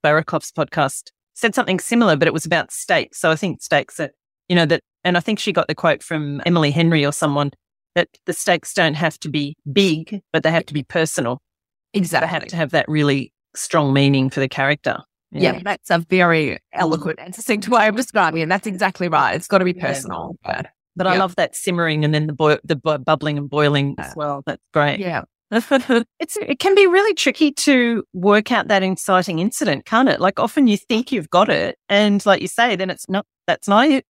Barakoff's 0.03 0.51
podcast, 0.51 1.11
said 1.35 1.53
something 1.53 1.79
similar, 1.79 2.15
but 2.15 2.27
it 2.27 2.33
was 2.33 2.45
about 2.45 2.71
stakes. 2.71 3.19
So 3.19 3.29
I 3.29 3.35
think 3.35 3.61
stakes 3.61 3.97
that, 3.97 4.13
you 4.49 4.55
know, 4.55 4.65
that, 4.65 4.81
and 5.03 5.15
I 5.15 5.19
think 5.19 5.37
she 5.37 5.53
got 5.53 5.67
the 5.67 5.75
quote 5.75 6.01
from 6.01 6.41
Emily 6.45 6.71
Henry 6.71 7.05
or 7.05 7.11
someone 7.11 7.51
that 7.93 8.09
the 8.25 8.33
stakes 8.33 8.73
don't 8.73 8.95
have 8.95 9.19
to 9.19 9.29
be 9.29 9.55
big, 9.71 10.21
but 10.33 10.43
they 10.43 10.51
have 10.51 10.65
to 10.67 10.73
be 10.73 10.83
personal. 10.83 11.39
Exactly. 11.93 12.29
Have 12.29 12.45
to 12.47 12.55
have 12.55 12.71
that 12.71 12.87
really 12.87 13.33
strong 13.55 13.93
meaning 13.93 14.29
for 14.29 14.39
the 14.39 14.47
character. 14.47 14.99
Yeah, 15.31 15.53
yeah 15.53 15.61
that's 15.63 15.89
a 15.89 15.99
very 15.99 16.59
eloquent 16.73 17.19
and 17.19 17.35
succinct 17.35 17.67
way 17.67 17.87
of 17.87 17.95
describing 17.95 18.41
it. 18.41 18.49
That's 18.49 18.67
exactly 18.67 19.09
right. 19.09 19.35
It's 19.35 19.47
got 19.47 19.57
to 19.59 19.65
be 19.65 19.73
personal. 19.73 20.35
But, 20.43 20.67
but 20.95 21.05
yeah. 21.05 21.13
I 21.13 21.17
love 21.17 21.35
that 21.35 21.55
simmering 21.55 22.05
and 22.05 22.13
then 22.13 22.27
the, 22.27 22.59
the 22.63 22.75
bu- 22.75 22.99
bubbling 22.99 23.37
and 23.37 23.49
boiling 23.49 23.95
as 23.97 24.15
well. 24.15 24.43
That's 24.45 24.61
great. 24.73 24.99
Yeah. 24.99 25.23
it's 25.51 26.35
it 26.35 26.59
can 26.59 26.75
be 26.75 26.87
really 26.87 27.13
tricky 27.13 27.53
to 27.53 28.03
work 28.11 28.51
out 28.51 28.67
that 28.67 28.83
inciting 28.83 29.39
incident, 29.39 29.85
can't 29.85 30.09
it? 30.09 30.19
Like 30.19 30.39
often 30.39 30.67
you 30.67 30.75
think 30.75 31.09
you've 31.11 31.29
got 31.29 31.47
it, 31.47 31.77
and 31.87 32.25
like 32.25 32.41
you 32.41 32.49
say, 32.49 32.75
then 32.75 32.89
it's 32.89 33.07
not. 33.07 33.25
That's 33.47 33.65
not 33.65 33.87
it. 33.87 34.05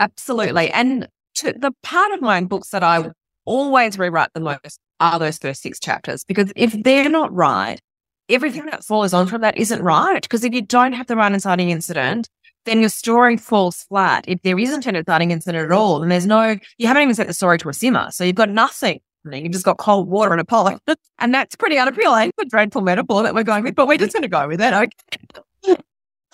Absolutely. 0.00 0.70
And 0.70 1.06
to 1.36 1.52
the 1.52 1.72
part 1.82 2.12
of 2.12 2.22
my 2.22 2.38
own 2.38 2.46
books 2.46 2.70
that 2.70 2.82
I 2.82 3.10
always 3.44 3.98
rewrite 3.98 4.30
the 4.32 4.40
most 4.40 4.80
are 5.00 5.18
those 5.18 5.38
first 5.38 5.62
six 5.62 5.78
chapters 5.80 6.24
because 6.24 6.52
if 6.56 6.72
they're 6.82 7.08
not 7.08 7.32
right, 7.32 7.80
everything 8.28 8.66
that 8.66 8.84
follows 8.84 9.12
on 9.12 9.26
from 9.26 9.40
that 9.42 9.56
isn't 9.56 9.82
right. 9.82 10.22
Because 10.22 10.44
if 10.44 10.52
you 10.52 10.62
don't 10.62 10.92
have 10.92 11.06
the 11.06 11.16
right 11.16 11.32
inciting 11.32 11.70
incident, 11.70 12.28
then 12.64 12.80
your 12.80 12.88
story 12.88 13.36
falls 13.36 13.82
flat. 13.82 14.24
If 14.26 14.42
there 14.42 14.58
isn't 14.58 14.86
an 14.86 14.96
inciting 14.96 15.30
incident 15.30 15.64
at 15.64 15.72
all, 15.72 16.00
then 16.00 16.08
there's 16.08 16.26
no, 16.26 16.56
you 16.78 16.86
haven't 16.86 17.02
even 17.02 17.14
set 17.14 17.26
the 17.26 17.34
story 17.34 17.58
to 17.58 17.68
a 17.68 17.74
simmer. 17.74 18.10
So 18.10 18.24
you've 18.24 18.36
got 18.36 18.50
nothing. 18.50 19.00
You've 19.30 19.52
just 19.52 19.64
got 19.64 19.78
cold 19.78 20.08
water 20.08 20.32
and 20.32 20.40
a 20.40 20.44
pot. 20.44 20.80
and 21.18 21.34
that's 21.34 21.56
pretty 21.56 21.78
unappealing, 21.78 22.32
the 22.36 22.44
dreadful 22.44 22.82
metaphor 22.82 23.22
that 23.22 23.34
we're 23.34 23.42
going 23.42 23.64
with, 23.64 23.74
but 23.74 23.88
we're 23.88 23.98
just 23.98 24.12
going 24.12 24.22
to 24.22 24.28
go 24.28 24.48
with 24.48 24.60
it. 24.60 24.72
Okay. 24.72 25.76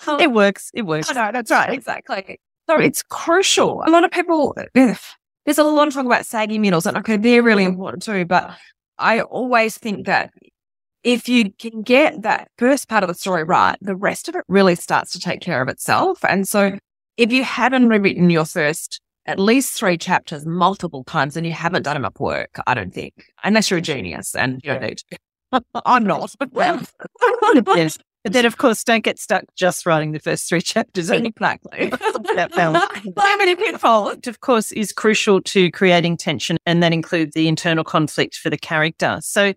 it 0.23 0.31
works. 0.31 0.71
It 0.73 0.83
works. 0.83 1.09
Oh, 1.09 1.13
no, 1.13 1.31
that's 1.31 1.51
right. 1.51 1.71
Exactly. 1.71 2.39
So 2.69 2.79
it's 2.79 3.03
crucial. 3.03 3.83
A 3.85 3.89
lot 3.89 4.03
of 4.03 4.11
people, 4.11 4.55
there's 5.45 5.57
a 5.57 5.63
lot 5.63 5.87
of 5.87 5.93
talk 5.93 6.05
about 6.05 6.25
saggy 6.25 6.59
middles, 6.59 6.85
and 6.85 6.97
okay, 6.97 7.17
they're 7.17 7.43
really 7.43 7.63
mm. 7.63 7.69
important 7.69 8.03
too. 8.03 8.25
But 8.25 8.55
I 8.97 9.21
always 9.21 9.77
think 9.77 10.05
that 10.05 10.31
if 11.03 11.27
you 11.27 11.51
can 11.53 11.81
get 11.81 12.21
that 12.21 12.49
first 12.57 12.87
part 12.87 13.03
of 13.03 13.07
the 13.07 13.15
story 13.15 13.43
right, 13.43 13.77
the 13.81 13.95
rest 13.95 14.29
of 14.29 14.35
it 14.35 14.43
really 14.47 14.75
starts 14.75 15.11
to 15.13 15.19
take 15.19 15.41
care 15.41 15.61
of 15.61 15.67
itself. 15.67 16.23
And 16.23 16.47
so 16.47 16.77
if 17.17 17.31
you 17.31 17.43
haven't 17.43 17.89
rewritten 17.89 18.29
your 18.29 18.45
first 18.45 19.01
at 19.25 19.39
least 19.39 19.73
three 19.73 19.97
chapters 19.97 20.45
multiple 20.45 21.03
times 21.03 21.37
and 21.37 21.45
you 21.45 21.53
haven't 21.53 21.83
done 21.83 21.97
enough 21.97 22.19
work, 22.19 22.59
I 22.67 22.73
don't 22.73 22.93
think, 22.93 23.13
unless 23.43 23.69
you're 23.69 23.79
a 23.79 23.81
genius 23.81 24.35
and 24.35 24.61
you 24.63 24.71
don't 24.71 24.81
need 24.81 24.97
to. 24.97 25.61
I'm 25.85 26.03
not. 26.03 26.33
Well, 26.51 26.81
yes. 27.75 27.97
But 28.23 28.33
then, 28.33 28.45
of 28.45 28.57
course, 28.57 28.83
don't 28.83 29.03
get 29.03 29.19
stuck 29.19 29.45
just 29.55 29.85
writing 29.85 30.11
the 30.11 30.19
first 30.19 30.47
three 30.47 30.61
chapters. 30.61 31.09
Exactly. 31.09 31.89
that 32.35 32.51
balance. 32.55 32.85
so 33.03 33.37
many 33.37 33.55
pitfalls. 33.55 34.27
Of 34.27 34.39
course, 34.41 34.71
is 34.71 34.91
crucial 34.91 35.41
to 35.41 35.71
creating 35.71 36.17
tension, 36.17 36.57
and 36.65 36.81
that 36.83 36.93
includes 36.93 37.33
the 37.33 37.47
internal 37.47 37.83
conflict 37.83 38.35
for 38.35 38.49
the 38.49 38.57
character. 38.57 39.19
So, 39.21 39.53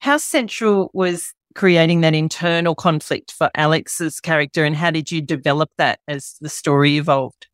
how 0.00 0.16
central 0.16 0.90
was 0.94 1.32
creating 1.54 2.02
that 2.02 2.14
internal 2.14 2.74
conflict 2.74 3.32
for 3.32 3.50
Alix's 3.56 4.20
character, 4.20 4.64
and 4.64 4.76
how 4.76 4.90
did 4.90 5.10
you 5.10 5.20
develop 5.20 5.70
that 5.78 6.00
as 6.06 6.36
the 6.40 6.48
story 6.48 6.96
evolved? 6.96 7.47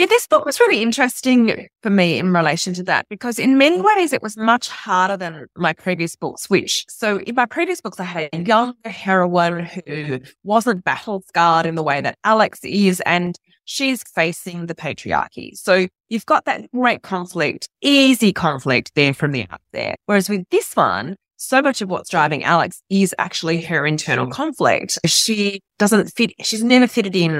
Yeah, 0.00 0.06
this 0.06 0.26
book 0.26 0.46
was 0.46 0.58
really 0.58 0.80
interesting 0.80 1.68
for 1.82 1.90
me 1.90 2.18
in 2.18 2.32
relation 2.32 2.72
to 2.72 2.82
that 2.84 3.06
because 3.10 3.38
in 3.38 3.58
many 3.58 3.76
mm. 3.76 3.84
ways 3.84 4.14
it 4.14 4.22
was 4.22 4.34
much 4.34 4.70
harder 4.70 5.14
than 5.14 5.44
my 5.58 5.74
previous 5.74 6.16
books, 6.16 6.48
which 6.48 6.86
so 6.88 7.18
in 7.18 7.34
my 7.34 7.44
previous 7.44 7.82
books 7.82 8.00
I 8.00 8.04
had 8.04 8.30
a 8.32 8.38
young 8.38 8.72
heroine 8.86 9.66
who 9.66 10.20
wasn't 10.42 10.84
battle 10.84 11.22
scarred 11.28 11.66
in 11.66 11.74
the 11.74 11.82
way 11.82 12.00
that 12.00 12.16
Alix 12.24 12.60
is 12.64 13.02
and 13.04 13.38
she's 13.66 14.02
facing 14.14 14.68
the 14.68 14.74
patriarchy. 14.74 15.54
So 15.54 15.86
you've 16.08 16.24
got 16.24 16.46
that 16.46 16.70
great 16.72 17.02
conflict, 17.02 17.68
easy 17.82 18.32
conflict 18.32 18.92
there 18.94 19.12
from 19.12 19.32
the 19.32 19.46
out 19.50 19.60
there. 19.74 19.96
Whereas 20.06 20.30
with 20.30 20.48
this 20.50 20.74
one, 20.74 21.16
so 21.36 21.60
much 21.60 21.82
of 21.82 21.90
what's 21.90 22.08
driving 22.08 22.42
Alix 22.42 22.82
is 22.88 23.14
actually 23.18 23.60
her 23.60 23.86
internal 23.86 24.30
conflict. 24.30 24.98
She 25.04 25.60
doesn't 25.78 26.06
fit, 26.08 26.32
she's 26.40 26.64
never 26.64 26.86
fitted 26.86 27.14
in 27.14 27.32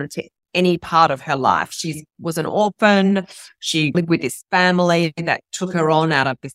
any 0.55 0.79
part 0.79 1.11
of 1.11 1.23
her 1.23 1.37
life. 1.37 1.73
She 1.73 2.05
was 2.19 2.39
an 2.39 2.47
orphan. 2.47 3.27
She 3.61 3.93
lived 3.95 4.09
with 4.09 4.23
this 4.23 4.45
family 4.51 5.13
that 5.17 5.43
took 5.53 5.73
her 5.73 5.91
on 5.91 6.13
out 6.13 6.27
of 6.27 6.39
this 6.43 6.55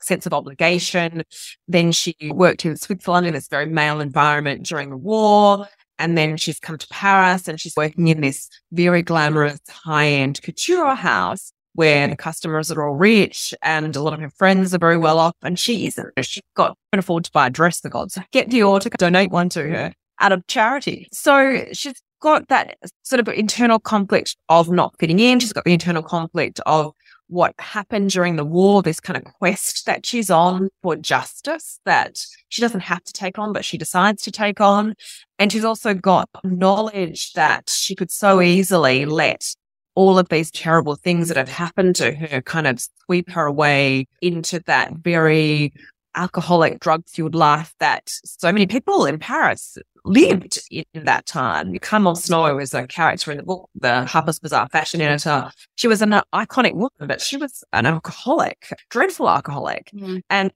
sense 0.00 0.26
of 0.26 0.32
obligation. 0.32 1.22
Then 1.66 1.92
she 1.92 2.16
worked 2.30 2.64
in 2.64 2.76
Switzerland 2.76 3.26
in 3.26 3.34
this 3.34 3.48
very 3.48 3.66
male 3.66 4.00
environment 4.00 4.64
during 4.64 4.90
the 4.90 4.96
war. 4.96 5.66
And 5.98 6.16
then 6.16 6.36
she's 6.36 6.60
come 6.60 6.78
to 6.78 6.86
Paris 6.88 7.48
and 7.48 7.60
she's 7.60 7.74
working 7.76 8.08
in 8.08 8.20
this 8.20 8.48
very 8.70 9.02
glamorous 9.02 9.60
high 9.68 10.08
end 10.08 10.40
couture 10.42 10.94
house 10.94 11.52
where 11.74 12.08
the 12.08 12.16
customers 12.16 12.72
are 12.72 12.88
all 12.88 12.96
rich 12.96 13.54
and 13.62 13.94
a 13.94 14.02
lot 14.02 14.12
of 14.12 14.20
her 14.20 14.30
friends 14.30 14.74
are 14.74 14.78
very 14.78 14.96
well 14.96 15.18
off 15.18 15.36
and 15.42 15.58
she 15.58 15.86
isn't. 15.86 16.12
She's 16.22 16.42
got 16.56 16.76
can 16.92 16.98
afford 16.98 17.24
to 17.24 17.30
buy 17.30 17.46
a 17.46 17.50
dress 17.50 17.80
for 17.80 17.88
God. 17.88 18.10
So 18.10 18.22
get 18.32 18.48
Dior 18.48 18.80
to 18.80 18.90
donate 18.90 19.30
one 19.30 19.48
to 19.50 19.62
her 19.62 19.94
out 20.20 20.32
of 20.32 20.46
charity. 20.46 21.08
So 21.12 21.66
she's 21.72 22.00
got 22.20 22.48
that 22.48 22.76
sort 23.02 23.20
of 23.20 23.28
internal 23.28 23.78
conflict 23.78 24.36
of 24.48 24.70
not 24.70 24.94
fitting 24.98 25.18
in. 25.18 25.40
She's 25.40 25.52
got 25.52 25.64
the 25.64 25.72
internal 25.72 26.02
conflict 26.02 26.60
of 26.66 26.92
what 27.28 27.54
happened 27.58 28.10
during 28.10 28.36
the 28.36 28.44
war, 28.44 28.82
this 28.82 29.00
kind 29.00 29.16
of 29.16 29.24
quest 29.34 29.84
that 29.86 30.06
she's 30.06 30.30
on 30.30 30.70
for 30.82 30.96
justice 30.96 31.78
that 31.84 32.18
she 32.48 32.62
doesn't 32.62 32.80
have 32.80 33.04
to 33.04 33.12
take 33.12 33.38
on, 33.38 33.52
but 33.52 33.64
she 33.64 33.76
decides 33.76 34.22
to 34.22 34.30
take 34.30 34.60
on. 34.60 34.94
And 35.38 35.52
she's 35.52 35.64
also 35.64 35.94
got 35.94 36.28
knowledge 36.42 37.32
that 37.34 37.68
she 37.68 37.94
could 37.94 38.10
so 38.10 38.40
easily 38.40 39.04
let 39.04 39.54
all 39.94 40.18
of 40.18 40.28
these 40.28 40.50
terrible 40.50 40.94
things 40.94 41.28
that 41.28 41.36
have 41.36 41.48
happened 41.48 41.96
to 41.96 42.12
her 42.12 42.40
kind 42.40 42.66
of 42.66 42.80
sweep 43.04 43.28
her 43.30 43.46
away 43.46 44.06
into 44.22 44.60
that 44.60 44.92
very 44.94 45.72
alcoholic, 46.14 46.80
drug 46.80 47.04
fueled 47.08 47.34
life 47.34 47.74
that 47.78 48.02
so 48.24 48.50
many 48.50 48.66
people 48.66 49.04
in 49.06 49.18
Paris 49.18 49.76
lived 50.04 50.58
in 50.70 50.84
that 50.94 51.26
time. 51.26 51.76
Carmel 51.80 52.14
Snow 52.14 52.54
was 52.56 52.74
a 52.74 52.86
character 52.86 53.30
in 53.30 53.36
the 53.36 53.42
book, 53.42 53.68
the 53.74 54.04
Harper's 54.04 54.38
Bazaar 54.38 54.68
fashion 54.68 55.00
editor. 55.00 55.50
She 55.76 55.88
was 55.88 56.02
an 56.02 56.20
iconic 56.34 56.74
woman, 56.74 56.90
but 57.00 57.20
she 57.20 57.36
was 57.36 57.64
an 57.72 57.86
alcoholic, 57.86 58.72
dreadful 58.90 59.28
alcoholic. 59.28 59.90
Mm. 59.94 60.22
And 60.30 60.52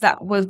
that 0.00 0.24
was 0.24 0.46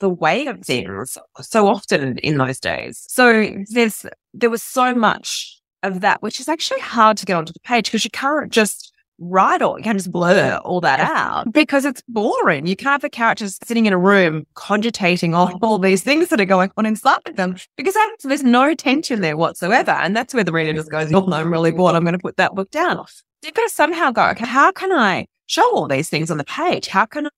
the 0.00 0.08
way 0.08 0.46
of 0.46 0.60
things 0.62 1.18
so 1.40 1.66
often 1.68 2.18
in 2.18 2.38
those 2.38 2.60
days. 2.60 3.04
So 3.08 3.50
there's, 3.70 4.06
there 4.32 4.50
was 4.50 4.62
so 4.62 4.94
much 4.94 5.60
of 5.82 6.00
that, 6.00 6.22
which 6.22 6.40
is 6.40 6.48
actually 6.48 6.80
hard 6.80 7.16
to 7.18 7.26
get 7.26 7.36
onto 7.36 7.52
the 7.52 7.60
page 7.60 7.86
because 7.86 8.04
you 8.04 8.10
can't 8.10 8.50
just 8.50 8.92
write 9.18 9.62
all, 9.62 9.78
you 9.78 9.84
can 9.84 9.96
just 9.96 10.10
blur 10.10 10.56
all 10.64 10.80
that 10.80 11.00
out 11.00 11.52
because 11.52 11.84
it's 11.84 12.02
boring. 12.08 12.66
You 12.66 12.76
can't 12.76 12.92
have 12.92 13.00
the 13.02 13.10
characters 13.10 13.58
sitting 13.64 13.86
in 13.86 13.92
a 13.92 13.98
room 13.98 14.46
cogitating 14.54 15.34
on 15.34 15.54
oh. 15.54 15.58
all 15.66 15.78
these 15.78 16.02
things 16.02 16.28
that 16.28 16.40
are 16.40 16.44
going 16.46 16.70
on 16.76 16.86
inside 16.86 17.20
them 17.34 17.56
because 17.76 17.96
there's 18.24 18.44
no 18.44 18.74
tension 18.74 19.20
there 19.20 19.36
whatsoever. 19.36 19.90
And 19.90 20.16
that's 20.16 20.34
where 20.34 20.44
the 20.44 20.52
reader 20.52 20.72
just 20.72 20.90
goes, 20.90 21.12
oh, 21.12 21.30
I'm 21.32 21.52
really 21.52 21.72
bored. 21.72 21.94
I'm 21.94 22.04
going 22.04 22.12
to 22.12 22.18
put 22.18 22.36
that 22.36 22.54
book 22.54 22.70
down. 22.70 23.04
You've 23.42 23.54
got 23.54 23.68
to 23.68 23.74
somehow 23.74 24.10
go, 24.10 24.28
okay, 24.30 24.46
how 24.46 24.72
can 24.72 24.92
I 24.92 25.26
show 25.46 25.74
all 25.74 25.88
these 25.88 26.08
things 26.08 26.30
on 26.30 26.38
the 26.38 26.44
page? 26.44 26.88
How 26.88 27.06
can 27.06 27.26
I 27.26 27.30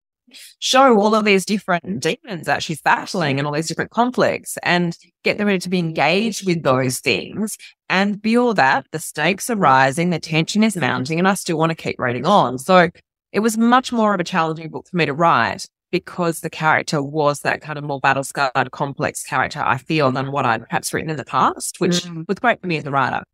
show 0.58 0.98
all 0.98 1.14
of 1.14 1.24
these 1.24 1.44
different 1.44 2.00
demons 2.00 2.46
that 2.46 2.62
she's 2.62 2.82
battling 2.82 3.38
and 3.38 3.46
all 3.46 3.52
these 3.52 3.68
different 3.68 3.90
conflicts 3.90 4.58
and 4.62 4.96
get 5.24 5.38
them 5.38 5.46
ready 5.46 5.58
to 5.58 5.68
be 5.68 5.78
engaged 5.78 6.46
with 6.46 6.62
those 6.62 7.00
things. 7.00 7.56
And 7.88 8.20
beyond 8.20 8.58
that, 8.58 8.86
the 8.92 8.98
stakes 8.98 9.50
are 9.50 9.56
rising, 9.56 10.10
the 10.10 10.18
tension 10.18 10.62
is 10.62 10.76
mounting, 10.76 11.18
and 11.18 11.28
I 11.28 11.34
still 11.34 11.58
want 11.58 11.70
to 11.70 11.76
keep 11.76 11.98
writing 11.98 12.26
on. 12.26 12.58
So 12.58 12.90
it 13.32 13.40
was 13.40 13.56
much 13.56 13.92
more 13.92 14.14
of 14.14 14.20
a 14.20 14.24
challenging 14.24 14.70
book 14.70 14.86
for 14.88 14.96
me 14.96 15.06
to 15.06 15.14
write 15.14 15.66
because 15.90 16.40
the 16.40 16.50
character 16.50 17.02
was 17.02 17.40
that 17.40 17.60
kind 17.60 17.78
of 17.78 17.84
more 17.84 18.00
battle 18.00 18.24
scarred, 18.24 18.70
complex 18.70 19.24
character, 19.24 19.60
I 19.64 19.78
feel, 19.78 20.12
than 20.12 20.32
what 20.32 20.46
I'd 20.46 20.66
perhaps 20.68 20.94
written 20.94 21.10
in 21.10 21.16
the 21.16 21.24
past, 21.24 21.80
which 21.80 22.02
mm. 22.02 22.26
was 22.28 22.38
great 22.38 22.60
for 22.60 22.66
me 22.66 22.78
as 22.78 22.86
a 22.86 22.90
writer. 22.90 23.24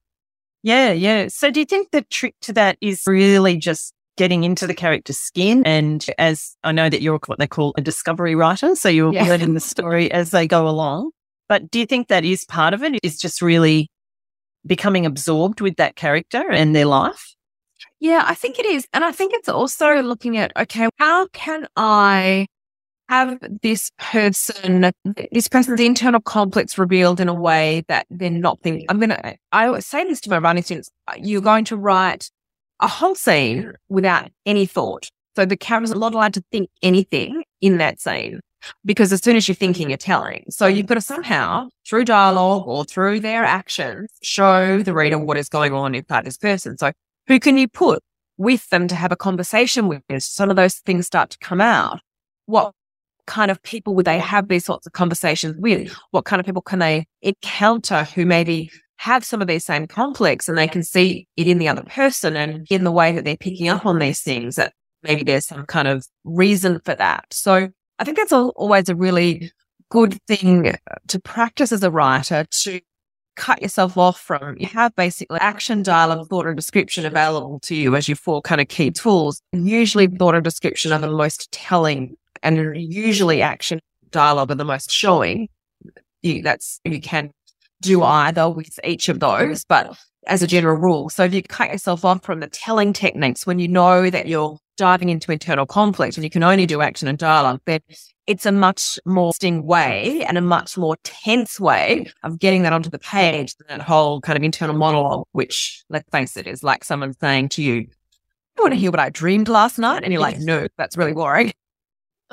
Yeah, 0.62 0.92
yeah. 0.92 1.28
So 1.28 1.50
do 1.50 1.60
you 1.60 1.66
think 1.66 1.90
the 1.90 2.02
trick 2.02 2.34
to 2.42 2.52
that 2.54 2.78
is 2.80 3.02
really 3.06 3.56
just 3.56 3.94
getting 4.16 4.44
into 4.44 4.66
the 4.66 4.74
character's 4.74 5.18
skin. 5.18 5.62
And 5.66 6.04
as 6.18 6.56
I 6.64 6.72
know 6.72 6.88
that 6.88 7.02
you're 7.02 7.20
what 7.26 7.38
they 7.38 7.46
call 7.46 7.74
a 7.76 7.80
discovery 7.80 8.34
writer, 8.34 8.74
so 8.74 8.88
you're 8.88 9.12
yeah. 9.12 9.24
learning 9.24 9.54
the 9.54 9.60
story 9.60 10.10
as 10.10 10.30
they 10.30 10.46
go 10.46 10.68
along. 10.68 11.10
But 11.48 11.70
do 11.70 11.78
you 11.78 11.86
think 11.86 12.08
that 12.08 12.24
is 12.24 12.44
part 12.44 12.74
of 12.74 12.82
it? 12.82 12.98
Is 13.02 13.18
just 13.18 13.40
really 13.40 13.90
becoming 14.66 15.06
absorbed 15.06 15.60
with 15.60 15.76
that 15.76 15.96
character 15.96 16.50
and 16.50 16.74
their 16.74 16.86
life? 16.86 17.34
Yeah, 18.00 18.24
I 18.26 18.34
think 18.34 18.58
it 18.58 18.66
is. 18.66 18.86
And 18.92 19.04
I 19.04 19.12
think 19.12 19.32
it's 19.34 19.48
also 19.48 20.02
looking 20.02 20.36
at, 20.36 20.52
okay, 20.56 20.88
how 20.98 21.28
can 21.28 21.66
I 21.76 22.46
have 23.08 23.38
this 23.62 23.90
person, 23.98 24.90
this 25.30 25.48
person's 25.48 25.80
internal 25.80 26.20
conflicts 26.20 26.76
revealed 26.76 27.20
in 27.20 27.28
a 27.28 27.34
way 27.34 27.84
that 27.88 28.06
they're 28.10 28.30
not 28.30 28.60
thinking. 28.62 28.86
I'm 28.88 28.98
going 28.98 29.10
to, 29.10 29.36
I 29.52 29.66
always 29.66 29.86
say 29.86 30.04
this 30.04 30.20
to 30.22 30.30
my 30.30 30.38
writing 30.38 30.62
students, 30.62 30.90
you're 31.18 31.40
going 31.40 31.64
to 31.66 31.76
write 31.76 32.30
a 32.80 32.88
whole 32.88 33.14
scene 33.14 33.72
without 33.88 34.30
any 34.44 34.66
thought. 34.66 35.08
So 35.34 35.44
the 35.44 35.56
camera's 35.56 35.94
not 35.94 36.14
allowed 36.14 36.34
to 36.34 36.44
think 36.50 36.70
anything 36.82 37.44
in 37.60 37.78
that 37.78 38.00
scene 38.00 38.40
because 38.84 39.12
as 39.12 39.22
soon 39.22 39.36
as 39.36 39.46
you're 39.46 39.54
thinking, 39.54 39.90
you're 39.90 39.98
telling. 39.98 40.44
So 40.48 40.66
you've 40.66 40.86
got 40.86 40.94
to 40.94 41.00
somehow, 41.00 41.68
through 41.86 42.06
dialogue 42.06 42.66
or 42.66 42.84
through 42.84 43.20
their 43.20 43.44
actions, 43.44 44.10
show 44.22 44.82
the 44.82 44.94
reader 44.94 45.18
what 45.18 45.36
is 45.36 45.48
going 45.48 45.72
on 45.72 45.94
inside 45.94 46.24
this 46.24 46.38
person. 46.38 46.78
So 46.78 46.92
who 47.26 47.38
can 47.38 47.58
you 47.58 47.68
put 47.68 48.02
with 48.38 48.68
them 48.70 48.88
to 48.88 48.94
have 48.94 49.12
a 49.12 49.16
conversation 49.16 49.88
with? 49.88 50.02
Some 50.18 50.50
of 50.50 50.56
those 50.56 50.76
things 50.76 51.06
start 51.06 51.30
to 51.30 51.38
come 51.38 51.60
out. 51.60 52.00
What 52.46 52.72
kind 53.26 53.50
of 53.50 53.62
people 53.62 53.94
would 53.94 54.06
they 54.06 54.18
have 54.18 54.48
these 54.48 54.64
sorts 54.64 54.86
of 54.86 54.92
conversations 54.92 55.56
with? 55.58 55.94
What 56.12 56.24
kind 56.24 56.40
of 56.40 56.46
people 56.46 56.62
can 56.62 56.78
they 56.78 57.06
encounter 57.22 58.04
who 58.04 58.24
maybe 58.24 58.70
have 58.98 59.24
some 59.24 59.42
of 59.42 59.48
these 59.48 59.64
same 59.64 59.86
conflicts 59.86 60.48
and 60.48 60.56
they 60.56 60.68
can 60.68 60.82
see 60.82 61.26
it 61.36 61.46
in 61.46 61.58
the 61.58 61.68
other 61.68 61.82
person 61.82 62.36
and 62.36 62.66
in 62.70 62.84
the 62.84 62.92
way 62.92 63.12
that 63.12 63.24
they're 63.24 63.36
picking 63.36 63.68
up 63.68 63.84
on 63.84 63.98
these 63.98 64.22
things 64.22 64.56
that 64.56 64.72
maybe 65.02 65.22
there's 65.22 65.46
some 65.46 65.66
kind 65.66 65.88
of 65.88 66.06
reason 66.24 66.80
for 66.84 66.94
that. 66.94 67.26
So 67.30 67.68
I 67.98 68.04
think 68.04 68.16
that's 68.16 68.32
always 68.32 68.88
a 68.88 68.96
really 68.96 69.52
good 69.90 70.18
thing 70.26 70.74
to 71.08 71.20
practice 71.20 71.72
as 71.72 71.82
a 71.82 71.90
writer 71.90 72.46
to 72.62 72.80
cut 73.36 73.62
yourself 73.62 73.96
off 73.96 74.18
from. 74.18 74.56
You 74.58 74.66
have 74.68 74.94
basically 74.96 75.38
action, 75.40 75.82
dialogue, 75.82 76.28
thought, 76.28 76.46
and 76.46 76.56
description 76.56 77.06
available 77.06 77.60
to 77.60 77.74
you 77.74 77.94
as 77.94 78.08
your 78.08 78.16
four 78.16 78.42
kind 78.42 78.60
of 78.60 78.68
key 78.68 78.90
tools. 78.90 79.42
Usually, 79.52 80.06
thought 80.06 80.34
and 80.34 80.42
description 80.42 80.92
are 80.92 80.98
the 80.98 81.10
most 81.10 81.52
telling, 81.52 82.16
and 82.42 82.76
usually 82.76 83.42
action, 83.42 83.80
dialogue 84.10 84.50
are 84.50 84.56
the 84.56 84.64
most 84.64 84.90
showing. 84.90 85.48
You, 86.22 86.42
that's 86.42 86.80
you 86.84 87.00
can 87.00 87.30
do 87.86 88.02
either 88.02 88.48
with 88.50 88.78
each 88.84 89.08
of 89.08 89.20
those, 89.20 89.64
but 89.64 89.96
as 90.26 90.42
a 90.42 90.46
general 90.46 90.76
rule. 90.76 91.08
So 91.08 91.24
if 91.24 91.34
you 91.34 91.42
cut 91.42 91.70
yourself 91.70 92.04
off 92.04 92.24
from 92.24 92.40
the 92.40 92.48
telling 92.48 92.92
techniques 92.92 93.46
when 93.46 93.58
you 93.58 93.68
know 93.68 94.10
that 94.10 94.26
you're 94.26 94.58
diving 94.76 95.08
into 95.08 95.32
internal 95.32 95.66
conflict 95.66 96.16
and 96.16 96.24
you 96.24 96.30
can 96.30 96.42
only 96.42 96.66
do 96.66 96.82
action 96.82 97.08
and 97.08 97.16
dialogue, 97.16 97.60
then 97.64 97.80
it's 98.26 98.44
a 98.44 98.52
much 98.52 98.98
more 99.06 99.32
sting 99.32 99.64
way 99.64 100.24
and 100.24 100.36
a 100.36 100.40
much 100.40 100.76
more 100.76 100.96
tense 101.04 101.60
way 101.60 102.10
of 102.24 102.38
getting 102.38 102.62
that 102.62 102.72
onto 102.72 102.90
the 102.90 102.98
page 102.98 103.54
than 103.56 103.66
that 103.68 103.86
whole 103.86 104.20
kind 104.20 104.36
of 104.36 104.42
internal 104.42 104.74
monologue, 104.74 105.26
which 105.32 105.84
let's 105.88 106.08
face 106.10 106.36
it 106.36 106.46
is 106.46 106.62
like 106.62 106.84
someone 106.84 107.14
saying 107.14 107.48
to 107.50 107.62
you, 107.62 107.86
I 108.58 108.62
want 108.62 108.74
to 108.74 108.80
hear 108.80 108.90
what 108.90 109.00
I 109.00 109.10
dreamed 109.10 109.48
last 109.48 109.78
night. 109.78 110.02
And 110.02 110.12
you're 110.12 110.20
like, 110.20 110.38
no, 110.38 110.66
that's 110.76 110.96
really 110.96 111.12
boring. 111.12 111.52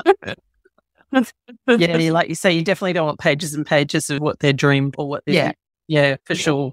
yeah, 1.67 1.97
like 2.11 2.29
you 2.29 2.35
say, 2.35 2.51
you 2.51 2.63
definitely 2.63 2.93
don't 2.93 3.05
want 3.05 3.19
pages 3.19 3.53
and 3.53 3.65
pages 3.65 4.09
of 4.09 4.19
what 4.19 4.39
their 4.39 4.53
dream 4.53 4.91
or 4.97 5.07
what 5.07 5.23
they 5.25 5.33
Yeah. 5.33 5.51
Yeah, 5.87 6.15
for 6.25 6.35
sure. 6.35 6.71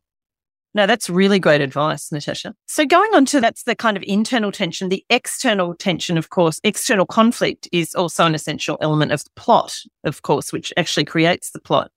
No, 0.73 0.87
that's 0.87 1.11
really 1.11 1.41
great 1.41 1.61
advice, 1.61 2.13
Natasha. 2.13 2.55
So 2.69 2.87
going 2.87 3.13
on 3.15 3.27
to 3.27 3.41
that's 3.41 3.65
the 3.65 3.75
kind 3.75 3.97
of 3.97 4.05
internal 4.05 4.53
tension. 4.53 4.89
The 4.89 5.05
external 5.11 5.75
tension, 5.75 6.17
of 6.17 6.31
course, 6.31 6.61
external 6.63 7.07
conflict 7.07 7.69
is 7.73 7.95
also 7.95 8.25
an 8.25 8.37
essential 8.37 8.79
element 8.81 9.11
of 9.11 9.25
the 9.25 9.31
plot, 9.35 9.77
of 10.05 10.23
course, 10.23 10.53
which 10.53 10.73
actually 10.77 11.07
creates 11.07 11.51
the 11.51 11.61
plot. 11.61 11.91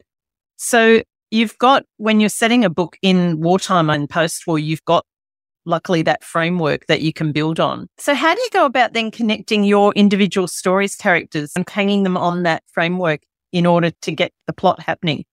So 0.56 1.04
you've 1.30 1.58
got 1.60 1.84
when 1.98 2.20
you're 2.20 2.30
setting 2.30 2.66
a 2.66 2.70
book 2.70 2.98
in 3.04 3.40
wartime 3.42 3.92
and 3.92 4.10
post-war, 4.10 4.58
you've 4.58 4.86
got 4.86 5.06
luckily 5.66 6.02
that 6.04 6.24
framework 6.24 6.86
that 6.88 7.02
you 7.02 7.14
can 7.14 7.32
build 7.32 7.60
on. 7.60 7.88
So 7.98 8.14
how 8.14 8.34
do 8.36 8.42
you 8.42 8.50
go 8.52 8.66
about 8.66 8.94
then 8.94 9.12
connecting 9.12 9.64
your 9.64 9.94
individual 9.94 10.48
stories, 10.48 10.96
characters, 10.96 11.52
and 11.56 11.68
hanging 11.70 12.04
them 12.04 12.18
on 12.18 12.44
that 12.44 12.64
framework 12.72 13.22
in 13.52 13.66
order 13.66 13.92
to 14.02 14.12
get 14.12 14.32
the 14.48 14.54
plot 14.54 14.82
happening? 14.82 15.26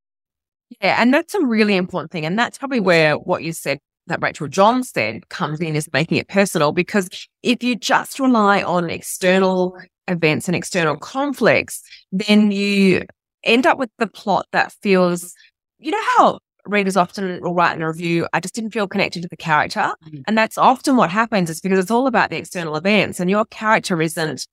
Yeah, 0.82 1.02
and 1.02 1.14
that's 1.14 1.34
a 1.34 1.46
really 1.46 1.76
important 1.76 2.12
thing. 2.12 2.26
And 2.26 2.38
that's 2.38 2.58
probably 2.58 2.80
where 2.80 3.16
what 3.16 3.44
you 3.44 3.54
said 3.54 3.80
that 4.08 4.22
Rachel 4.22 4.48
John 4.48 4.84
said 4.84 5.30
comes 5.30 5.60
in 5.62 5.76
is 5.76 5.90
making 5.94 6.18
it 6.18 6.28
personal. 6.28 6.72
Because 6.72 7.10
if 7.44 7.64
you 7.64 7.76
just 7.76 8.20
rely 8.20 8.62
on 8.62 8.90
external 8.90 9.78
events 10.08 10.48
and 10.48 10.56
external 10.56 10.98
conflicts, 10.98 11.82
then 12.12 12.52
you 12.52 13.04
end 13.44 13.66
up 13.66 13.78
with 13.78 13.90
the 13.98 14.08
plot 14.08 14.48
that 14.52 14.74
feels, 14.82 15.34
you 15.80 15.92
know, 15.92 16.04
how 16.18 16.40
readers 16.70 16.98
often 16.98 17.42
will 17.42 17.54
write 17.54 17.76
in 17.76 17.82
a 17.82 17.88
review, 17.88 18.28
I 18.34 18.40
just 18.40 18.56
didn't 18.56 18.72
feel 18.72 18.88
connected 18.88 19.22
to 19.24 19.28
the 19.28 19.38
character. 19.38 19.94
Mm. 20.08 20.24
And 20.28 20.38
that's 20.38 20.58
often 20.58 20.96
what 20.96 21.10
happens 21.10 21.50
is 21.50 21.62
because 21.62 21.80
it's 21.80 21.92
all 21.92 22.08
about 22.08 22.30
the 22.30 22.38
external 22.38 22.76
events 22.76 23.20
and 23.20 23.30
your 23.30 23.46
character 23.46 24.02
isn't 24.02 24.48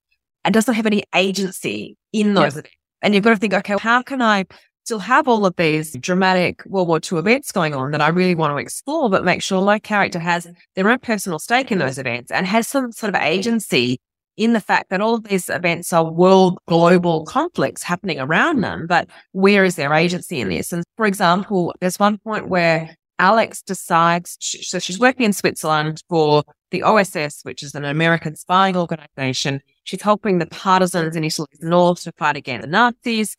and 0.44 0.54
doesn't 0.54 0.74
have 0.74 0.86
any 0.86 1.02
agency 1.14 1.96
in 2.12 2.34
those 2.34 2.56
events. 2.56 2.70
And 3.02 3.14
you've 3.14 3.24
got 3.24 3.30
to 3.30 3.36
think, 3.36 3.54
okay, 3.54 3.76
how 3.78 4.02
can 4.02 4.22
I 4.22 4.44
still 4.84 4.98
have 5.00 5.26
all 5.26 5.44
of 5.44 5.56
these 5.56 5.96
dramatic 5.98 6.64
World 6.64 6.86
War 6.86 7.00
II 7.00 7.18
events 7.18 7.50
going 7.50 7.74
on 7.74 7.90
that 7.90 8.00
I 8.00 8.08
really 8.08 8.36
want 8.36 8.52
to 8.52 8.58
explore, 8.58 9.10
but 9.10 9.24
make 9.24 9.42
sure 9.42 9.60
my 9.64 9.80
character 9.80 10.20
has 10.20 10.46
their 10.76 10.88
own 10.88 11.00
personal 11.00 11.40
stake 11.40 11.72
in 11.72 11.78
those 11.78 11.98
events 11.98 12.30
and 12.30 12.46
has 12.46 12.68
some 12.68 12.92
sort 12.92 13.14
of 13.14 13.20
agency 13.20 14.00
in 14.36 14.52
the 14.52 14.60
fact 14.60 14.90
that 14.90 15.00
all 15.00 15.14
of 15.14 15.24
these 15.24 15.48
events 15.48 15.92
are 15.92 16.10
world 16.10 16.58
global 16.66 17.24
conflicts 17.24 17.82
happening 17.82 18.20
around 18.20 18.60
them. 18.60 18.86
But 18.86 19.08
where 19.32 19.64
is 19.64 19.76
their 19.76 19.92
agency 19.94 20.40
in 20.40 20.48
this? 20.48 20.72
And 20.72 20.84
for 20.96 21.06
example, 21.06 21.74
there's 21.80 21.98
one 21.98 22.18
point 22.18 22.48
where 22.48 22.96
Alix 23.18 23.62
decides, 23.62 24.36
so 24.40 24.78
she's 24.78 24.98
working 24.98 25.24
in 25.24 25.32
Switzerland 25.32 26.02
for 26.08 26.44
the 26.70 26.82
OSS, 26.82 27.40
which 27.44 27.62
is 27.62 27.74
an 27.74 27.84
American 27.84 28.36
spying 28.36 28.76
organization. 28.76 29.62
She's 29.84 30.02
helping 30.02 30.38
the 30.38 30.46
partisans 30.46 31.16
in 31.16 31.24
Italy's 31.24 31.60
north 31.62 32.02
to 32.02 32.12
fight 32.12 32.36
against 32.36 32.66
the 32.66 32.70
Nazis. 32.70 33.36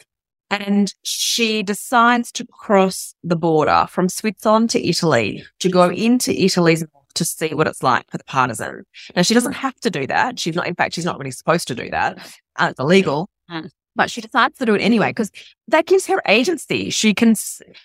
And 0.50 0.94
she 1.04 1.62
decides 1.62 2.32
to 2.32 2.46
cross 2.46 3.14
the 3.22 3.36
border 3.36 3.86
from 3.90 4.08
Switzerland 4.08 4.70
to 4.72 4.88
Italy 4.88 5.44
to 5.60 5.70
go 5.70 5.90
into 5.90 6.32
Italy's 6.32 6.86
to 7.18 7.26
see 7.26 7.54
what 7.54 7.68
it's 7.68 7.84
like 7.84 8.10
for 8.10 8.18
the 8.18 8.24
partisan. 8.24 8.84
Now, 9.16 9.22
she 9.22 9.34
doesn't 9.34 9.54
have 9.54 9.76
to 9.82 9.90
do 9.90 10.08
that. 10.08 10.40
She's 10.40 10.56
not, 10.56 10.68
in 10.68 10.76
fact, 10.76 10.96
she's 10.96 11.06
not 11.06 11.18
really 11.18 11.32
supposed 11.32 11.68
to 11.68 11.76
do 11.76 11.90
that. 11.90 12.18
Uh, 12.56 12.68
it's 12.72 12.80
illegal. 12.80 13.30
Mm. 13.52 13.70
But 13.96 14.12
she 14.12 14.22
decides 14.22 14.58
to 14.60 14.66
do 14.66 14.76
it 14.76 14.82
anyway 14.82 15.10
because 15.10 15.32
that 15.68 15.88
gives 15.88 16.06
her 16.06 16.22
agency. 16.28 16.92
She 16.92 17.14
can, 17.14 17.36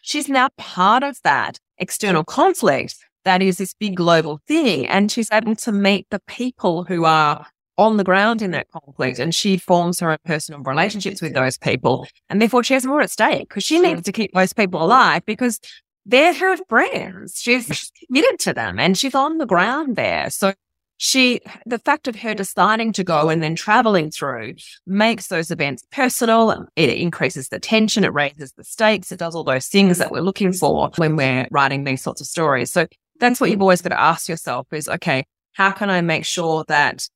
she's 0.03 0.29
now 0.29 0.51
part 0.59 1.03
of 1.03 1.19
that 1.25 1.59
external 1.79 2.23
conflict 2.23 2.97
that 3.25 3.41
is 3.41 3.57
this 3.57 3.75
big 3.75 3.97
global 3.97 4.41
thing. 4.47 4.87
And 4.87 5.11
she's 5.11 5.31
able 5.33 5.57
to 5.57 5.73
meet 5.73 6.07
the 6.11 6.21
people 6.27 6.85
who 6.85 7.05
are 7.05 7.47
on 7.79 7.97
the 7.97 8.05
ground 8.05 8.43
in 8.43 8.51
that 8.51 8.69
conflict 8.69 9.19
and 9.19 9.35
she 9.35 9.57
forms 9.57 10.01
her 10.01 10.11
own 10.11 10.19
personal 10.25 10.61
relationships 10.61 11.23
with 11.23 11.35
those 11.35 11.57
people. 11.57 12.07
And 12.29 12.41
therefore 12.41 12.63
she 12.63 12.75
has 12.75 12.85
more 12.85 13.01
at 13.01 13.11
stake 13.11 13.49
because 13.49 13.65
she 13.65 13.81
needs 13.81 14.03
to 14.03 14.13
keep 14.13 14.33
those 14.35 14.53
people 14.53 14.83
alive 14.83 15.25
because 15.25 15.59
they're 16.05 16.35
her 16.35 16.57
friends. 16.69 17.41
She's, 17.41 17.91
committed 18.07 18.41
to 18.41 18.53
them 18.53 18.79
and 18.79 18.97
she's 18.99 19.15
on 19.15 19.39
the 19.39 19.47
ground 19.47 19.97
there. 19.97 20.29
So 20.31 20.53
she, 20.99 21.41
the 21.67 21.79
fact 21.79 22.07
of 22.07 22.17
her 22.17 22.35
deciding 22.35 22.93
to 22.93 23.05
go 23.05 23.29
and 23.29 23.43
then 23.43 23.57
traveling 23.57 24.11
through 24.11 24.55
makes 24.87 25.29
those 25.29 25.51
events 25.51 25.85
personal. 25.91 26.67
It 26.77 26.91
increases 26.91 27.49
the 27.49 27.59
tension. 27.59 28.05
It 28.05 28.13
raises 28.13 28.53
the 28.53 28.65
stakes. 28.65 29.11
It 29.11 29.19
does 29.19 29.35
all 29.35 29.45
those 29.45 29.67
things 29.67 29.99
that 29.99 30.13
we're 30.13 30.21
looking 30.21 30.53
for 30.53 30.91
when 30.97 31.17
we're 31.17 31.49
writing 31.51 31.85
these 31.85 32.03
sorts 32.03 32.21
of 32.21 32.27
stories. 32.27 32.71
So 32.71 32.87
that's 33.19 33.41
what 33.41 33.51
you've 33.51 33.63
always 33.63 33.83
got 33.83 33.91
to 33.91 34.01
ask 34.01 34.29
yourself 34.29 34.67
is, 34.73 34.89
okay, 34.89 35.25
how 35.53 35.71
can 35.71 35.91
I 35.91 36.01
make 36.01 36.25
sure 36.25 36.65
that 36.69 37.09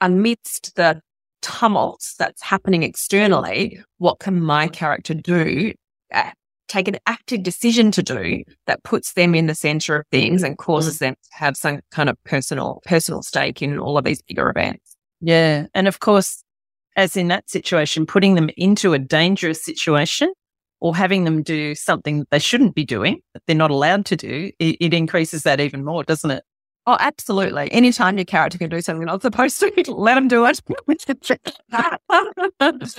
amidst 0.00 0.76
the 0.76 1.00
tumult 1.42 2.04
that's 2.18 2.42
happening 2.42 2.82
externally, 2.82 3.80
what 3.98 4.18
can 4.18 4.40
my 4.40 4.68
character 4.68 5.14
do? 5.14 5.72
Eh, 6.10 6.30
Take 6.68 6.88
an 6.88 6.98
active 7.06 7.42
decision 7.42 7.90
to 7.92 8.02
do 8.02 8.42
that 8.66 8.82
puts 8.82 9.12
them 9.12 9.34
in 9.34 9.46
the 9.46 9.54
center 9.54 9.96
of 9.96 10.06
things 10.10 10.42
and 10.42 10.58
causes 10.58 10.98
them 10.98 11.14
to 11.14 11.30
have 11.32 11.56
some 11.56 11.80
kind 11.90 12.08
of 12.08 12.16
personal 12.24 12.82
personal 12.84 13.22
stake 13.22 13.62
in 13.62 13.78
all 13.78 13.96
of 13.96 14.04
these 14.04 14.22
bigger 14.22 14.50
events. 14.50 14.96
Yeah. 15.20 15.66
And 15.74 15.86
of 15.88 16.00
course, 16.00 16.42
as 16.96 17.16
in 17.16 17.28
that 17.28 17.48
situation, 17.48 18.06
putting 18.06 18.34
them 18.34 18.50
into 18.56 18.94
a 18.94 18.98
dangerous 18.98 19.64
situation 19.64 20.32
or 20.80 20.96
having 20.96 21.24
them 21.24 21.42
do 21.42 21.74
something 21.74 22.20
that 22.20 22.30
they 22.30 22.38
shouldn't 22.38 22.74
be 22.74 22.84
doing, 22.84 23.20
that 23.34 23.42
they're 23.46 23.56
not 23.56 23.70
allowed 23.70 24.04
to 24.06 24.16
do, 24.16 24.50
it, 24.58 24.76
it 24.80 24.94
increases 24.94 25.42
that 25.44 25.60
even 25.60 25.84
more, 25.84 26.04
doesn't 26.04 26.30
it? 26.30 26.44
Oh, 26.88 26.96
absolutely. 27.00 27.70
Anytime 27.72 28.16
your 28.16 28.24
character 28.24 28.58
can 28.58 28.70
do 28.70 28.80
something 28.80 29.00
they're 29.00 29.06
not 29.06 29.22
supposed 29.22 29.58
to, 29.58 29.72
let 29.92 30.14
them 30.14 30.28
do 30.28 30.46
it. 30.46 30.60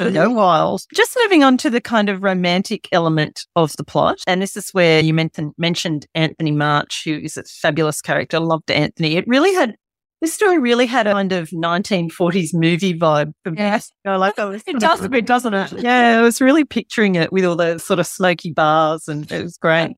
no 0.13 0.29
wild. 0.29 0.81
Just 0.93 1.17
moving 1.23 1.43
on 1.43 1.55
to 1.57 1.69
the 1.69 1.79
kind 1.79 2.09
of 2.09 2.21
romantic 2.21 2.89
element 2.91 3.45
of 3.55 3.71
the 3.77 3.85
plot. 3.85 4.17
And 4.27 4.41
this 4.41 4.57
is 4.57 4.71
where 4.71 4.99
you 4.99 5.13
mentioned, 5.13 5.53
mentioned 5.57 6.05
Anthony 6.15 6.51
March, 6.51 7.03
who 7.05 7.17
is 7.17 7.37
a 7.37 7.43
fabulous 7.43 8.01
character. 8.01 8.37
I 8.37 8.39
loved 8.41 8.69
Anthony. 8.69 9.15
It 9.15 9.25
really 9.25 9.53
had, 9.53 9.75
this 10.19 10.33
story 10.33 10.59
really 10.59 10.85
had 10.85 11.07
a 11.07 11.13
kind 11.13 11.31
of 11.31 11.49
1940s 11.51 12.49
movie 12.53 12.93
vibe. 12.93 13.31
For 13.45 13.51
me. 13.51 13.59
Yes. 13.59 13.89
You 14.03 14.11
know, 14.11 14.17
like 14.17 14.37
I 14.37 14.59
It 14.67 14.81
does 14.81 15.01
a 15.01 15.07
bit, 15.07 15.25
doesn't 15.25 15.53
it? 15.53 15.71
yeah, 15.77 16.19
I 16.19 16.23
was 16.23 16.41
really 16.41 16.65
picturing 16.65 17.15
it 17.15 17.31
with 17.31 17.45
all 17.45 17.55
the 17.55 17.77
sort 17.77 17.99
of 17.99 18.07
smoky 18.07 18.51
bars, 18.51 19.07
and 19.07 19.31
it 19.31 19.43
was 19.43 19.57
great. 19.57 19.95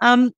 um, 0.00 0.32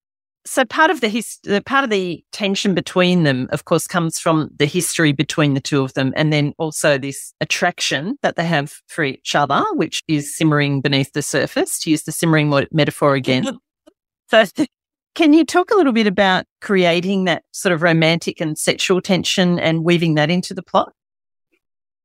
so 0.45 0.65
part 0.65 0.91
of 0.91 1.01
the 1.01 1.09
his, 1.09 1.39
the 1.45 1.63
part 1.63 1.85
of 1.85 1.91
the 1.91 2.25
tension 2.33 2.75
between 2.75 3.23
them, 3.23 3.49
of 3.53 3.65
course, 3.65 3.87
comes 3.87 4.19
from 4.19 4.51
the 4.57 4.67
history 4.67 5.13
between 5.13 5.55
the 5.55 5.61
two 5.61 5.83
of 5.83 5.95
them, 5.95 6.13
and 6.17 6.33
then 6.33 6.53
also 6.59 6.99
this 6.99 7.33
attraction 7.41 8.19
that 8.23 8.37
they 8.37 8.45
have 8.45 8.75
for 8.89 9.05
each 9.05 9.35
other, 9.35 9.63
which 9.75 10.03
is 10.09 10.37
simmering 10.37 10.81
beneath 10.81 11.13
the 11.13 11.23
surface. 11.23 11.79
To 11.81 11.91
use 11.91 12.03
the 12.03 12.13
simmering 12.13 12.53
metaphor 12.73 13.15
again. 13.15 13.59
so, 14.31 14.45
can 15.15 15.33
you 15.33 15.45
talk 15.45 15.71
a 15.71 15.77
little 15.77 15.93
bit 15.93 16.07
about 16.07 16.45
creating 16.61 17.25
that 17.25 17.45
sort 17.53 17.73
of 17.73 17.83
romantic 17.83 18.41
and 18.41 18.59
sexual 18.59 19.01
tension 19.01 19.59
and 19.59 19.85
weaving 19.85 20.15
that 20.15 20.31
into 20.31 20.55
the 20.55 20.63
plot? 20.63 20.93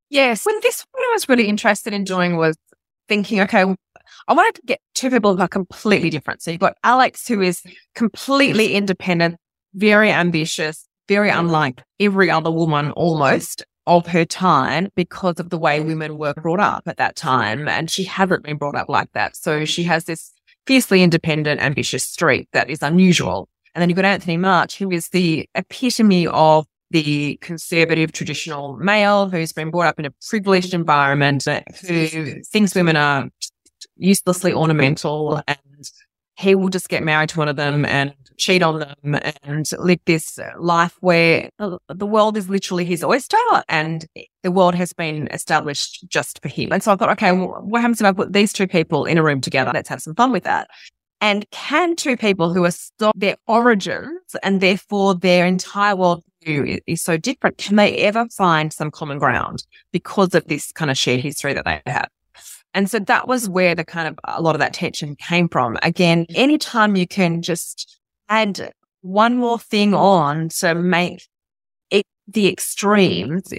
Yes. 0.10 0.46
When 0.46 0.60
this 0.62 0.86
one 0.92 1.04
I 1.04 1.12
was 1.14 1.28
really 1.28 1.48
interested 1.48 1.94
in 1.94 2.04
doing 2.04 2.38
was 2.38 2.56
thinking, 3.08 3.42
okay, 3.42 3.66
I 4.28 4.34
wanted 4.34 4.56
to 4.56 4.62
get 4.66 4.80
two 4.94 5.10
people 5.10 5.36
who 5.36 5.42
are 5.42 5.48
completely 5.48 6.10
different. 6.10 6.42
So 6.42 6.52
you've 6.52 6.60
got 6.60 6.78
Alix, 6.84 7.28
who 7.28 7.42
is 7.42 7.62
completely 7.96 8.74
independent, 8.74 9.38
very 9.74 10.12
ambitious, 10.12 10.88
very 11.08 11.30
unlike 11.30 11.82
every 12.00 12.30
other 12.30 12.52
woman 12.52 12.92
almost 12.92 13.66
of 13.86 14.06
her 14.08 14.26
time 14.26 14.90
because 14.96 15.40
of 15.40 15.50
the 15.50 15.58
way 15.58 15.80
women 15.80 16.18
were 16.18 16.34
brought 16.34 16.60
up 16.60 16.84
at 16.88 16.98
that 16.98 17.16
time. 17.16 17.68
And 17.68 17.90
she 17.90 18.04
hasn't 18.04 18.44
been 18.44 18.58
brought 18.58 18.76
up 18.76 18.90
like 18.90 19.12
that. 19.14 19.38
So 19.38 19.64
she 19.66 19.84
has 19.84 20.04
this 20.06 20.32
fiercely 20.66 21.02
independent, 21.02 21.62
ambitious 21.62 22.04
streak 22.04 22.50
that 22.52 22.70
is 22.70 22.84
unusual. 22.84 23.48
And 23.74 23.82
then 23.82 23.90
you've 23.90 23.96
got 23.96 24.06
Anthony 24.06 24.38
March, 24.38 24.78
who 24.78 24.92
is 24.92 25.10
the 25.10 25.48
epitome 25.56 26.28
of 26.28 26.66
the 26.92 27.38
conservative 27.42 28.12
traditional 28.12 28.78
male 28.78 29.30
who's 29.30 29.54
been 29.54 29.72
brought 29.72 29.88
up 29.88 30.00
in 30.00 30.06
a 30.06 30.12
privileged 30.30 30.74
environment 30.74 31.48
uh, 31.48 31.62
who 31.88 32.42
thinks 32.44 32.76
women 32.76 32.96
are 32.96 33.30
uselessly 33.98 34.54
ornamental 34.54 35.42
and 35.48 35.58
he 36.38 36.54
will 36.54 36.70
just 36.70 36.90
get 36.90 37.04
married 37.04 37.30
to 37.30 37.40
one 37.40 37.48
of 37.48 37.56
them 37.56 37.84
and 37.86 38.14
cheat 38.38 38.62
on 38.62 38.80
them 38.80 39.20
and 39.42 39.68
live 39.80 40.00
this 40.06 40.40
life 40.60 40.96
where 41.00 41.50
the 41.58 42.06
world 42.06 42.38
is 42.38 42.48
literally 42.48 42.86
his 42.86 43.04
oyster 43.04 43.38
and 43.68 44.06
the 44.44 44.52
world 44.52 44.76
has 44.76 44.94
been 44.94 45.28
established 45.32 46.06
just 46.08 46.40
for 46.44 46.48
him. 46.48 46.72
And 46.72 46.84
so 46.84 46.92
I 46.92 46.96
thought, 46.96 47.10
okay, 47.14 47.32
well, 47.32 47.60
what 47.64 47.82
happens 47.82 48.00
if 48.00 48.06
I 48.06 48.12
put 48.12 48.34
these 48.34 48.54
two 48.54 48.68
people 48.68 49.06
in 49.06 49.18
a 49.18 49.24
room 49.24 49.42
together? 49.42 49.72
Let's 49.74 49.90
have 49.90 50.02
some 50.02 50.14
fun 50.14 50.32
with 50.32 50.44
that. 50.44 50.70
And 51.22 51.50
can 51.50 51.96
two 51.96 52.16
people 52.16 52.54
who 52.54 52.64
are 52.66 52.72
so 52.72 53.12
their 53.16 53.38
origins 53.48 54.36
and 54.44 54.62
therefore 54.62 55.16
their 55.16 55.48
entire 55.48 55.96
world 55.96 56.24
view 56.44 56.78
is 56.86 57.02
so 57.02 57.18
different, 57.18 57.58
can 57.58 57.78
they 57.78 57.98
ever 57.98 58.28
find 58.30 58.72
some 58.72 58.92
common 58.92 59.18
ground 59.18 59.66
because 59.92 60.36
of 60.36 60.46
this 60.46 60.72
kind 60.72 60.92
of 60.92 60.98
shared 60.98 61.22
history 61.22 61.54
that 61.54 61.66
they 61.66 61.82
have? 61.88 62.10
And 62.74 62.90
so 62.90 63.00
that 63.00 63.28
was 63.28 63.50
where 63.50 63.76
the 63.76 63.86
kind 63.86 64.08
of 64.08 64.20
a 64.24 64.42
lot 64.42 64.56
of 64.56 64.60
that 64.60 64.74
tension 64.74 65.16
came 65.16 65.50
from. 65.50 65.78
Again, 65.82 66.26
anytime 66.36 66.96
you 66.96 67.08
can 67.08 67.42
just 67.42 68.00
add 68.30 68.72
one 69.02 69.38
more 69.38 69.58
thing 69.58 69.94
on 69.94 70.50
to 70.60 70.76
make 70.76 71.28
it 71.90 72.06
the 72.28 72.48
extremes, 72.48 73.52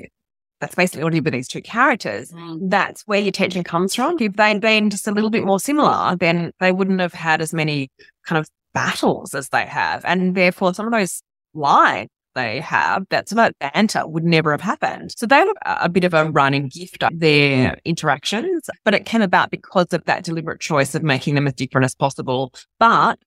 that's 0.61 0.75
basically 0.75 1.05
what 1.05 1.13
I 1.13 1.17
did 1.17 1.25
with 1.25 1.33
these 1.33 1.49
two 1.49 1.63
characters. 1.63 2.33
Mm. 2.33 2.71
That's 2.71 3.03
where 3.07 3.21
your 3.21 3.33
tension 3.33 3.65
comes 3.65 3.95
from. 3.95 4.17
If 4.21 4.35
they'd 4.35 4.61
been 4.61 4.91
just 4.91 5.07
a 5.07 5.13
little 5.13 5.31
bit 5.31 5.45
more 5.45 5.61
similar, 5.61 6.17
then 6.17 6.53
they 6.61 6.73
wouldn't 6.73 7.01
have 7.01 7.15
had 7.15 7.41
as 7.41 7.55
many 7.55 7.91
kind 8.27 8.39
of 8.39 8.49
battles 8.75 9.35
as 9.35 9.49
they 9.49 9.67
have. 9.67 10.05
And 10.05 10.35
therefore, 10.35 10.75
some 10.75 10.87
of 10.87 10.93
those 10.93 11.23
lines 11.55 12.09
they 12.39 12.61
have 12.61 13.05
that's 13.11 13.33
about 13.33 13.53
banter 13.59 14.01
uh, 14.01 14.07
would 14.07 14.25
never 14.25 14.53
have 14.53 14.61
happened. 14.61 15.13
So 15.17 15.27
they 15.27 15.37
have 15.37 15.49
a 15.65 15.89
bit 15.89 16.05
of 16.05 16.15
a 16.15 16.31
running 16.31 16.69
gift 16.69 17.03
of 17.03 17.19
their 17.19 17.79
interactions, 17.85 18.71
but 18.85 18.95
it 18.95 19.05
came 19.05 19.23
about 19.23 19.51
because 19.51 19.93
of 19.93 20.05
that 20.05 20.25
deliberate 20.25 20.61
choice 20.61 20.95
of 20.95 21.03
making 21.03 21.35
them 21.35 21.47
as 21.47 21.55
different 21.55 21.85
as 21.85 21.95
possible, 21.95 22.53
but 22.79 23.19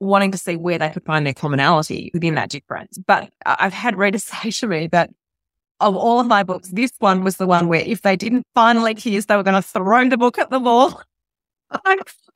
wanting 0.00 0.32
to 0.32 0.38
see 0.38 0.56
where 0.56 0.78
they 0.78 0.90
could 0.90 1.04
find 1.04 1.24
their 1.24 1.34
commonality 1.34 2.10
within 2.12 2.34
that 2.34 2.50
difference. 2.50 2.98
But 2.98 3.30
I've 3.46 3.72
had 3.72 3.96
readers 3.96 4.24
say 4.42 4.50
to 4.50 4.66
me 4.66 4.88
that 4.88 5.10
of 5.80 5.94
all 5.94 6.18
of 6.18 6.26
my 6.26 6.42
books, 6.42 6.68
this 6.70 6.92
one 6.98 7.22
was 7.22 7.36
the 7.36 7.46
one 7.46 7.68
where 7.68 7.80
if 7.80 8.02
they 8.02 8.16
didn't 8.16 8.44
finally 8.54 8.94
kiss, 8.94 9.26
they 9.26 9.36
were 9.36 9.44
going 9.44 9.54
to 9.54 9.62
throw 9.62 10.08
the 10.08 10.16
book 10.16 10.38
at 10.38 10.50
the 10.50 10.58
wall. 10.58 11.00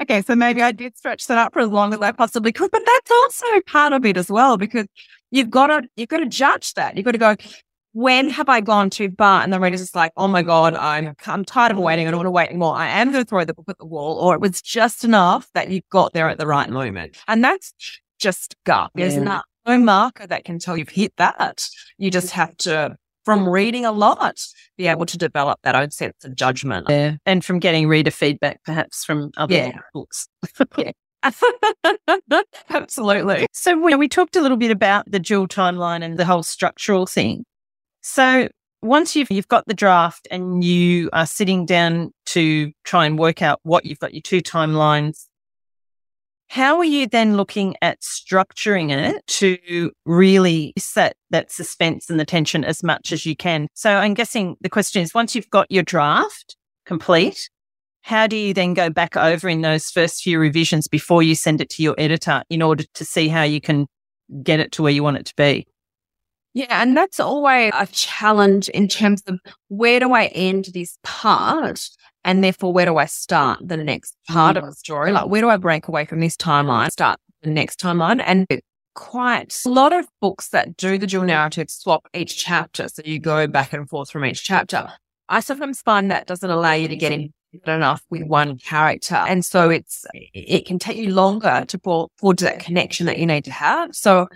okay, 0.01 0.23
so 0.23 0.37
maybe 0.37 0.63
I 0.63 0.71
did 0.73 0.97
stretch 0.97 1.27
that 1.27 1.39
out 1.39 1.53
for 1.53 1.61
as 1.61 1.69
long 1.69 1.93
as 1.93 2.01
I 2.01 2.13
possibly 2.13 2.53
could, 2.53 2.71
but 2.71 2.83
that's 2.85 3.11
also 3.11 3.47
part 3.67 3.93
of 3.93 4.05
it 4.05 4.17
as 4.17 4.31
well 4.31 4.57
because 4.57 4.87
you've 5.33 5.51
got 5.51 5.67
to 5.67 5.83
you've 5.97 6.09
got 6.09 6.19
to 6.19 6.27
judge 6.27 6.75
that. 6.75 6.97
You've 6.97 7.05
got 7.05 7.13
to 7.13 7.19
go, 7.19 7.35
when 7.93 8.31
have 8.31 8.49
I 8.49 8.61
gone 8.61 8.91
too 8.91 9.11
far? 9.19 9.43
And 9.43 9.53
the 9.53 9.59
reader's 9.59 9.81
just 9.81 9.97
like, 9.97 10.13
oh 10.17 10.29
my 10.29 10.43
god, 10.43 10.75
I'm 10.75 11.15
I'm 11.27 11.45
tired 11.45 11.73
of 11.73 11.79
waiting. 11.79 12.07
I 12.07 12.11
don't 12.13 12.19
want 12.19 12.27
to 12.27 12.31
wait 12.31 12.51
anymore. 12.51 12.77
I 12.77 12.87
am 12.87 13.11
going 13.11 13.25
to 13.25 13.29
throw 13.29 13.45
the 13.45 13.55
book 13.55 13.69
at 13.69 13.79
the 13.79 13.87
wall, 13.87 14.19
or 14.19 14.35
it 14.35 14.41
was 14.41 14.63
just 14.63 15.03
enough 15.03 15.51
that 15.55 15.71
you 15.71 15.81
got 15.91 16.13
there 16.13 16.29
at 16.29 16.39
the 16.39 16.47
right 16.47 16.71
moment, 16.71 17.17
and 17.27 17.43
that's 17.43 17.75
just 18.21 18.55
gut. 18.65 18.93
There's 18.95 19.17
yeah. 19.17 19.41
no 19.67 19.79
marker 19.79 20.27
that 20.29 20.45
can 20.45 20.61
tell 20.61 20.77
you've 20.77 20.89
hit 20.89 21.15
that. 21.17 21.67
You 21.99 22.11
just 22.11 22.31
have 22.31 22.57
to 22.59 22.97
from 23.25 23.49
reading 23.49 23.85
a 23.85 23.93
lot, 23.93 24.45
be 24.77 24.87
able 24.87 25.07
to 25.07 25.17
develop 25.17 25.61
that 25.63 25.75
own 25.75 25.91
sense 25.91 26.25
of 26.25 26.35
judgment. 26.35 26.87
Yeah. 26.89 27.17
And 27.25 27.45
from 27.45 27.59
getting 27.59 27.87
reader 27.87 28.11
feedback, 28.11 28.63
perhaps 28.65 29.05
from 29.05 29.31
other 29.37 29.55
yeah. 29.55 29.79
books. 29.95 30.29
yeah. 30.77 30.93
Absolutely. 32.71 33.47
So 33.53 33.79
we, 33.79 33.95
we 33.95 34.09
talked 34.09 34.37
a 34.37 34.41
little 34.41 34.57
bit 34.57 34.71
about 34.71 35.11
the 35.11 35.19
dual 35.19 35.49
timeline 35.49 36.03
and 36.03 36.19
the 36.19 36.25
whole 36.25 36.43
structural 36.43 37.07
thing. 37.07 37.45
So 38.01 38.49
once 38.83 39.15
you've 39.15 39.31
you've 39.31 39.49
got 39.49 39.67
the 39.67 39.75
draft 39.75 40.27
and 40.31 40.65
you 40.65 41.09
are 41.13 41.27
sitting 41.27 41.67
down 41.67 42.13
to 42.27 42.73
try 42.85 43.07
and 43.07 43.19
work 43.19 43.41
out 43.41 43.61
what 43.63 43.87
you've 43.87 44.01
got 44.01 44.13
your 44.13 44.23
two 44.23 44.41
timelines 44.41 45.27
how 46.53 46.77
are 46.77 46.85
you 46.85 47.07
then 47.07 47.39
looking 47.39 47.75
at 47.81 48.03
structuring 48.03 48.91
it 48.91 49.27
to 49.27 49.91
really 50.05 50.75
set 50.77 51.17
that 51.31 51.51
suspense 51.51 52.11
and 52.11 52.21
the 52.21 52.27
tension 52.27 52.63
as 52.63 52.83
much 52.83 53.11
as 53.11 53.25
you 53.25 53.35
can? 53.35 53.69
So 53.73 53.91
I'm 53.91 54.13
guessing 54.13 54.57
the 54.61 54.69
question 54.69 55.01
is 55.01 55.15
once 55.15 55.35
you've 55.35 55.49
got 55.49 55.71
your 55.71 55.83
draft 55.83 56.59
complete, 56.85 57.49
how 58.03 58.27
do 58.27 58.37
you 58.37 58.53
then 58.53 58.75
go 58.75 58.91
back 58.91 59.17
over 59.17 59.49
in 59.49 59.63
those 59.63 59.91
first 59.91 60.23
few 60.23 60.39
revisions 60.39 60.89
before 60.89 61.23
you 61.23 61.35
send 61.35 61.61
it 61.61 61.71
to 61.71 61.83
your 61.83 61.95
editor 61.99 62.43
in 62.51 62.63
order 62.63 62.85
to 62.95 63.05
see 63.05 63.29
how 63.29 63.43
you 63.43 63.61
can 63.61 63.87
get 64.43 64.61
it 64.61 64.73
to 64.73 64.83
where 64.83 64.93
you 64.93 65.03
want 65.03 65.17
it 65.17 65.27
to 65.27 65.35
be? 65.37 65.67
Yeah, 66.55 66.83
and 66.83 66.97
that's 66.97 67.19
always 67.19 67.73
a 67.75 67.87
challenge 67.87 68.69
in 68.69 68.87
terms 68.87 69.23
of 69.27 69.41
where 69.69 70.01
do 70.01 70.13
I 70.13 70.27
end 70.27 70.67
this 70.75 70.99
part 71.03 71.89
and 72.25 72.45
therefore, 72.45 72.73
where 72.73 72.87
do 72.87 72.99
I 72.99 73.07
start 73.07 73.59
the 73.67 73.77
next 73.77 74.17
part 74.29 74.57
of 74.57 74.65
the 74.65 74.73
story? 74.73 75.13
Like, 75.13 75.27
where 75.27 75.41
do 75.41 75.49
I 75.49 75.57
break 75.57 75.89
away 75.89 76.05
from 76.05 76.21
this 76.21 76.37
timeline, 76.37 76.91
start 76.91 77.19
the 77.43 77.51
next 77.51 77.81
timeline? 77.81 78.23
And 78.25 78.47
quite 78.95 79.57
a 79.67 79.69
lot 79.69 79.93
of 79.93 80.07
books 80.21 80.49
that 80.51 80.77
do 80.77 80.99
the 80.99 81.07
dual 81.07 81.25
narrative 81.25 81.71
swap 81.71 82.07
each 82.15 82.37
chapter. 82.37 82.89
So 82.89 83.03
you 83.05 83.19
go 83.19 83.47
back 83.47 83.73
and 83.73 83.89
forth 83.89 84.11
from 84.11 84.25
each 84.25 84.45
chapter. 84.45 84.89
I 85.29 85.41
sometimes 85.41 85.81
find 85.81 86.11
that 86.11 86.27
doesn't 86.27 86.49
allow 86.49 86.73
you 86.73 86.89
to 86.89 86.97
get 86.97 87.13
in 87.13 87.33
enough 87.67 88.03
with 88.11 88.25
one 88.25 88.59
character. 88.59 89.15
And 89.15 89.45
so 89.45 89.71
it's, 89.71 90.05
it 90.15 90.67
can 90.67 90.79
take 90.79 90.97
you 90.97 91.13
longer 91.13 91.65
to 91.69 92.09
forge 92.19 92.41
that 92.41 92.61
connection 92.61 93.07
that 93.07 93.19
you 93.19 93.27
need 93.27 93.45
to 93.45 93.53
have. 93.53 93.95
So 93.95 94.29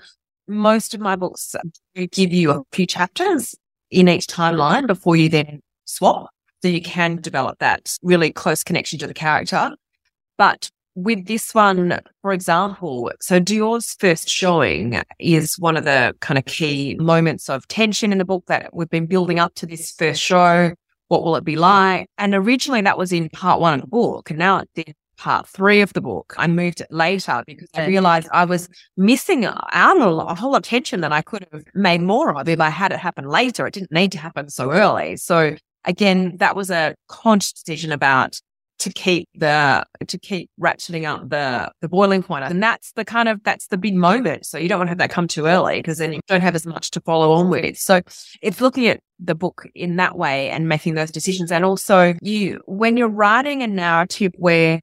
most 0.48 0.94
of 0.94 1.00
my 1.00 1.16
books 1.16 1.54
give 1.94 2.32
you 2.32 2.50
a 2.50 2.62
few 2.72 2.86
chapters 2.86 3.54
in 3.90 4.08
each 4.08 4.26
timeline 4.26 4.86
before 4.86 5.16
you 5.16 5.28
then 5.28 5.60
swap 5.84 6.30
so 6.62 6.68
you 6.68 6.82
can 6.82 7.16
develop 7.16 7.58
that 7.58 7.96
really 8.02 8.32
close 8.32 8.62
connection 8.62 8.98
to 8.98 9.06
the 9.06 9.14
character. 9.14 9.72
But 10.38 10.70
with 10.94 11.26
this 11.26 11.54
one, 11.54 12.00
for 12.22 12.32
example, 12.32 13.12
so 13.20 13.38
Dior's 13.38 13.94
first 13.98 14.28
showing 14.28 15.02
is 15.18 15.58
one 15.58 15.76
of 15.76 15.84
the 15.84 16.14
kind 16.20 16.38
of 16.38 16.46
key 16.46 16.96
moments 16.98 17.50
of 17.50 17.68
tension 17.68 18.12
in 18.12 18.18
the 18.18 18.24
book 18.24 18.44
that 18.46 18.70
we've 18.72 18.88
been 18.88 19.06
building 19.06 19.38
up 19.38 19.54
to 19.56 19.66
this 19.66 19.92
first 19.92 20.22
show. 20.22 20.72
What 21.08 21.22
will 21.22 21.36
it 21.36 21.44
be 21.44 21.56
like? 21.56 22.08
And 22.18 22.34
originally 22.34 22.80
that 22.82 22.98
was 22.98 23.12
in 23.12 23.28
part 23.30 23.60
one 23.60 23.74
of 23.74 23.80
the 23.80 23.86
book. 23.86 24.30
And 24.30 24.38
now 24.38 24.58
it's 24.58 24.88
in 24.88 24.94
part 25.16 25.46
three 25.48 25.80
of 25.80 25.92
the 25.92 26.00
book. 26.00 26.34
I 26.36 26.46
moved 26.46 26.80
it 26.80 26.88
later 26.90 27.42
because 27.46 27.68
I 27.74 27.86
realized 27.86 28.28
I 28.32 28.44
was 28.44 28.68
missing 28.96 29.44
out 29.44 29.68
a, 29.72 30.08
a 30.08 30.34
whole 30.34 30.56
attention 30.56 31.00
that 31.00 31.12
I 31.12 31.22
could 31.22 31.46
have 31.52 31.64
made 31.74 32.02
more 32.02 32.36
of 32.38 32.48
if 32.48 32.60
I 32.60 32.70
had 32.70 32.92
it 32.92 32.98
happen 32.98 33.28
later. 33.28 33.66
It 33.66 33.74
didn't 33.74 33.92
need 33.92 34.12
to 34.12 34.18
happen 34.18 34.48
so 34.48 34.72
early. 34.72 35.16
So 35.16 35.56
again, 35.84 36.36
that 36.38 36.56
was 36.56 36.70
a 36.70 36.94
conscious 37.08 37.52
decision 37.52 37.92
about 37.92 38.40
to 38.78 38.92
keep 38.92 39.28
the 39.34 39.84
to 40.06 40.18
keep 40.18 40.50
ratcheting 40.60 41.08
up 41.08 41.28
the 41.28 41.70
the 41.80 41.88
boiling 41.88 42.22
point. 42.22 42.44
And 42.44 42.62
that's 42.62 42.92
the 42.92 43.04
kind 43.04 43.28
of 43.28 43.42
that's 43.42 43.68
the 43.68 43.78
big 43.78 43.94
moment. 43.94 44.46
So 44.46 44.58
you 44.58 44.68
don't 44.68 44.78
want 44.78 44.88
to 44.88 44.90
have 44.90 44.98
that 44.98 45.10
come 45.10 45.28
too 45.28 45.46
early 45.46 45.78
because 45.78 45.98
then 45.98 46.12
you 46.12 46.20
don't 46.26 46.42
have 46.42 46.54
as 46.54 46.66
much 46.66 46.90
to 46.92 47.00
follow 47.00 47.32
on 47.32 47.50
with. 47.50 47.78
So 47.78 48.00
it's 48.42 48.60
looking 48.60 48.86
at 48.86 49.00
the 49.18 49.34
book 49.34 49.66
in 49.74 49.96
that 49.96 50.18
way 50.18 50.50
and 50.50 50.68
making 50.68 50.94
those 50.94 51.10
decisions. 51.10 51.50
And 51.50 51.64
also 51.64 52.14
you 52.20 52.60
when 52.66 52.96
you're 52.96 53.08
writing 53.08 53.62
a 53.62 53.66
narrative 53.66 54.32
where 54.36 54.80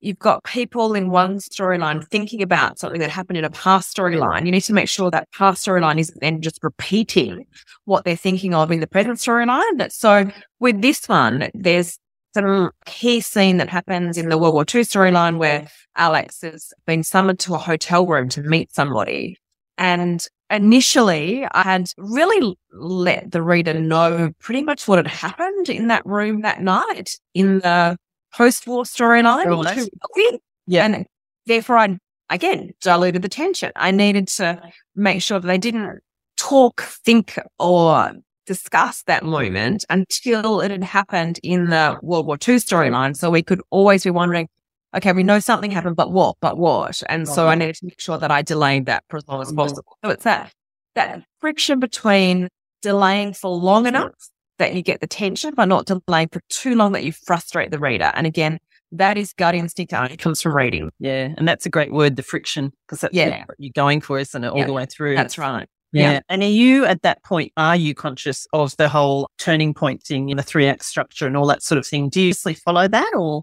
you've 0.00 0.18
got 0.18 0.44
people 0.44 0.94
in 0.94 1.10
one 1.10 1.38
storyline 1.38 2.06
thinking 2.08 2.40
about 2.42 2.78
something 2.78 3.00
that 3.00 3.10
happened 3.10 3.36
in 3.36 3.44
a 3.44 3.50
past 3.50 3.96
storyline, 3.96 4.46
you 4.46 4.52
need 4.52 4.62
to 4.62 4.72
make 4.72 4.88
sure 4.88 5.10
that 5.10 5.28
past 5.32 5.64
storyline 5.64 5.98
isn't 5.98 6.20
then 6.20 6.40
just 6.40 6.62
repeating 6.62 7.44
what 7.84 8.04
they're 8.04 8.16
thinking 8.16 8.54
of 8.54 8.70
in 8.70 8.80
the 8.80 8.86
present 8.86 9.18
storyline. 9.18 9.90
So 9.90 10.30
with 10.60 10.82
this 10.82 11.08
one, 11.08 11.50
there's 11.54 11.98
some 12.38 12.70
key 12.86 13.20
scene 13.20 13.56
that 13.56 13.68
happens 13.68 14.16
in 14.16 14.28
the 14.28 14.38
World 14.38 14.54
War 14.54 14.62
II 14.62 14.82
storyline 14.82 15.38
where 15.38 15.66
Alix 15.96 16.42
has 16.42 16.72
been 16.86 17.02
summoned 17.02 17.40
to 17.40 17.54
a 17.54 17.58
hotel 17.58 18.06
room 18.06 18.28
to 18.30 18.42
meet 18.42 18.72
somebody. 18.72 19.36
And 19.76 20.24
initially 20.50 21.46
I 21.50 21.62
had 21.62 21.90
really 21.98 22.56
let 22.72 23.32
the 23.32 23.42
reader 23.42 23.74
know 23.74 24.30
pretty 24.38 24.62
much 24.62 24.86
what 24.86 24.98
had 24.98 25.06
happened 25.08 25.68
in 25.68 25.88
that 25.88 26.06
room 26.06 26.42
that 26.42 26.62
night 26.62 27.18
in 27.34 27.58
the 27.58 27.96
post-war 28.32 28.84
storyline. 28.84 29.46
Oh, 29.46 30.38
yeah. 30.66 30.84
And 30.84 31.06
therefore 31.46 31.78
I, 31.78 31.98
again, 32.30 32.70
diluted 32.80 33.22
the 33.22 33.28
tension. 33.28 33.72
I 33.74 33.90
needed 33.90 34.28
to 34.28 34.62
make 34.94 35.22
sure 35.22 35.40
that 35.40 35.46
they 35.46 35.58
didn't 35.58 36.00
talk, 36.36 36.82
think, 36.82 37.38
or 37.58 38.12
discuss 38.48 39.02
that 39.04 39.24
moment 39.24 39.84
until 39.90 40.60
it 40.62 40.70
had 40.70 40.82
happened 40.82 41.38
in 41.42 41.66
the 41.66 41.98
World 42.02 42.26
War 42.26 42.36
II 42.36 42.56
storyline. 42.56 43.14
So 43.14 43.30
we 43.30 43.42
could 43.42 43.60
always 43.70 44.04
be 44.04 44.10
wondering, 44.10 44.48
okay, 44.96 45.12
we 45.12 45.22
know 45.22 45.38
something 45.38 45.70
happened, 45.70 45.96
but 45.96 46.10
what? 46.10 46.36
But 46.40 46.56
what? 46.56 47.02
And 47.10 47.28
so 47.28 47.46
I 47.46 47.54
needed 47.54 47.76
to 47.76 47.84
make 47.84 48.00
sure 48.00 48.16
that 48.16 48.30
I 48.30 48.40
delayed 48.40 48.86
that 48.86 49.04
for 49.10 49.18
as 49.18 49.28
long 49.28 49.42
as 49.42 49.48
mm-hmm. 49.48 49.58
possible. 49.58 49.96
So 50.02 50.10
it's 50.10 50.24
that 50.24 50.52
that 50.94 51.22
friction 51.40 51.78
between 51.78 52.48
delaying 52.80 53.34
for 53.34 53.50
long 53.50 53.86
enough 53.86 54.14
that 54.58 54.74
you 54.74 54.82
get 54.82 55.00
the 55.00 55.06
tension, 55.06 55.52
but 55.54 55.66
not 55.66 55.86
delaying 55.86 56.28
for 56.32 56.40
too 56.48 56.74
long 56.74 56.92
that 56.92 57.04
you 57.04 57.12
frustrate 57.12 57.70
the 57.70 57.78
reader. 57.78 58.10
And 58.14 58.26
again, 58.26 58.58
that 58.92 59.18
is 59.18 59.34
gut 59.34 59.54
instinct 59.54 59.92
only 59.92 60.16
comes 60.16 60.40
from 60.40 60.56
reading. 60.56 60.90
Yeah. 60.98 61.34
And 61.36 61.46
that's 61.46 61.66
a 61.66 61.68
great 61.68 61.92
word, 61.92 62.16
the 62.16 62.22
friction, 62.22 62.72
because 62.86 63.02
that's 63.02 63.14
yeah. 63.14 63.44
what 63.44 63.56
you're 63.58 63.72
going 63.74 64.00
for, 64.00 64.18
isn't 64.18 64.42
it? 64.42 64.48
All 64.48 64.58
yeah. 64.58 64.66
the 64.66 64.72
way 64.72 64.86
through. 64.86 65.14
That's 65.14 65.36
right. 65.36 65.68
Yeah. 65.92 66.12
yeah. 66.12 66.20
And 66.28 66.42
are 66.42 66.46
you 66.46 66.84
at 66.84 67.02
that 67.02 67.22
point, 67.24 67.52
are 67.56 67.76
you 67.76 67.94
conscious 67.94 68.46
of 68.52 68.76
the 68.76 68.88
whole 68.88 69.30
turning 69.38 69.74
point 69.74 70.02
thing 70.02 70.28
in 70.28 70.36
the 70.36 70.42
three 70.42 70.66
act 70.66 70.84
structure 70.84 71.26
and 71.26 71.36
all 71.36 71.46
that 71.46 71.62
sort 71.62 71.78
of 71.78 71.86
thing? 71.86 72.08
Do 72.08 72.20
you 72.20 72.34
follow 72.34 72.88
that 72.88 73.12
or 73.16 73.42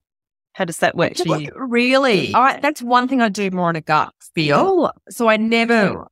how 0.54 0.66
does 0.66 0.78
that 0.78 0.96
work 0.96 1.16
for 1.18 1.38
you? 1.38 1.52
Really? 1.56 2.34
All 2.34 2.42
right. 2.42 2.62
That's 2.62 2.82
one 2.82 3.08
thing 3.08 3.22
I 3.22 3.30
do 3.30 3.52
more 3.52 3.68
on 3.68 3.76
a 3.76 3.82
gut 3.82 4.14
feel. 4.36 4.92
So 5.10 5.28
I 5.28 5.38
never 5.38 6.08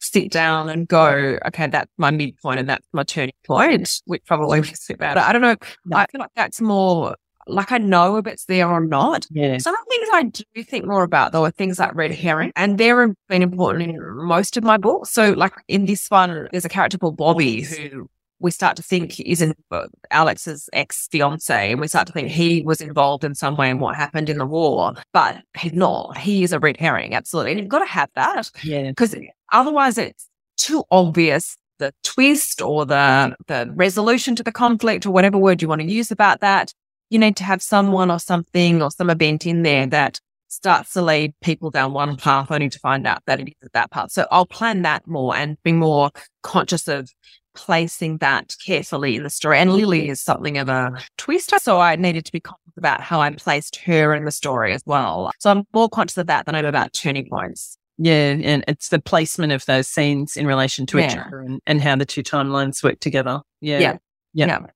sit 0.00 0.30
down 0.30 0.68
and 0.68 0.88
go, 0.88 1.38
okay, 1.46 1.66
that's 1.66 1.90
my 1.98 2.10
midpoint 2.10 2.58
and 2.58 2.68
that's 2.68 2.86
my 2.92 3.04
turning 3.04 3.34
point, 3.46 4.00
which 4.06 4.24
probably 4.26 4.60
is 4.60 4.90
about 4.90 5.16
it. 5.18 5.22
I 5.22 5.32
don't 5.32 5.42
know. 5.42 5.56
I 5.94 6.06
feel 6.06 6.20
like 6.20 6.30
that's 6.34 6.60
more 6.60 7.14
like 7.50 7.72
I 7.72 7.78
know 7.78 8.16
if 8.16 8.26
it's 8.26 8.44
there 8.44 8.68
or 8.68 8.80
not. 8.80 9.26
Yeah. 9.30 9.58
Some 9.58 9.74
of 9.74 9.80
the 9.84 9.90
things 9.90 10.08
I 10.12 10.22
do 10.54 10.64
think 10.64 10.86
more 10.86 11.02
about 11.02 11.32
though 11.32 11.44
are 11.44 11.50
things 11.50 11.78
like 11.78 11.94
red 11.94 12.12
herring, 12.12 12.52
and 12.56 12.78
they're 12.78 13.14
been 13.28 13.42
important 13.42 13.90
in 13.90 13.98
most 14.16 14.56
of 14.56 14.64
my 14.64 14.76
books. 14.76 15.10
So, 15.10 15.32
like 15.32 15.52
in 15.68 15.86
this 15.86 16.08
one, 16.08 16.48
there's 16.50 16.64
a 16.64 16.70
character 16.70 16.98
called 16.98 17.16
Bobby 17.16 17.62
who 17.62 18.08
we 18.40 18.50
start 18.50 18.76
to 18.76 18.82
think 18.82 19.20
is 19.20 19.42
in 19.42 19.54
uh, 19.70 19.86
Alix's 20.10 20.68
ex 20.72 21.08
fiance, 21.08 21.72
and 21.72 21.80
we 21.80 21.88
start 21.88 22.06
to 22.06 22.12
think 22.12 22.28
he 22.28 22.62
was 22.62 22.80
involved 22.80 23.22
in 23.22 23.34
some 23.34 23.56
way 23.56 23.70
in 23.70 23.78
what 23.78 23.94
happened 23.94 24.28
in 24.28 24.38
the 24.38 24.46
war, 24.46 24.94
but 25.12 25.42
he's 25.58 25.72
not. 25.72 26.16
He 26.16 26.42
is 26.42 26.52
a 26.52 26.58
red 26.58 26.78
herring, 26.78 27.14
absolutely, 27.14 27.52
and 27.52 27.60
you've 27.60 27.68
got 27.68 27.80
to 27.80 27.90
have 27.90 28.08
that, 28.14 28.50
yeah, 28.64 28.88
because 28.88 29.14
otherwise 29.52 29.98
it's 29.98 30.28
too 30.56 30.84
obvious 30.90 31.56
the 31.80 31.92
twist 32.04 32.62
or 32.62 32.86
the 32.86 33.34
the 33.48 33.70
resolution 33.74 34.36
to 34.36 34.42
the 34.44 34.52
conflict 34.52 35.04
or 35.04 35.10
whatever 35.10 35.36
word 35.36 35.60
you 35.60 35.68
want 35.68 35.80
to 35.80 35.86
use 35.86 36.10
about 36.12 36.40
that 36.40 36.72
you 37.10 37.18
need 37.18 37.36
to 37.36 37.44
have 37.44 37.62
someone 37.62 38.10
or 38.10 38.18
something 38.18 38.82
or 38.82 38.90
some 38.90 39.10
event 39.10 39.46
in 39.46 39.62
there 39.62 39.86
that 39.88 40.20
starts 40.48 40.94
to 40.94 41.02
lead 41.02 41.32
people 41.42 41.70
down 41.70 41.92
one 41.92 42.16
path 42.16 42.50
only 42.50 42.68
to 42.68 42.78
find 42.78 43.06
out 43.06 43.22
that 43.26 43.40
it 43.40 43.48
is 43.48 43.68
that 43.72 43.90
path. 43.90 44.10
So 44.10 44.26
I'll 44.30 44.46
plan 44.46 44.82
that 44.82 45.06
more 45.06 45.36
and 45.36 45.56
be 45.62 45.72
more 45.72 46.10
conscious 46.42 46.88
of 46.88 47.10
placing 47.54 48.18
that 48.18 48.54
carefully 48.64 49.16
in 49.16 49.22
the 49.22 49.30
story. 49.30 49.58
And 49.58 49.72
Lily 49.72 50.08
is 50.08 50.20
something 50.20 50.58
of 50.58 50.68
a 50.68 50.92
twister. 51.18 51.58
So 51.58 51.80
I 51.80 51.96
needed 51.96 52.24
to 52.26 52.32
be 52.32 52.40
conscious 52.40 52.60
about 52.76 53.00
how 53.00 53.20
I 53.20 53.30
placed 53.30 53.76
her 53.76 54.14
in 54.14 54.24
the 54.24 54.30
story 54.30 54.72
as 54.72 54.82
well. 54.86 55.30
So 55.38 55.50
I'm 55.50 55.64
more 55.72 55.88
conscious 55.88 56.18
of 56.18 56.26
that 56.28 56.46
than 56.46 56.54
I'm 56.54 56.64
about 56.64 56.92
turning 56.92 57.28
points. 57.28 57.76
Yeah, 58.02 58.30
and 58.42 58.64
it's 58.66 58.88
the 58.88 58.98
placement 58.98 59.52
of 59.52 59.66
those 59.66 59.86
scenes 59.86 60.36
in 60.36 60.46
relation 60.46 60.86
to 60.86 60.98
yeah. 60.98 61.06
each 61.06 61.18
other 61.18 61.40
and, 61.40 61.60
and 61.66 61.82
how 61.82 61.96
the 61.96 62.06
two 62.06 62.22
timelines 62.22 62.82
work 62.82 62.98
together. 62.98 63.42
Yeah. 63.60 63.78
Yeah. 63.78 63.96
Yeah. 64.32 64.46
yeah. 64.46 64.66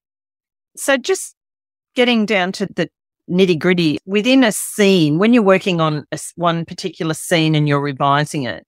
So 0.76 0.98
just 0.98 1.34
getting 1.94 2.26
down 2.26 2.52
to 2.52 2.66
the 2.66 2.88
nitty 3.30 3.58
gritty 3.58 3.98
within 4.06 4.44
a 4.44 4.52
scene, 4.52 5.18
when 5.18 5.32
you're 5.32 5.42
working 5.42 5.80
on 5.80 6.04
a, 6.12 6.18
one 6.36 6.64
particular 6.64 7.14
scene 7.14 7.54
and 7.54 7.68
you're 7.68 7.80
revising 7.80 8.44
it, 8.44 8.64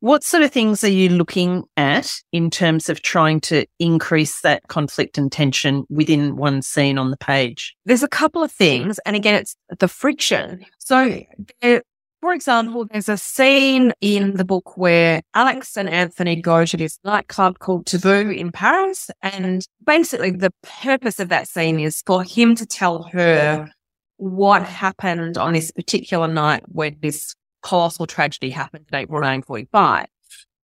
what 0.00 0.24
sort 0.24 0.42
of 0.42 0.50
things 0.50 0.82
are 0.82 0.88
you 0.88 1.10
looking 1.10 1.64
at 1.76 2.10
in 2.32 2.50
terms 2.50 2.88
of 2.88 3.02
trying 3.02 3.38
to 3.42 3.66
increase 3.78 4.40
that 4.40 4.62
conflict 4.68 5.18
and 5.18 5.30
tension 5.30 5.84
within 5.90 6.36
one 6.36 6.62
scene 6.62 6.96
on 6.96 7.10
the 7.10 7.18
page? 7.18 7.76
There's 7.84 8.02
a 8.02 8.08
couple 8.08 8.42
of 8.42 8.50
things. 8.50 8.98
And 9.04 9.14
again, 9.14 9.34
it's 9.34 9.56
the 9.78 9.88
friction. 9.88 10.64
So 10.78 11.20
there, 11.60 11.82
for 12.20 12.34
example, 12.34 12.86
there's 12.90 13.08
a 13.08 13.16
scene 13.16 13.92
in 14.00 14.34
the 14.34 14.44
book 14.44 14.76
where 14.76 15.22
Alix 15.34 15.70
mm-hmm. 15.70 15.86
and 15.86 15.88
Anthony 15.88 16.36
go 16.36 16.64
to 16.64 16.76
this 16.76 16.98
nightclub 17.04 17.58
called 17.58 17.86
Taboo 17.86 18.30
in 18.30 18.52
Paris. 18.52 19.10
And 19.22 19.66
basically, 19.84 20.30
the 20.30 20.52
purpose 20.82 21.18
of 21.18 21.30
that 21.30 21.48
scene 21.48 21.80
is 21.80 22.02
for 22.04 22.22
him 22.22 22.54
to 22.56 22.66
tell 22.66 23.04
her 23.04 23.68
what 24.16 24.62
happened 24.64 25.38
on 25.38 25.54
this 25.54 25.70
particular 25.70 26.28
night 26.28 26.62
when 26.66 26.96
this 27.00 27.34
colossal 27.62 28.06
tragedy 28.06 28.50
happened 28.50 28.86
in 28.92 28.98
April 28.98 29.20
1945. 29.20 30.06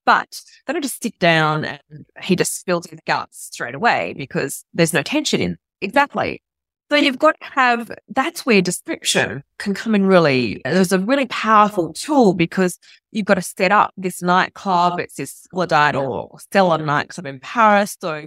But 0.04 0.40
they 0.66 0.72
don't 0.72 0.82
just 0.82 1.02
sit 1.02 1.18
down 1.18 1.64
and 1.64 2.06
he 2.22 2.36
just 2.36 2.60
spills 2.60 2.86
his 2.86 3.00
guts 3.06 3.48
straight 3.50 3.74
away 3.74 4.14
because 4.16 4.64
there's 4.72 4.92
no 4.92 5.02
tension 5.02 5.40
in. 5.40 5.56
Exactly. 5.80 6.42
So 6.88 6.96
you've 6.96 7.18
got 7.18 7.34
to 7.40 7.46
have, 7.52 7.90
that's 8.08 8.46
where 8.46 8.62
description 8.62 9.42
can 9.58 9.74
come 9.74 9.94
in 9.94 10.06
really, 10.06 10.60
there's 10.64 10.92
a 10.92 11.00
really 11.00 11.26
powerful 11.26 11.92
tool 11.92 12.32
because 12.32 12.78
you've 13.10 13.26
got 13.26 13.34
to 13.34 13.42
set 13.42 13.72
up 13.72 13.92
this 13.96 14.22
nightclub. 14.22 15.00
It's 15.00 15.16
this 15.16 15.48
Lydiate 15.52 16.00
or 16.00 16.38
Stellar 16.38 16.78
nightclub 16.78 17.26
in 17.26 17.40
Paris. 17.40 17.96
So 18.00 18.26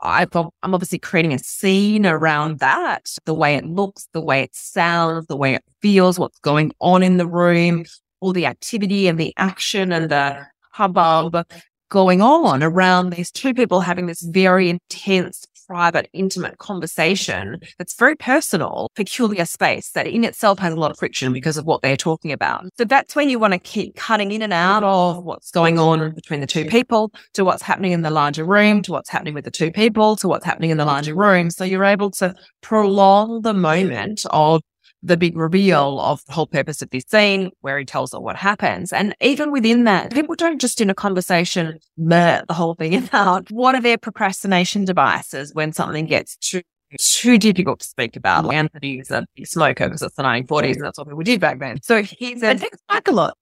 i 0.00 0.22
am 0.32 0.50
obviously 0.62 0.98
creating 0.98 1.34
a 1.34 1.38
scene 1.38 2.06
around 2.06 2.60
that, 2.60 3.10
the 3.26 3.34
way 3.34 3.56
it 3.56 3.66
looks, 3.66 4.08
the 4.12 4.20
way 4.20 4.40
it 4.40 4.54
sounds, 4.54 5.26
the 5.26 5.36
way 5.36 5.54
it 5.54 5.64
feels, 5.82 6.18
what's 6.18 6.38
going 6.38 6.72
on 6.80 7.02
in 7.02 7.18
the 7.18 7.26
room, 7.26 7.84
all 8.20 8.32
the 8.32 8.46
activity 8.46 9.08
and 9.08 9.18
the 9.18 9.34
action 9.36 9.92
and 9.92 10.10
the 10.10 10.46
hubbub 10.72 11.44
going 11.90 12.22
on 12.22 12.62
around 12.62 13.10
these 13.10 13.30
two 13.30 13.52
people 13.52 13.80
having 13.80 14.06
this 14.06 14.22
very 14.22 14.68
intense 14.68 15.46
private, 15.68 16.08
intimate 16.12 16.58
conversation 16.58 17.60
that's 17.76 17.94
very 17.94 18.16
personal, 18.16 18.90
peculiar 18.96 19.44
space 19.44 19.90
that 19.90 20.06
in 20.06 20.24
itself 20.24 20.58
has 20.58 20.72
a 20.72 20.76
lot 20.76 20.90
of 20.90 20.98
friction 20.98 21.32
because 21.32 21.58
of 21.58 21.66
what 21.66 21.82
they're 21.82 21.96
talking 21.96 22.32
about. 22.32 22.64
So 22.78 22.84
that's 22.84 23.14
when 23.14 23.28
you 23.28 23.38
want 23.38 23.52
to 23.52 23.58
keep 23.58 23.94
cutting 23.94 24.32
in 24.32 24.40
and 24.40 24.52
out 24.52 24.82
of 24.82 25.22
what's 25.22 25.50
going 25.50 25.78
on 25.78 26.14
between 26.14 26.40
the 26.40 26.46
two 26.46 26.64
people 26.64 27.12
to 27.34 27.44
what's 27.44 27.62
happening 27.62 27.92
in 27.92 28.02
the 28.02 28.10
larger 28.10 28.44
room, 28.44 28.80
to 28.82 28.92
what's 28.92 29.10
happening 29.10 29.34
with 29.34 29.44
the 29.44 29.50
two 29.50 29.70
people, 29.70 30.16
to 30.16 30.26
what's 30.26 30.44
happening 30.44 30.70
in 30.70 30.78
the 30.78 30.86
larger 30.86 31.14
room. 31.14 31.50
So 31.50 31.64
you're 31.64 31.84
able 31.84 32.10
to 32.12 32.34
prolong 32.62 33.42
the 33.42 33.54
moment 33.54 34.24
of 34.30 34.62
the 35.02 35.16
big 35.16 35.36
reveal 35.36 36.00
of 36.00 36.24
the 36.26 36.32
whole 36.32 36.46
purpose 36.46 36.82
of 36.82 36.90
this 36.90 37.04
scene 37.06 37.50
where 37.60 37.78
he 37.78 37.84
tells 37.84 38.12
her 38.12 38.20
what 38.20 38.36
happens. 38.36 38.92
And 38.92 39.14
even 39.20 39.52
within 39.52 39.84
that, 39.84 40.12
people 40.12 40.34
don't 40.34 40.60
just 40.60 40.80
in 40.80 40.90
a 40.90 40.94
conversation 40.94 41.78
blurt 41.96 42.48
the 42.48 42.54
whole 42.54 42.74
thing 42.74 42.94
about 42.96 43.50
What 43.50 43.74
are 43.74 43.80
their 43.80 43.98
procrastination 43.98 44.84
devices 44.84 45.54
when 45.54 45.72
something 45.72 46.06
gets 46.06 46.36
too 46.36 46.62
too 46.98 47.38
difficult 47.38 47.80
to 47.80 47.86
speak 47.86 48.16
about. 48.16 48.44
Like 48.44 48.70
is 48.82 49.10
a 49.10 49.26
big 49.36 49.46
smoker 49.46 49.86
because 49.86 50.02
it's 50.02 50.16
the 50.16 50.22
1940s 50.22 50.76
and 50.76 50.84
that's 50.84 50.98
what 50.98 51.06
people 51.06 51.22
did 51.22 51.40
back 51.40 51.58
then. 51.58 51.80
So 51.82 52.02
he's 52.02 52.42
a, 52.42 52.54
takes 52.54 52.78
back 52.88 53.08
a 53.08 53.12
lot. 53.12 53.36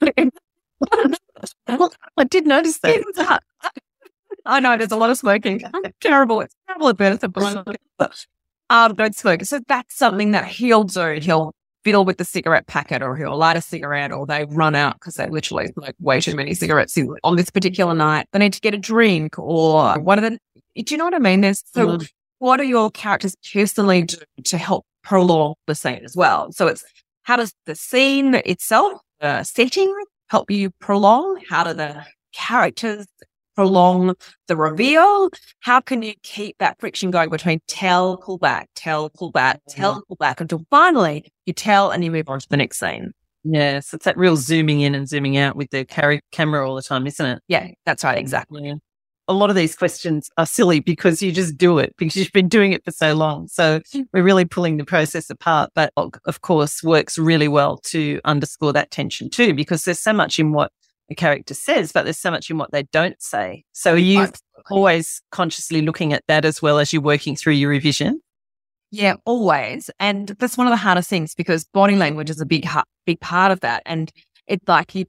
I 0.00 0.30
did 2.28 2.46
notice 2.46 2.78
that. 2.80 3.42
I 4.46 4.60
know 4.60 4.76
there's 4.76 4.92
a 4.92 4.96
lot 4.96 5.10
of 5.10 5.18
smoking. 5.18 5.60
terrible. 6.00 6.40
It's 6.40 6.54
terrible 6.66 6.88
at 6.88 6.96
birth, 6.96 7.22
um, 8.70 8.94
don't 8.94 9.16
smoke. 9.16 9.42
So 9.44 9.60
that's 9.66 9.96
something 9.96 10.32
that 10.32 10.46
he'll 10.46 10.84
do. 10.84 11.18
He'll 11.20 11.52
fiddle 11.84 12.04
with 12.04 12.18
the 12.18 12.24
cigarette 12.24 12.66
packet 12.66 13.02
or 13.02 13.16
he'll 13.16 13.36
light 13.36 13.56
a 13.56 13.60
cigarette 13.60 14.12
or 14.12 14.26
they 14.26 14.44
run 14.46 14.74
out 14.74 14.94
because 14.94 15.14
they 15.14 15.28
literally 15.28 15.68
smoke 15.68 15.94
way 16.00 16.20
too 16.20 16.34
many 16.34 16.54
cigarettes 16.54 16.98
on 17.24 17.36
this 17.36 17.50
particular 17.50 17.94
night. 17.94 18.26
They 18.32 18.38
need 18.38 18.52
to 18.52 18.60
get 18.60 18.74
a 18.74 18.78
drink 18.78 19.38
or 19.38 19.98
one 19.98 20.22
of 20.22 20.30
the, 20.30 20.38
do 20.82 20.94
you 20.94 20.98
know 20.98 21.04
what 21.04 21.14
I 21.14 21.18
mean? 21.18 21.40
There's 21.40 21.62
so 21.72 21.86
mm. 21.86 22.08
what 22.38 22.58
do 22.58 22.64
your 22.64 22.90
characters 22.90 23.36
personally 23.52 24.02
do 24.02 24.18
to 24.44 24.58
help 24.58 24.84
prolong 25.02 25.54
the 25.66 25.74
scene 25.74 26.00
as 26.04 26.16
well? 26.16 26.52
So 26.52 26.66
it's 26.66 26.84
how 27.22 27.36
does 27.36 27.54
the 27.66 27.74
scene 27.74 28.34
itself, 28.34 29.00
the 29.20 29.44
setting 29.44 29.94
help 30.28 30.50
you 30.50 30.70
prolong? 30.80 31.40
How 31.48 31.64
do 31.64 31.74
the 31.74 32.04
characters 32.34 33.06
prolong 33.58 34.14
the 34.46 34.54
reveal? 34.54 35.30
How 35.58 35.80
can 35.80 36.00
you 36.00 36.14
keep 36.22 36.56
that 36.58 36.78
friction 36.78 37.10
going 37.10 37.28
between 37.28 37.58
tell, 37.66 38.16
pull 38.18 38.38
back, 38.38 38.68
tell, 38.76 39.10
pull 39.10 39.32
back, 39.32 39.60
tell, 39.68 39.94
mm-hmm. 39.94 40.00
pull 40.06 40.16
back 40.16 40.40
until 40.40 40.64
finally 40.70 41.24
you 41.44 41.52
tell 41.52 41.90
and 41.90 42.04
you 42.04 42.12
move 42.12 42.28
on 42.28 42.38
to 42.38 42.48
the 42.48 42.56
next 42.56 42.78
scene? 42.78 43.10
Yes, 43.42 43.92
it's 43.92 44.04
that 44.04 44.16
real 44.16 44.36
zooming 44.36 44.82
in 44.82 44.94
and 44.94 45.08
zooming 45.08 45.38
out 45.38 45.56
with 45.56 45.70
the 45.70 45.84
car- 45.84 46.20
camera 46.30 46.68
all 46.68 46.76
the 46.76 46.82
time, 46.82 47.04
isn't 47.08 47.26
it? 47.26 47.42
Yeah, 47.48 47.66
that's 47.84 48.04
right, 48.04 48.16
exactly. 48.16 48.74
A 49.26 49.32
lot 49.32 49.50
of 49.50 49.56
these 49.56 49.74
questions 49.74 50.30
are 50.38 50.46
silly 50.46 50.78
because 50.78 51.20
you 51.20 51.32
just 51.32 51.58
do 51.58 51.78
it 51.78 51.92
because 51.98 52.14
you've 52.14 52.30
been 52.30 52.48
doing 52.48 52.72
it 52.72 52.84
for 52.84 52.92
so 52.92 53.12
long. 53.12 53.48
So 53.48 53.80
we're 54.12 54.22
really 54.22 54.44
pulling 54.44 54.76
the 54.76 54.84
process 54.84 55.30
apart, 55.30 55.70
but 55.74 55.92
of 55.96 56.42
course 56.42 56.84
works 56.84 57.18
really 57.18 57.48
well 57.48 57.78
to 57.86 58.20
underscore 58.24 58.72
that 58.74 58.92
tension 58.92 59.28
too, 59.28 59.52
because 59.52 59.82
there's 59.82 59.98
so 59.98 60.12
much 60.12 60.38
in 60.38 60.52
what 60.52 60.70
a 61.10 61.14
character 61.14 61.54
says, 61.54 61.92
but 61.92 62.04
there's 62.04 62.18
so 62.18 62.30
much 62.30 62.50
in 62.50 62.58
what 62.58 62.70
they 62.72 62.84
don't 62.84 63.20
say. 63.20 63.64
So 63.72 63.94
are 63.94 63.96
you 63.96 64.20
Absolutely. 64.20 64.64
always 64.70 65.22
consciously 65.30 65.82
looking 65.82 66.12
at 66.12 66.24
that 66.28 66.44
as 66.44 66.60
well 66.60 66.78
as 66.78 66.92
you're 66.92 67.02
working 67.02 67.36
through 67.36 67.54
your 67.54 67.70
revision? 67.70 68.20
Yeah, 68.90 69.14
always. 69.24 69.90
And 70.00 70.28
that's 70.38 70.56
one 70.56 70.66
of 70.66 70.70
the 70.70 70.76
hardest 70.76 71.10
things 71.10 71.34
because 71.34 71.64
body 71.64 71.96
language 71.96 72.30
is 72.30 72.40
a 72.40 72.46
big, 72.46 72.66
big 73.06 73.20
part 73.20 73.52
of 73.52 73.60
that. 73.60 73.82
And 73.86 74.10
it's 74.46 74.66
like 74.66 74.94
you 74.94 75.04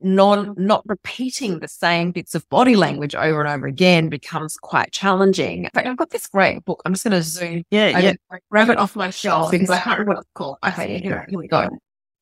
non, 0.00 0.54
not 0.56 0.82
repeating 0.86 1.58
the 1.58 1.68
same 1.68 2.12
bits 2.12 2.34
of 2.34 2.48
body 2.48 2.76
language 2.76 3.14
over 3.14 3.40
and 3.40 3.48
over 3.48 3.66
again 3.66 4.08
becomes 4.08 4.56
quite 4.56 4.92
challenging. 4.92 5.64
In 5.64 5.70
fact, 5.70 5.86
I've 5.86 5.96
got 5.96 6.10
this 6.10 6.26
great 6.26 6.64
book. 6.64 6.82
I'm 6.84 6.92
just 6.92 7.04
going 7.04 7.12
to 7.12 7.22
zoom. 7.22 7.64
Yeah, 7.70 7.98
yeah. 7.98 8.12
Grab 8.50 8.70
it 8.70 8.78
off 8.78 8.94
my 8.94 9.10
shelf 9.10 9.50
because 9.50 9.70
I 9.70 9.80
can't 9.80 9.98
remember 9.98 10.16
what 10.16 10.20
it's 10.20 10.30
called. 10.34 10.58
Okay, 10.66 10.98
here, 11.00 11.26
here 11.28 11.38
we 11.38 11.48
go. 11.48 11.68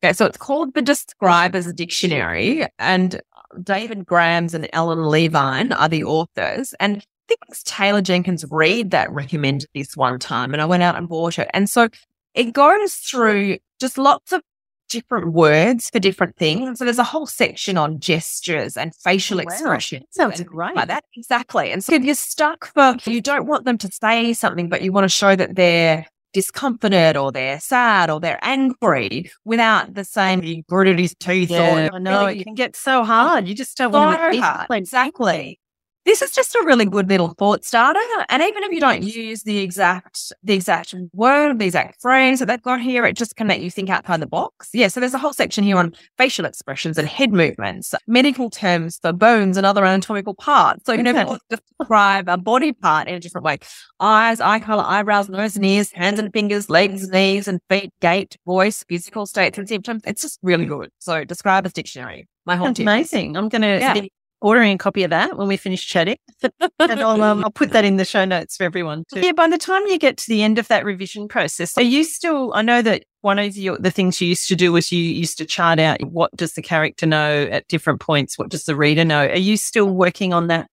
Okay, 0.03 0.12
so 0.12 0.26
it's 0.26 0.36
called 0.36 0.74
the 0.74 0.82
Describer's 0.82 1.72
Dictionary, 1.72 2.66
and 2.78 3.20
David 3.62 4.05
Grambs 4.07 4.53
and 4.55 4.68
Ellen 4.72 5.03
Levine 5.07 5.72
are 5.72 5.88
the 5.88 6.05
authors. 6.05 6.74
And 6.80 6.99
I 6.99 7.03
think 7.28 7.40
it's 7.49 7.62
Taylor 7.62 8.03
Jenkins 8.03 8.44
Reid 8.51 8.90
that 8.90 9.11
recommended 9.11 9.68
this 9.74 9.97
one 9.97 10.18
time, 10.18 10.53
and 10.53 10.61
I 10.61 10.66
went 10.66 10.82
out 10.82 10.97
and 10.97 11.09
bought 11.09 11.38
it. 11.38 11.49
And 11.55 11.68
so 11.70 11.88
it 12.34 12.53
goes 12.53 12.94
through 12.94 13.59
just 13.80 13.97
lots 13.97 14.32
of 14.32 14.42
different 14.88 15.32
words 15.32 15.90
for 15.90 15.99
different 15.99 16.36
things. 16.36 16.78
So 16.78 16.84
there's 16.84 16.99
a 16.99 17.05
whole 17.05 17.26
section 17.26 17.76
on 17.76 17.99
gestures 17.99 18.76
and 18.76 18.94
facial 18.94 19.40
Oh, 19.40 19.44
wow. 19.44 19.53
expression. 19.53 20.05
Sounds 20.11 20.40
great. 20.42 20.76
Like 20.76 20.88
that. 20.88 21.05
Exactly. 21.16 21.72
And 21.72 21.82
so 21.82 21.94
if 21.94 22.05
you're 22.05 22.14
stuck 22.14 22.66
for, 22.72 22.94
you 23.07 23.20
don't 23.20 23.47
want 23.47 23.64
them 23.64 23.78
to 23.78 23.90
say 23.90 24.32
something, 24.32 24.68
but 24.68 24.82
you 24.82 24.92
want 24.92 25.05
to 25.05 25.09
show 25.09 25.34
that 25.34 25.57
they're 25.57 26.07
discomforted 26.32 27.16
or 27.16 27.32
they're 27.32 27.60
sad 27.60 28.10
or 28.10 28.20
they're 28.20 28.38
angry 28.42 29.30
without 29.44 29.94
the 29.94 30.04
same 30.04 30.42
he 30.42 30.62
gritted 30.68 30.98
his 30.98 31.14
teeth 31.18 31.50
Yeah, 31.50 31.88
or 31.90 31.94
I 31.94 31.98
know 31.98 32.26
really 32.26 32.40
it 32.40 32.44
can 32.44 32.54
get 32.54 32.76
so 32.76 33.04
hard. 33.04 33.48
You 33.48 33.54
just 33.54 33.76
don't 33.76 33.92
want 33.92 34.18
so 34.18 34.32
to 34.32 34.40
hard. 34.40 34.66
Exactly. 34.70 35.58
This 36.07 36.22
is 36.22 36.30
just 36.30 36.54
a 36.54 36.62
really 36.64 36.86
good 36.86 37.09
little 37.09 37.34
thought 37.36 37.64
starter. 37.64 37.98
And 38.28 38.40
even 38.42 38.62
if 38.62 38.70
you 38.70 38.78
don't 38.80 39.02
use 39.02 39.42
the 39.42 39.59
exact 39.59 40.32
the 40.42 40.54
exact 40.54 40.94
word, 41.12 41.59
the 41.59 41.66
exact 41.66 42.00
phrase 42.00 42.38
that 42.38 42.46
they've 42.46 42.62
got 42.62 42.80
here, 42.80 43.04
it 43.04 43.14
just 43.16 43.34
can 43.34 43.48
let 43.48 43.61
you 43.61 43.70
think 43.72 43.90
outside 43.90 44.20
the 44.20 44.26
box. 44.28 44.70
Yeah. 44.72 44.86
So 44.86 45.00
there's 45.00 45.14
a 45.14 45.18
whole 45.18 45.32
section 45.32 45.64
here 45.64 45.76
on 45.76 45.94
facial 46.16 46.44
expressions 46.46 46.96
and 46.96 47.09
head 47.09 47.32
movements, 47.32 47.92
medical 48.07 48.50
terms 48.50 48.98
for 49.02 49.12
bones 49.12 49.57
and 49.57 49.66
other 49.66 49.84
anatomical 49.84 50.34
parts. 50.34 50.84
So 50.86 50.92
you 50.92 51.02
know, 51.02 51.11
Okay. 51.11 51.24
people 51.24 51.38
describe 51.50 52.28
a 52.28 52.36
body 52.38 52.72
part 52.72 53.09
in 53.09 53.14
a 53.14 53.20
different 53.20 53.44
way. 53.44 53.59
Eyes, 53.98 54.40
eye 54.40 54.61
color, 54.61 54.84
eyebrows, 54.86 55.28
nose 55.28 55.57
and 55.57 55.64
ears, 55.66 55.90
hands 55.90 56.20
and 56.20 56.32
fingers, 56.32 56.70
legs, 56.70 57.09
knees 57.09 57.48
and 57.48 57.61
feet, 57.68 57.92
gait, 58.00 58.36
voice, 58.46 58.84
physical 58.88 59.26
states 59.26 59.59
and 59.59 59.68
symptoms. 59.68 60.02
It's 60.07 60.22
just 60.22 60.38
really 60.42 60.66
good. 60.66 60.90
So 61.00 61.24
describe 61.24 61.66
as 61.66 61.72
dictionary. 61.72 62.28
My 62.44 62.54
whole 62.54 62.68
That's 62.68 62.76
tip. 62.78 62.84
amazing. 62.86 63.36
I'm 63.36 63.48
going 63.48 63.62
to 63.62 63.80
Yeah. 63.80 64.02
Ordering 64.41 64.72
a 64.72 64.78
copy 64.78 65.03
of 65.03 65.11
that 65.11 65.37
when 65.37 65.49
we 65.49 65.57
finish 65.57 65.87
chatting. 65.87 66.16
and 66.43 67.01
I'll, 67.01 67.22
um, 67.22 67.45
I'll 67.45 67.51
put 67.51 67.70
that 67.70 67.84
in 67.84 67.97
the 67.97 68.05
show 68.05 68.24
notes 68.24 68.57
for 68.57 68.64
everyone 68.64 69.05
too. 69.12 69.20
Yeah, 69.20 69.32
by 69.32 69.49
the 69.49 69.59
time 69.59 69.87
you 69.87 69.99
get 69.99 70.16
to 70.18 70.28
the 70.28 70.43
end 70.43 70.59
of 70.59 70.68
that 70.68 70.84
revision 70.84 71.28
process, 71.28 71.76
are 71.76 71.82
you 71.82 72.05
still, 72.05 72.53
I 72.55 72.62
know 72.62 72.82
that 72.82 73.05
one 73.22 73.39
of 73.39 73.57
your, 73.57 73.78
the 73.78 73.91
things 73.91 74.20
you 74.20 74.28
used 74.28 74.49
to 74.49 74.57
do 74.57 74.72
was 74.72 74.93
you 74.93 75.03
used 75.03 75.39
to 75.39 75.45
chart 75.45 75.78
out 75.78 76.03
what 76.05 76.34
does 76.37 76.53
the 76.53 76.62
character 76.62 77.07
know 77.07 77.49
at 77.51 77.66
different 77.68 78.01
points? 78.01 78.39
What 78.39 78.51
does 78.51 78.64
the 78.64 78.76
reader 78.76 79.05
know? 79.05 79.26
Are 79.26 79.37
you 79.37 79.57
still 79.57 79.91
working 79.91 80.32
on 80.32 80.49
that? 80.49 80.68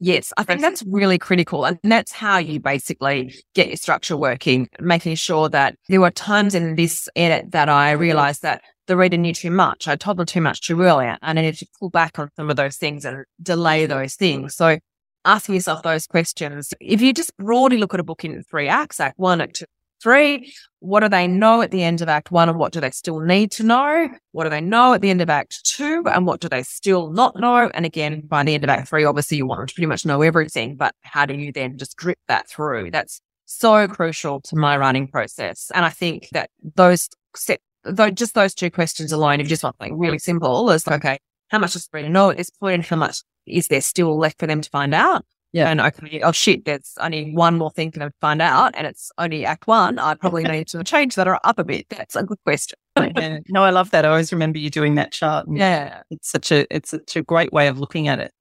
Yes, 0.00 0.32
I 0.36 0.44
think 0.44 0.60
that's 0.60 0.84
really 0.84 1.18
critical. 1.18 1.64
And 1.64 1.78
that's 1.82 2.12
how 2.12 2.38
you 2.38 2.60
basically 2.60 3.34
get 3.54 3.66
your 3.66 3.76
structure 3.76 4.16
working, 4.16 4.68
making 4.78 5.16
sure 5.16 5.48
that 5.48 5.74
there 5.88 6.00
were 6.00 6.12
times 6.12 6.54
in 6.54 6.76
this 6.76 7.08
edit 7.16 7.50
that 7.50 7.68
I 7.68 7.92
realized 7.92 8.42
that 8.42 8.62
the 8.88 8.96
reader 8.96 9.16
knew 9.16 9.32
too 9.32 9.50
much. 9.50 9.86
I 9.86 9.94
told 9.94 10.16
them 10.16 10.26
too 10.26 10.40
much 10.40 10.66
too 10.66 10.80
early 10.82 11.06
and 11.06 11.18
I 11.22 11.32
needed 11.34 11.58
to 11.58 11.66
pull 11.78 11.90
back 11.90 12.18
on 12.18 12.30
some 12.34 12.50
of 12.50 12.56
those 12.56 12.76
things 12.76 13.04
and 13.04 13.24
delay 13.40 13.86
those 13.86 14.16
things. 14.16 14.56
So 14.56 14.78
asking 15.24 15.54
yourself 15.54 15.82
those 15.82 16.06
questions. 16.06 16.74
If 16.80 17.00
you 17.00 17.12
just 17.12 17.36
broadly 17.36 17.78
look 17.78 17.94
at 17.94 18.00
a 18.00 18.04
book 18.04 18.24
in 18.24 18.42
three 18.42 18.66
acts, 18.66 18.98
act 18.98 19.18
one, 19.18 19.40
act 19.40 19.56
two, 19.56 19.66
three, 20.02 20.52
what 20.80 21.00
do 21.00 21.08
they 21.08 21.26
know 21.26 21.60
at 21.60 21.70
the 21.70 21.82
end 21.82 22.00
of 22.00 22.08
act 22.08 22.30
one 22.30 22.48
and 22.48 22.58
what 22.58 22.72
do 22.72 22.80
they 22.80 22.90
still 22.90 23.20
need 23.20 23.50
to 23.52 23.62
know? 23.62 24.08
What 24.32 24.44
do 24.44 24.50
they 24.50 24.60
know 24.60 24.94
at 24.94 25.02
the 25.02 25.10
end 25.10 25.20
of 25.20 25.28
act 25.28 25.64
two 25.64 26.04
and 26.06 26.26
what 26.26 26.40
do 26.40 26.48
they 26.48 26.62
still 26.62 27.10
not 27.10 27.38
know? 27.38 27.70
And 27.74 27.84
again, 27.84 28.22
by 28.26 28.42
the 28.42 28.54
end 28.54 28.64
of 28.64 28.70
act 28.70 28.88
three, 28.88 29.04
obviously 29.04 29.36
you 29.36 29.46
want 29.46 29.60
them 29.60 29.66
to 29.66 29.74
pretty 29.74 29.86
much 29.86 30.06
know 30.06 30.22
everything, 30.22 30.76
but 30.76 30.94
how 31.02 31.26
do 31.26 31.34
you 31.34 31.52
then 31.52 31.76
just 31.76 31.96
drip 31.96 32.18
that 32.28 32.48
through? 32.48 32.90
That's 32.90 33.20
so 33.44 33.88
crucial 33.88 34.40
to 34.42 34.56
my 34.56 34.76
writing 34.76 35.08
process. 35.08 35.70
And 35.74 35.84
I 35.84 35.90
think 35.90 36.28
that 36.32 36.50
those 36.74 37.08
set, 37.34 37.60
though, 37.84 38.10
just 38.10 38.34
those 38.34 38.54
two 38.54 38.70
questions 38.70 39.12
alone, 39.12 39.40
if 39.40 39.46
you 39.46 39.50
just 39.50 39.62
want 39.62 39.76
something 39.78 39.98
really 39.98 40.18
simple, 40.18 40.70
is 40.70 40.86
like, 40.86 41.04
okay, 41.04 41.18
how 41.48 41.58
much 41.58 41.72
does 41.72 41.86
the 41.86 41.96
reader 41.96 42.08
know 42.08 42.30
at 42.30 42.36
this 42.36 42.50
point? 42.50 42.86
How 42.86 42.96
much 42.96 43.22
is 43.46 43.68
there 43.68 43.80
still 43.80 44.16
left 44.18 44.38
for 44.38 44.46
them 44.46 44.60
to 44.60 44.70
find 44.70 44.94
out? 44.94 45.24
Yeah. 45.52 45.70
And 45.70 45.80
okay, 45.80 46.20
oh 46.20 46.32
shit, 46.32 46.66
there's 46.66 46.94
only 47.00 47.32
one 47.32 47.56
more 47.56 47.70
thing 47.70 47.90
for 47.90 48.00
them 48.00 48.10
to 48.10 48.16
find 48.20 48.42
out, 48.42 48.74
and 48.76 48.86
it's 48.86 49.10
only 49.16 49.46
act 49.46 49.66
one. 49.66 49.98
I 49.98 50.14
probably 50.14 50.44
need 50.44 50.68
to 50.68 50.84
change 50.84 51.14
that 51.14 51.26
or 51.26 51.38
up 51.44 51.58
a 51.58 51.64
bit. 51.64 51.86
That's 51.88 52.16
a 52.16 52.22
good 52.22 52.38
question. 52.44 52.78
Yeah. 52.98 53.38
No, 53.48 53.64
I 53.64 53.70
love 53.70 53.90
that. 53.92 54.04
I 54.04 54.08
always 54.08 54.32
remember 54.32 54.58
you 54.58 54.68
doing 54.68 54.96
that 54.96 55.12
chart. 55.12 55.46
Yeah. 55.50 56.02
It's 56.10 56.30
such 56.30 56.52
a, 56.52 56.66
it's 56.74 56.90
such 56.90 57.16
a 57.16 57.22
great 57.22 57.52
way 57.52 57.68
of 57.68 57.78
looking 57.78 58.08
at 58.08 58.18
it. 58.18 58.32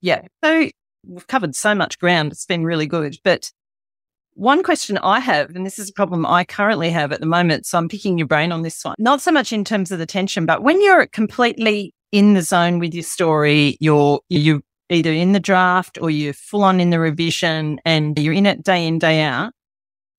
Yeah. 0.00 0.22
So 0.42 0.70
we've 1.06 1.26
covered 1.26 1.54
so 1.54 1.74
much 1.74 1.98
ground. 1.98 2.32
It's 2.32 2.46
been 2.46 2.64
really 2.64 2.86
good. 2.86 3.18
But 3.24 3.50
one 4.34 4.62
question 4.62 4.98
I 4.98 5.20
have, 5.20 5.54
and 5.54 5.64
this 5.64 5.78
is 5.78 5.90
a 5.90 5.92
problem 5.92 6.26
I 6.26 6.44
currently 6.44 6.90
have 6.90 7.12
at 7.12 7.20
the 7.20 7.26
moment, 7.26 7.66
so 7.66 7.78
I'm 7.78 7.88
picking 7.88 8.18
your 8.18 8.26
brain 8.26 8.52
on 8.52 8.62
this 8.62 8.84
one. 8.84 8.96
Not 8.98 9.22
so 9.22 9.30
much 9.30 9.52
in 9.52 9.64
terms 9.64 9.90
of 9.90 9.98
the 9.98 10.06
tension, 10.06 10.46
but 10.46 10.62
when 10.62 10.82
you're 10.82 11.06
completely 11.06 11.94
in 12.12 12.34
the 12.34 12.42
zone 12.42 12.78
with 12.78 12.94
your 12.94 13.02
story, 13.02 13.76
you're 13.80 14.20
you 14.28 14.62
either 14.90 15.12
in 15.12 15.32
the 15.32 15.40
draft 15.40 15.98
or 16.00 16.10
you're 16.10 16.32
full 16.32 16.62
on 16.62 16.80
in 16.80 16.90
the 16.90 17.00
revision 17.00 17.80
and 17.84 18.18
you're 18.18 18.34
in 18.34 18.46
it 18.46 18.62
day 18.62 18.86
in, 18.86 18.98
day 18.98 19.22
out. 19.22 19.52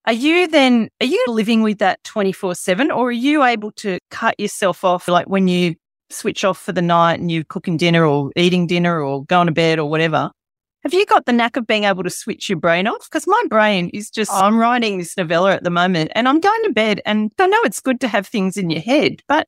Are 0.06 0.14
you 0.14 0.48
then 0.48 0.90
are 1.02 1.08
you 1.08 1.24
living 1.28 1.62
with 1.62 1.80
that 1.80 2.04
24-7 2.04 2.96
or 2.96 3.08
are 3.08 3.12
you 3.12 3.44
able 3.44 3.72
to 3.74 3.98
cut 4.12 4.40
yourself 4.40 4.84
off 4.84 5.08
like 5.08 5.28
when 5.28 5.48
you 5.48 5.76
switch 6.10 6.44
off 6.44 6.60
for 6.60 6.72
the 6.72 6.82
night 6.82 7.20
and 7.20 7.32
you're 7.32 7.44
cooking 7.44 7.78
dinner 7.78 8.06
or 8.06 8.32
eating 8.36 8.68
dinner 8.68 9.02
or 9.02 9.26
going 9.26 9.48
to 9.48 9.54
bed 9.54 9.80
or 9.80 9.90
whatever? 9.90 10.32
Have 10.86 10.94
you 10.94 11.04
got 11.08 11.26
the 11.26 11.34
knack 11.34 11.58
of 11.58 11.66
being 11.66 11.86
able 11.86 12.04
to 12.04 12.12
switch 12.12 12.48
your 12.48 12.60
brain 12.60 12.86
off? 12.86 13.10
Because 13.10 13.26
my 13.26 13.44
brain 13.50 13.90
is 13.90 14.12
just, 14.12 14.30
oh. 14.32 14.40
I'm 14.40 14.56
writing 14.56 15.00
this 15.00 15.18
novella 15.18 15.54
at 15.54 15.64
the 15.64 15.72
moment 15.72 16.12
and 16.14 16.30
I'm 16.30 16.40
going 16.40 16.64
to 16.66 16.74
bed 16.74 17.02
and 17.08 17.32
I 17.40 17.48
know 17.48 17.58
it's 17.64 17.80
good 17.80 18.00
to 18.02 18.08
have 18.08 18.28
things 18.28 18.56
in 18.56 18.70
your 18.70 18.82
head, 18.82 19.24
but 19.28 19.48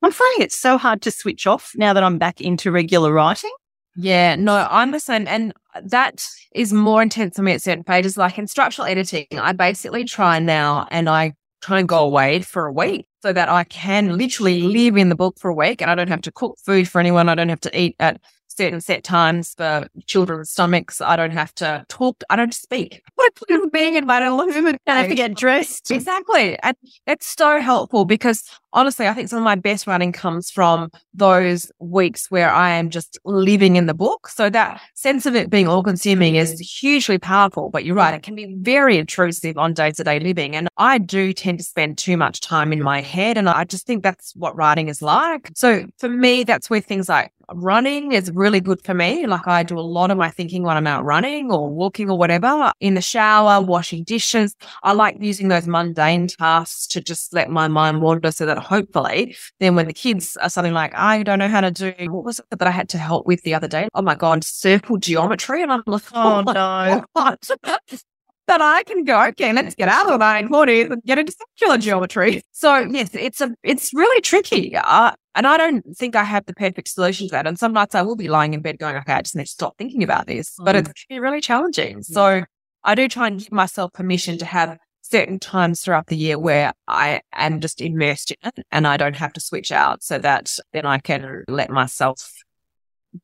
I'm 0.00 0.10
finding 0.10 0.40
it 0.40 0.52
so 0.52 0.78
hard 0.78 1.02
to 1.02 1.10
switch 1.10 1.46
off 1.46 1.72
now 1.76 1.92
that 1.92 2.02
I'm 2.02 2.16
back 2.16 2.40
into 2.40 2.72
regular 2.72 3.12
writing. 3.12 3.52
Yeah, 3.94 4.36
no, 4.36 4.66
I'm 4.70 4.90
the 4.92 5.00
same. 5.00 5.26
And 5.28 5.52
that 5.82 6.26
is 6.54 6.72
more 6.72 7.02
intense 7.02 7.36
for 7.36 7.42
me 7.42 7.52
at 7.52 7.62
certain 7.62 7.84
pages. 7.84 8.16
Like 8.16 8.38
in 8.38 8.46
structural 8.46 8.88
editing, 8.88 9.26
I 9.32 9.52
basically 9.52 10.04
try 10.04 10.38
now 10.38 10.88
and 10.90 11.10
I 11.10 11.34
try 11.60 11.78
and 11.78 11.86
go 11.86 11.98
away 11.98 12.40
for 12.40 12.64
a 12.64 12.72
week 12.72 13.06
so 13.22 13.34
that 13.34 13.50
I 13.50 13.64
can 13.64 14.16
literally 14.16 14.62
live 14.62 14.96
in 14.96 15.10
the 15.10 15.14
book 15.14 15.38
for 15.38 15.50
a 15.50 15.54
week 15.54 15.82
and 15.82 15.90
I 15.90 15.94
don't 15.94 16.08
have 16.08 16.22
to 16.22 16.32
cook 16.32 16.56
food 16.64 16.88
for 16.88 17.00
anyone. 17.00 17.28
I 17.28 17.34
don't 17.34 17.50
have 17.50 17.60
to 17.60 17.78
eat 17.78 17.96
at 18.00 18.18
certain 18.56 18.80
set 18.80 19.04
times 19.04 19.54
for 19.56 19.88
children's 20.06 20.50
stomachs. 20.50 21.00
I 21.00 21.16
don't 21.16 21.32
have 21.32 21.54
to 21.56 21.84
talk. 21.88 22.22
I 22.30 22.36
don't 22.36 22.54
speak. 22.54 23.02
What 23.16 23.32
a 23.50 23.68
being 23.68 23.94
in 23.94 24.06
my 24.06 24.18
human. 24.20 24.76
Don't 24.86 24.96
have 24.96 25.08
to 25.08 25.14
get 25.14 25.34
dressed. 25.34 25.90
Exactly. 25.90 26.58
And 26.62 26.76
it's 27.06 27.26
so 27.26 27.60
helpful 27.60 28.04
because 28.04 28.42
honestly, 28.74 29.08
I 29.08 29.14
think 29.14 29.28
some 29.28 29.38
of 29.38 29.44
my 29.44 29.54
best 29.54 29.86
writing 29.86 30.12
comes 30.12 30.50
from 30.50 30.90
those 31.14 31.70
weeks 31.78 32.30
where 32.30 32.50
I 32.50 32.70
am 32.70 32.90
just 32.90 33.18
living 33.24 33.76
in 33.76 33.86
the 33.86 33.94
book. 33.94 34.28
So 34.28 34.50
that 34.50 34.80
sense 34.94 35.26
of 35.26 35.34
it 35.34 35.48
being 35.48 35.68
all 35.68 35.82
consuming 35.82 36.34
is 36.34 36.60
hugely 36.60 37.18
powerful. 37.18 37.70
But 37.70 37.84
you're 37.84 37.96
right, 37.96 38.14
it 38.14 38.22
can 38.22 38.34
be 38.34 38.54
very 38.58 38.98
intrusive 38.98 39.56
on 39.56 39.72
day 39.72 39.92
to 39.92 40.04
day 40.04 40.20
living. 40.20 40.54
And 40.54 40.68
I 40.76 40.98
do 40.98 41.32
tend 41.32 41.58
to 41.58 41.64
spend 41.64 41.96
too 41.96 42.16
much 42.16 42.40
time 42.40 42.72
in 42.72 42.82
my 42.82 43.00
head. 43.00 43.38
And 43.38 43.48
I 43.48 43.64
just 43.64 43.86
think 43.86 44.02
that's 44.02 44.34
what 44.36 44.56
writing 44.56 44.88
is 44.88 45.00
like. 45.00 45.50
So 45.54 45.86
for 45.98 46.08
me, 46.08 46.44
that's 46.44 46.68
where 46.68 46.80
things 46.80 47.08
like 47.08 47.32
running 47.52 48.12
is 48.12 48.30
really 48.32 48.60
good 48.60 48.82
for 48.84 48.94
me. 48.94 49.26
Like 49.26 49.46
I 49.46 49.62
do 49.62 49.78
a 49.78 49.80
lot 49.80 50.10
of 50.10 50.18
my 50.18 50.30
thinking 50.30 50.62
when 50.62 50.76
I'm 50.76 50.86
out 50.86 51.04
running 51.04 51.50
or 51.50 51.68
walking 51.68 52.10
or 52.10 52.18
whatever 52.18 52.72
in 52.80 52.94
the 52.94 53.00
shower, 53.00 53.60
washing 53.60 54.04
dishes. 54.04 54.54
I 54.82 54.92
like 54.92 55.16
using 55.20 55.48
those 55.48 55.66
mundane 55.66 56.28
tasks 56.28 56.86
to 56.88 57.00
just 57.00 57.32
let 57.32 57.50
my 57.50 57.68
mind 57.68 58.02
wander 58.02 58.30
so 58.30 58.46
that 58.46 58.58
hopefully 58.58 59.36
then 59.60 59.74
when 59.74 59.86
the 59.86 59.92
kids 59.92 60.36
are 60.38 60.48
something 60.48 60.72
like, 60.72 60.94
I 60.94 61.22
don't 61.22 61.38
know 61.38 61.48
how 61.48 61.60
to 61.60 61.70
do, 61.70 61.94
what 62.10 62.24
was 62.24 62.38
it 62.38 62.58
that 62.58 62.68
I 62.68 62.70
had 62.70 62.88
to 62.90 62.98
help 62.98 63.26
with 63.26 63.42
the 63.42 63.54
other 63.54 63.68
day? 63.68 63.88
Oh 63.94 64.02
my 64.02 64.14
God, 64.14 64.44
circle 64.44 64.96
geometry. 64.96 65.62
And 65.62 65.72
I'm 65.72 65.82
like, 65.86 66.02
Oh, 66.12 66.42
no. 66.42 67.04
that 68.46 68.60
I 68.60 68.82
can 68.84 69.04
go, 69.04 69.22
okay, 69.28 69.52
let's 69.52 69.74
get 69.74 69.88
out 69.88 70.06
of 70.06 70.18
the 70.18 70.24
940s 70.24 70.90
and 70.90 71.02
get 71.04 71.18
into 71.18 71.32
circular 71.32 71.78
geometry. 71.78 72.42
So 72.52 72.78
yes, 72.78 73.10
it's 73.14 73.40
a, 73.40 73.54
it's 73.62 73.92
really 73.94 74.20
tricky. 74.20 74.76
Uh, 74.76 75.12
and 75.34 75.46
I 75.46 75.56
don't 75.56 75.84
think 75.96 76.14
I 76.16 76.24
have 76.24 76.46
the 76.46 76.54
perfect 76.54 76.88
solution 76.88 77.26
to 77.28 77.32
that. 77.32 77.46
And 77.46 77.58
some 77.58 77.72
nights 77.72 77.94
I 77.94 78.02
will 78.02 78.16
be 78.16 78.28
lying 78.28 78.54
in 78.54 78.60
bed 78.62 78.78
going, 78.78 78.96
okay, 78.96 79.12
I 79.14 79.22
just 79.22 79.34
need 79.36 79.44
to 79.44 79.50
stop 79.50 79.76
thinking 79.78 80.02
about 80.02 80.26
this, 80.26 80.54
but 80.62 80.76
Mm. 80.76 80.80
it's 80.88 81.06
be 81.08 81.18
really 81.18 81.40
challenging. 81.40 82.02
So 82.02 82.42
I 82.84 82.94
do 82.94 83.08
try 83.08 83.26
and 83.28 83.38
give 83.40 83.50
myself 83.52 83.92
permission 83.92 84.38
to 84.38 84.44
have 84.44 84.78
certain 85.02 85.38
times 85.38 85.80
throughout 85.82 86.06
the 86.06 86.16
year 86.16 86.38
where 86.38 86.72
I 86.88 87.20
am 87.32 87.60
just 87.60 87.80
immersed 87.80 88.30
in 88.30 88.36
it 88.56 88.66
and 88.70 88.86
I 88.86 88.96
don't 88.96 89.16
have 89.16 89.32
to 89.34 89.40
switch 89.40 89.70
out 89.72 90.02
so 90.02 90.18
that 90.18 90.50
then 90.72 90.86
I 90.86 90.98
can 90.98 91.44
let 91.48 91.70
myself 91.70 92.30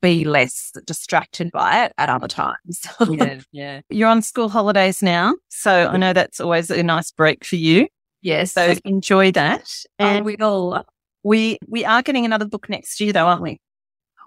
be 0.01 0.25
less 0.25 0.73
distracted 0.87 1.51
by 1.53 1.85
it 1.85 1.93
at 1.99 2.09
other 2.09 2.29
times. 2.29 2.83
yeah, 3.09 3.41
yeah. 3.53 3.81
You're 3.89 4.09
on 4.09 4.23
school 4.23 4.49
holidays 4.49 5.03
now. 5.03 5.35
So 5.49 5.89
I 5.89 5.97
know 5.97 6.13
that's 6.13 6.41
always 6.41 6.71
a 6.71 6.83
nice 6.83 7.11
break 7.11 7.45
for 7.45 7.57
you. 7.57 7.89
yes. 8.23 8.53
So 8.53 8.75
enjoy 8.85 9.33
that. 9.33 9.69
and 9.99 10.25
we 10.25 10.37
will 10.37 10.85
we 11.23 11.59
we 11.67 11.85
are 11.85 12.03
getting 12.03 12.25
another 12.25 12.47
book 12.47 12.69
next 12.69 13.01
year 13.01 13.13
though, 13.13 13.27
aren't 13.27 13.43
we? 13.43 13.61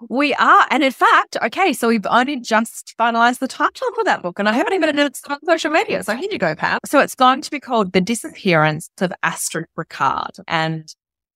We 0.08 0.34
are. 0.34 0.66
And 0.70 0.82
in 0.82 0.92
fact, 0.92 1.36
okay, 1.42 1.72
so 1.72 1.88
we've 1.88 2.06
only 2.06 2.40
just 2.40 2.94
finalized 2.98 3.38
the 3.38 3.48
title 3.48 3.88
for 3.94 4.04
that 4.04 4.22
book 4.22 4.38
and 4.38 4.48
I 4.48 4.52
haven't 4.52 4.72
even 4.74 4.88
announced 4.88 5.24
it 5.26 5.32
on 5.32 5.38
social 5.46 5.70
media. 5.70 6.02
So 6.02 6.14
here 6.14 6.28
you 6.30 6.38
go, 6.38 6.54
Pam. 6.54 6.80
So 6.84 6.98
it's 6.98 7.14
going 7.14 7.40
to 7.42 7.50
be 7.50 7.60
called 7.60 7.92
The 7.92 8.00
Disappearance 8.00 8.90
of 9.00 9.12
Astrid 9.22 9.66
Bricard. 9.78 10.40
And 10.48 10.92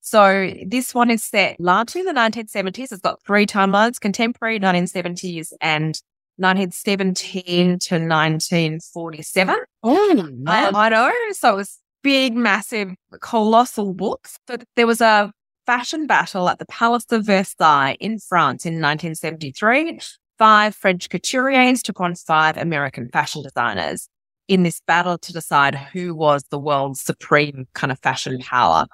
so 0.09 0.53
this 0.67 0.95
one 0.95 1.11
is 1.11 1.23
set 1.25 1.61
largely 1.61 2.01
in 2.01 2.07
the 2.07 2.13
1970s. 2.13 2.93
It's 2.93 3.01
got 3.01 3.23
three 3.27 3.47
timelines, 3.47 4.01
contemporary 4.01 4.59
1970s 4.59 5.53
and 5.61 6.01
1917 6.37 7.79
to 7.79 7.95
1947. 7.95 9.57
Oh, 9.83 10.11
Um, 10.21 10.45
I 10.47 10.89
know. 10.89 11.13
So 11.33 11.53
it 11.53 11.57
was 11.57 11.79
big, 12.03 12.35
massive, 12.35 12.91
colossal 13.21 13.95
books. 13.95 14.39
So 14.49 14.57
there 14.77 14.87
was 14.87 15.01
a 15.01 15.33
fashion 15.67 16.07
battle 16.07 16.49
at 16.49 16.59
the 16.59 16.67
Palace 16.67 17.07
of 17.11 17.27
Versailles 17.27 17.97
in 18.01 18.19
France 18.19 18.65
in 18.65 18.75
1973. 18.75 20.01
Five 20.39 20.75
French 20.75 21.09
couturiers 21.09 21.83
took 21.83 22.01
on 22.01 22.15
five 22.15 22.57
American 22.57 23.09
fashion 23.09 23.43
designers 23.43 24.09
in 24.47 24.63
this 24.63 24.81
battle 24.87 25.19
to 25.19 25.33
decide 25.33 25.75
who 25.75 26.15
was 26.15 26.45
the 26.51 26.59
world's 26.59 27.01
supreme 27.03 27.67
kind 27.75 27.91
of 27.93 27.99
fashion 27.99 28.39
power. 28.39 28.87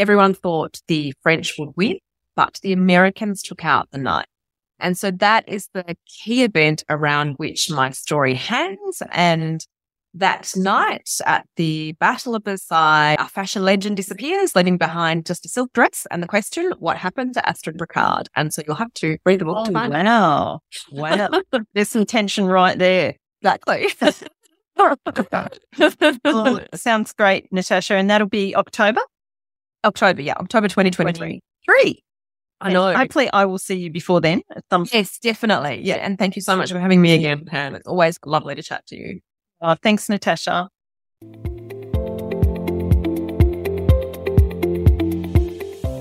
Everyone 0.00 0.32
thought 0.32 0.80
the 0.88 1.12
French 1.22 1.56
would 1.58 1.76
win, 1.76 1.98
but 2.34 2.58
the 2.62 2.72
Americans 2.72 3.42
took 3.42 3.66
out 3.66 3.90
the 3.90 3.98
night. 3.98 4.24
And 4.78 4.96
so 4.96 5.10
that 5.10 5.46
is 5.46 5.68
the 5.74 5.94
key 6.06 6.42
event 6.42 6.84
around 6.88 7.34
which 7.36 7.70
my 7.70 7.90
story 7.90 8.32
hangs. 8.32 9.02
And 9.12 9.62
that 10.14 10.52
night 10.56 11.18
at 11.26 11.46
the 11.56 11.92
Battle 12.00 12.34
of 12.34 12.44
Versailles, 12.44 13.16
a 13.18 13.28
fashion 13.28 13.62
legend 13.62 13.98
disappears, 13.98 14.56
leaving 14.56 14.78
behind 14.78 15.26
just 15.26 15.44
a 15.44 15.50
silk 15.50 15.70
dress 15.74 16.06
and 16.10 16.22
the 16.22 16.26
question, 16.26 16.72
what 16.78 16.96
happened 16.96 17.34
to 17.34 17.46
Astrid 17.46 17.76
Bricard? 17.76 18.28
And 18.34 18.54
so 18.54 18.62
you'll 18.66 18.76
have 18.76 18.94
to 18.94 19.18
read 19.26 19.40
the 19.40 19.44
book 19.44 19.58
oh, 19.60 19.64
to 19.66 19.72
find 19.72 19.92
wow. 19.92 20.60
Wow. 20.92 21.42
There's 21.74 21.90
some 21.90 22.06
tension 22.06 22.46
right 22.46 22.78
there. 22.78 23.16
Exactly. 23.42 23.88
oh, 26.24 26.60
sounds 26.74 27.12
great, 27.12 27.52
Natasha. 27.52 27.94
And 27.96 28.08
that'll 28.08 28.28
be 28.28 28.56
October? 28.56 29.02
October, 29.84 30.22
yeah, 30.22 30.34
October 30.34 30.68
2023. 30.68 31.40
Three. 31.64 32.04
I 32.62 32.72
know. 32.72 32.92
hopefully, 32.92 33.30
I 33.32 33.46
will 33.46 33.58
see 33.58 33.76
you 33.76 33.90
before 33.90 34.20
then. 34.20 34.42
Some- 34.70 34.86
yes, 34.92 35.18
definitely. 35.18 35.80
Yeah. 35.82 35.94
And 35.96 36.18
thank 36.18 36.36
you 36.36 36.42
so 36.42 36.56
much 36.56 36.70
for 36.70 36.78
having 36.78 37.00
me 37.00 37.14
again, 37.14 37.44
Pam. 37.46 37.74
It's 37.74 37.86
always 37.86 38.18
lovely 38.24 38.54
to 38.54 38.62
chat 38.62 38.86
to 38.88 38.96
you. 38.96 39.20
Oh, 39.62 39.76
thanks, 39.82 40.08
Natasha. 40.08 40.68